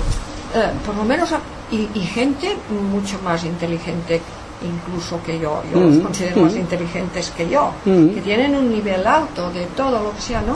[0.85, 1.39] por lo menos, a-
[1.72, 2.56] y, y gente
[2.91, 4.22] mucho más inteligente
[4.64, 6.57] incluso que yo, yo los Mm, considero más mm.
[6.60, 8.10] inteligentes que yo, Mm.
[8.14, 10.56] que tienen un nivel alto de todo lo que sea, ¿no?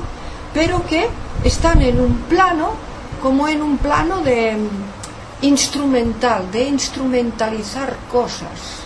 [0.53, 1.07] Pero que
[1.43, 2.71] están en un plano,
[3.21, 8.85] como en un plano de mm, instrumental, de instrumentalizar cosas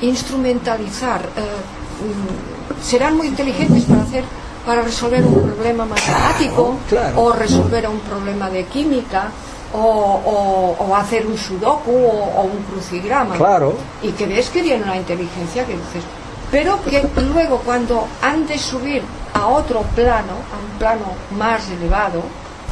[0.00, 4.24] instrumentalizar eh, serán muy inteligentes para hacer
[4.64, 7.20] para resolver un problema matemático claro.
[7.22, 9.30] o resolver un problema de química
[9.72, 13.74] o, o- o hacer un sudoku o, o un crucigrama claro.
[14.02, 16.02] y que ves que tienen una inteligencia que dices
[16.50, 19.02] pero que luego cuando han de subir
[19.34, 21.04] a otro plano a un plano
[21.38, 22.22] más elevado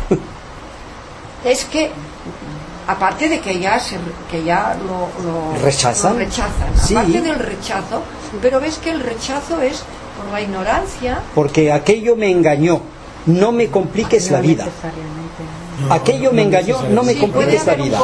[1.44, 1.90] es que
[2.88, 3.96] aparte de que ya se,
[4.30, 6.14] que ya lo, lo- ¿Rechazan?
[6.14, 6.94] lo rechazan Sí.
[6.96, 8.00] aparte del rechazo
[8.40, 9.82] pero ves que el rechazo es
[10.16, 12.80] por la ignorancia porque aquello me engañó.
[13.26, 14.64] No me compliques la vida.
[15.90, 17.98] Aquello me engañó, no me haber un vida.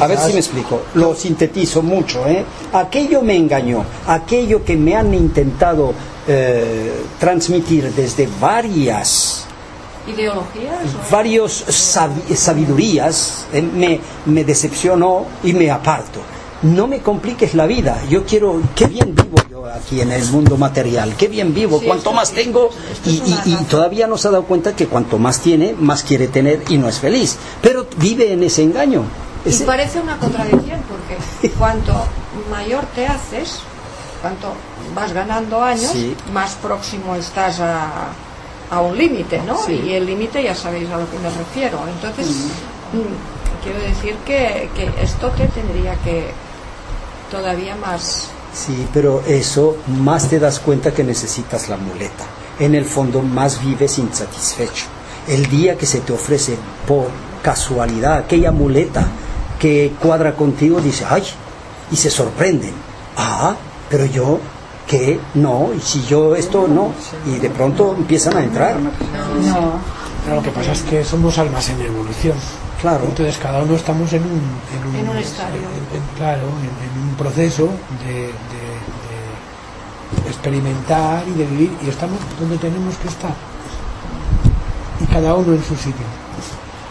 [0.00, 0.82] A ver si me explico.
[0.94, 2.26] Lo sintetizo mucho.
[2.26, 2.44] ¿eh?
[2.72, 3.84] Aquello me engañó.
[4.06, 5.92] Aquello que me han intentado
[6.26, 9.44] eh, transmitir desde varias
[10.08, 16.20] ideologías varios sabi- sabidurías eh, me, me decepcionó y me aparto.
[16.66, 18.02] No me compliques la vida.
[18.08, 21.78] Yo quiero, qué bien vivo yo aquí en el mundo material, qué bien vivo.
[21.78, 22.70] Sí, cuanto más tengo
[23.04, 26.78] y, todavía no se ha dado cuenta que cuanto más tiene, más quiere tener y
[26.78, 27.36] no es feliz.
[27.62, 29.04] Pero vive en ese engaño.
[29.44, 31.92] Y parece una contradicción porque cuanto
[32.50, 33.60] mayor te haces,
[34.20, 34.52] cuanto
[34.94, 36.16] vas ganando años, Sí.
[36.32, 38.08] más próximo estás a,
[38.72, 39.56] a un límite, ¿no?
[39.64, 39.80] Sí.
[39.86, 41.78] Y el límite ya sabéis a lo que me refiero.
[41.86, 42.26] Entonces,
[42.92, 46.32] mm, quiero decir que, que esto te tendría que
[47.30, 48.30] todavía más...
[48.54, 52.24] Sí, pero eso más te das cuenta que necesitas la muleta.
[52.58, 54.86] En el fondo más vives insatisfecho.
[55.28, 57.08] El día que se te ofrece por
[57.42, 59.06] casualidad aquella muleta
[59.58, 61.22] que cuadra contigo, dice, ay,
[61.90, 62.72] y se sorprenden.
[63.16, 63.54] Ah,
[63.90, 64.40] pero yo,
[64.86, 65.20] ¿qué?
[65.34, 66.92] No, y si yo esto no.
[67.26, 68.76] Y de pronto empiezan a entrar.
[68.80, 68.90] No,
[70.24, 72.36] Pero lo que pasa es que somos almas en evolución.
[72.80, 73.04] Claro.
[73.06, 74.28] Entonces cada uno estamos en un,
[74.76, 75.56] en un, En un estadio.
[75.56, 77.68] en- en- claro, en, en un proceso
[78.04, 78.32] de, de-
[80.22, 83.34] de experimentar y de vivir y estamos donde tenemos que estar.
[85.00, 86.06] Y cada uno en su sitio.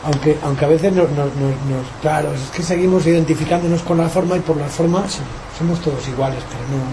[0.06, 4.07] Aunque, aunque a veces nos, nos- nos- nos- claro, es que seguimos identificándonos con la
[4.10, 5.20] forma y por la forma sí,
[5.57, 6.84] somos todos iguales, pero no.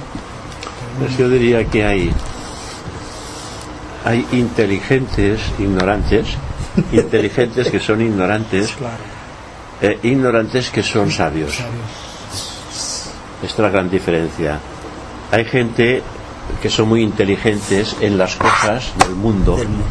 [0.80, 2.12] pero no- Pues yo diría que hay,
[4.04, 6.28] hay inteligentes ignorantes,
[6.92, 8.96] inteligentes que son ignorantes, Claro.
[9.80, 11.58] e ignorantes que son sabios.
[13.42, 14.58] Esta es la gran diferencia.
[15.32, 16.02] Hay gente
[16.60, 19.84] que son muy inteligentes en las cosas del mundo, Del mundo.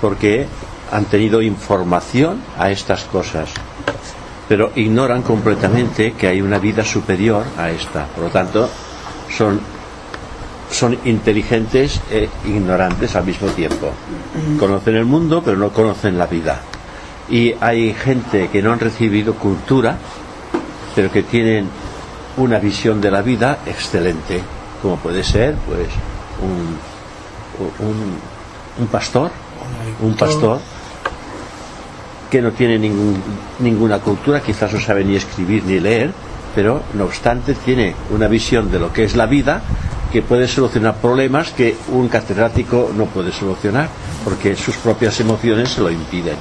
[0.00, 0.46] porque
[0.92, 3.50] han tenido información a estas cosas,
[4.48, 8.06] pero ignoran completamente que hay una vida superior a esta.
[8.06, 8.68] Por lo tanto,
[9.36, 9.60] son,
[10.80, 13.92] son inteligentes e ignorantes al mismo tiempo.
[14.58, 16.62] Conocen el mundo, pero no conocen la vida.
[17.28, 19.98] Y hay gente que no han recibido cultura,
[20.94, 21.68] pero que tienen
[22.38, 24.40] una visión de la vida excelente,
[24.80, 25.88] como puede ser pues
[26.40, 28.16] un, un,
[28.78, 29.30] un pastor,
[30.00, 30.60] un pastor
[32.30, 33.22] que no tiene ningún,
[33.58, 36.10] ninguna cultura, quizás no sabe ni escribir ni leer,
[36.54, 39.60] pero no obstante tiene una visión de lo que es la vida
[40.12, 43.88] que puede solucionar problemas que un catedrático no puede solucionar
[44.24, 46.36] porque sus propias emociones se lo impiden.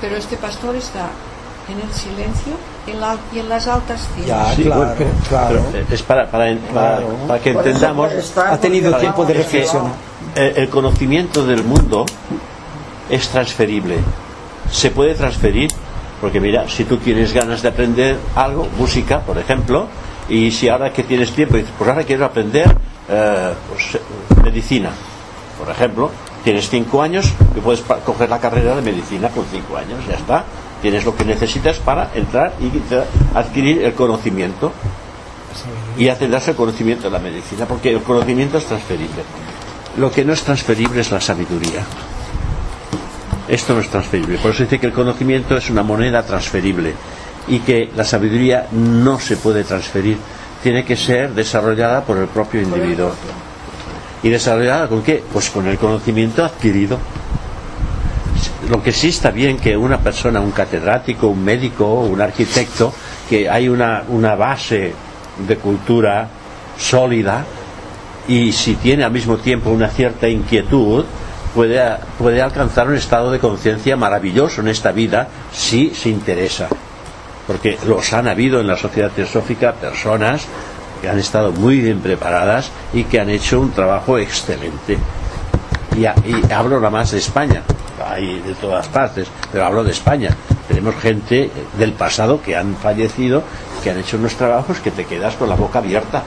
[0.00, 1.08] Pero este pastor está
[1.68, 2.52] en el silencio
[2.86, 4.28] en la- y en las altas cimas.
[4.28, 5.64] Ya, Sí, claro, bueno, pero- claro.
[5.70, 7.08] pero, eh, es para, para, para- Claro.
[7.26, 9.92] para que entendamos Ha tenido Para- tiempo de reflexionar.
[10.34, 12.04] el, el conocimiento del mundo
[13.10, 13.96] es transferible.
[14.70, 15.70] Se puede transferir,
[16.20, 19.86] porque mira, si tú tienes ganas de aprender algo, música, por ejemplo,
[20.28, 22.74] y si ahora que tienes tiempo, dices, pues ahora quiero aprender
[23.08, 24.00] eh, pues, eh,
[24.42, 24.90] medicina,
[25.58, 26.10] por ejemplo,
[26.42, 30.44] tienes cinco años y puedes coger la carrera de medicina con cinco años, ya está.
[30.82, 32.70] Tienes lo que necesitas para entrar y
[33.34, 34.72] adquirir el conocimiento
[35.96, 39.22] y acenderse el conocimiento de la medicina, porque el conocimiento es transferible.
[39.96, 41.84] Lo que no es transferible es la sabiduría.
[43.48, 44.38] Esto no es transferible.
[44.38, 46.94] Por eso dice que el conocimiento es una moneda transferible
[47.46, 50.18] y que la sabiduría no se puede transferir.
[50.64, 53.12] Tiene que ser desarrollada por el propio individuo.
[54.22, 55.22] ¿Y desarrollada con qué?
[55.30, 56.98] Pues con el conocimiento adquirido.
[58.70, 62.94] Lo que sí está bien que una persona, un catedrático, un médico, un arquitecto,
[63.28, 64.94] que hay una, una base
[65.46, 66.28] de cultura
[66.78, 67.44] sólida
[68.26, 71.04] y si tiene al mismo tiempo una cierta inquietud,
[71.54, 71.78] puede,
[72.18, 76.68] puede alcanzar un estado de conciencia maravilloso en esta vida si se interesa.
[77.46, 80.46] Porque los han habido en la sociedad teosófica personas
[81.00, 84.96] que han estado muy bien preparadas y que han hecho un trabajo excelente.
[85.96, 86.06] Y,
[86.52, 87.62] hablo nada más de España,
[88.10, 90.30] hay de todas partes, pero hablo de España.
[90.66, 93.42] Tenemos gente del pasado que han fallecido,
[93.82, 96.22] que han hecho unos trabajos que te quedas con la boca abierta.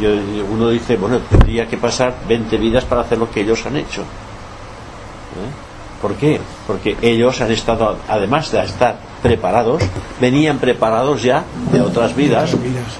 [0.00, 0.10] Yo-
[0.50, 4.02] uno dice, bueno, tendría que pasar 20 vidas para hacer lo que ellos han hecho.
[4.02, 6.02] ¿Eh?
[6.02, 6.40] ¿Por qué?
[6.66, 9.82] Porque ellos han estado, además de estar preparados,
[10.20, 12.54] venían preparados ya de otras vidas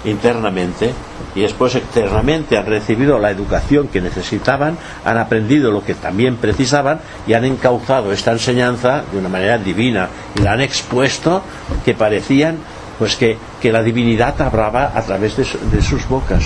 [0.04, 0.92] internamente
[1.34, 7.00] y después externamente han recibido la educación que necesitaban, han aprendido lo que también precisaban
[7.26, 11.42] y han encauzado esta enseñanza de una manera divina y la han expuesto
[11.84, 12.56] que parecían
[12.98, 16.44] pues que, que la divinidad hablaba a través de, de sus bocas.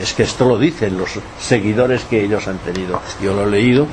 [0.00, 3.00] Es que esto lo dicen los seguidores que ellos han tenido.
[3.22, 3.86] Yo lo he leído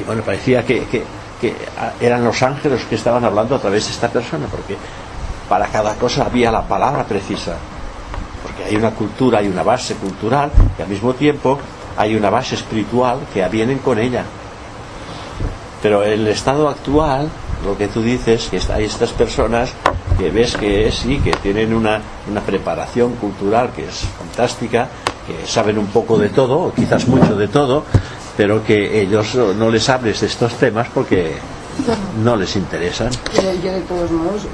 [0.00, 1.04] y bueno, parecía que, que-
[1.40, 4.76] que ah, eran los ángeles que estaban hablando a través de esta persona, porque
[5.48, 7.54] para cada cosa había la palabra precisa.
[8.42, 11.58] Porque hay una cultura, hay una base cultural y al mismo tiempo
[11.96, 14.24] hay una base espiritual que vienen con ella.
[15.82, 17.28] Pero el estado actual,
[17.64, 19.72] lo que tú dices, que hay estas personas
[20.18, 22.00] que ves que sí, que tienen una,
[22.30, 24.88] una preparación cultural que es fantástica,
[25.26, 27.84] que saben un poco de todo, o quizás mucho de todo,
[28.36, 31.32] pero que ellos no les hables de estos temas porque
[32.22, 33.10] no les interesan.
[33.34, 34.48] Pero yo de todos modos, yo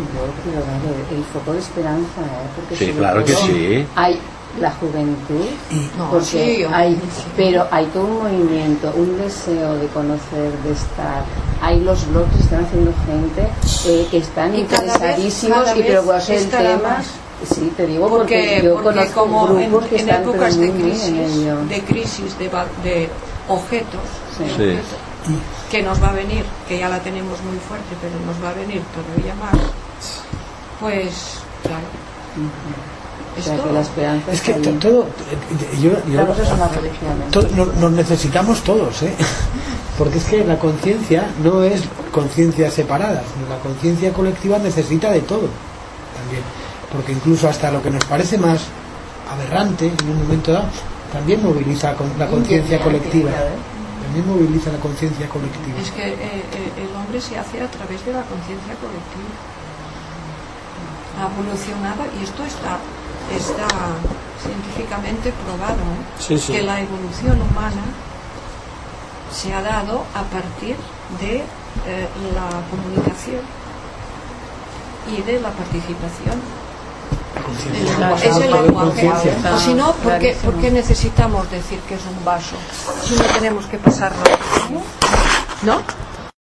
[0.45, 2.49] quiero dar el, foco de esperanza, ¿eh?
[2.57, 3.87] porque Sí, claro que sí.
[3.97, 4.19] Hay
[4.61, 5.47] la juventud,
[5.97, 7.23] No, porque sí, hay, sí.
[7.37, 11.25] pero hay todo un movimiento, un deseo de conocer, de estar.
[11.63, 13.49] Hay los blogs que están haciendo gente
[13.87, 16.89] eh, que están Y cada vez- interesadísimos cada y pero hacer el tema.
[16.89, 17.07] más.
[17.49, 20.31] Sí, te digo porque, porque, yo porque conozco como en, grupos que en están pero
[20.35, 21.15] épocas de crisis,
[21.69, 22.45] de crisis de,
[22.89, 23.09] de
[23.49, 24.01] objetos,
[24.37, 24.45] Sí.
[24.57, 24.79] Sí.
[25.71, 28.55] que nos va a venir, que ya la tenemos muy fuerte, pero nos va a
[28.55, 29.55] venir todavía más,
[30.81, 31.87] pues claro,
[33.35, 33.73] O es sea, que todo.
[33.73, 34.77] la esperanza Es que está to- ahí.
[34.79, 35.07] todo,
[35.81, 37.13] yo, yo- Claro, eso es una religión.
[37.31, 39.15] to- no- nos necesitamos todos, ¿eh?
[39.99, 41.83] Porque es que la conciencia no es
[42.13, 45.49] conciencia separada, sino la conciencia colectiva necesita de todo
[46.17, 46.43] también.
[46.91, 48.63] Porque incluso hasta lo que nos parece más
[49.31, 50.67] aberrante en un momento dado,
[51.13, 53.31] también moviliza con- la conciencia colectiva.
[54.05, 55.79] También moviliza la conciencia colectiva.
[55.79, 59.33] Es que eh, eh, el hombre se hace a través de la conciencia colectiva.
[61.21, 62.79] Ha evolucionado y esto está,
[63.31, 63.69] está
[64.43, 66.03] científicamente probado, ¿eh?
[66.19, 66.53] Sí, sí.
[66.53, 67.85] que la evolución humana
[69.31, 70.77] se ha dado a partir
[71.21, 71.37] de
[71.87, 73.41] eh, la comunicación
[75.17, 76.41] y de la participación.
[78.23, 79.11] Es el lenguaje.
[79.55, 82.57] O si no, ¿por qué, por qué necesitamos decir que es un vaso?
[83.05, 84.23] Si no tenemos que pasarlo.
[85.63, 85.81] ¿No?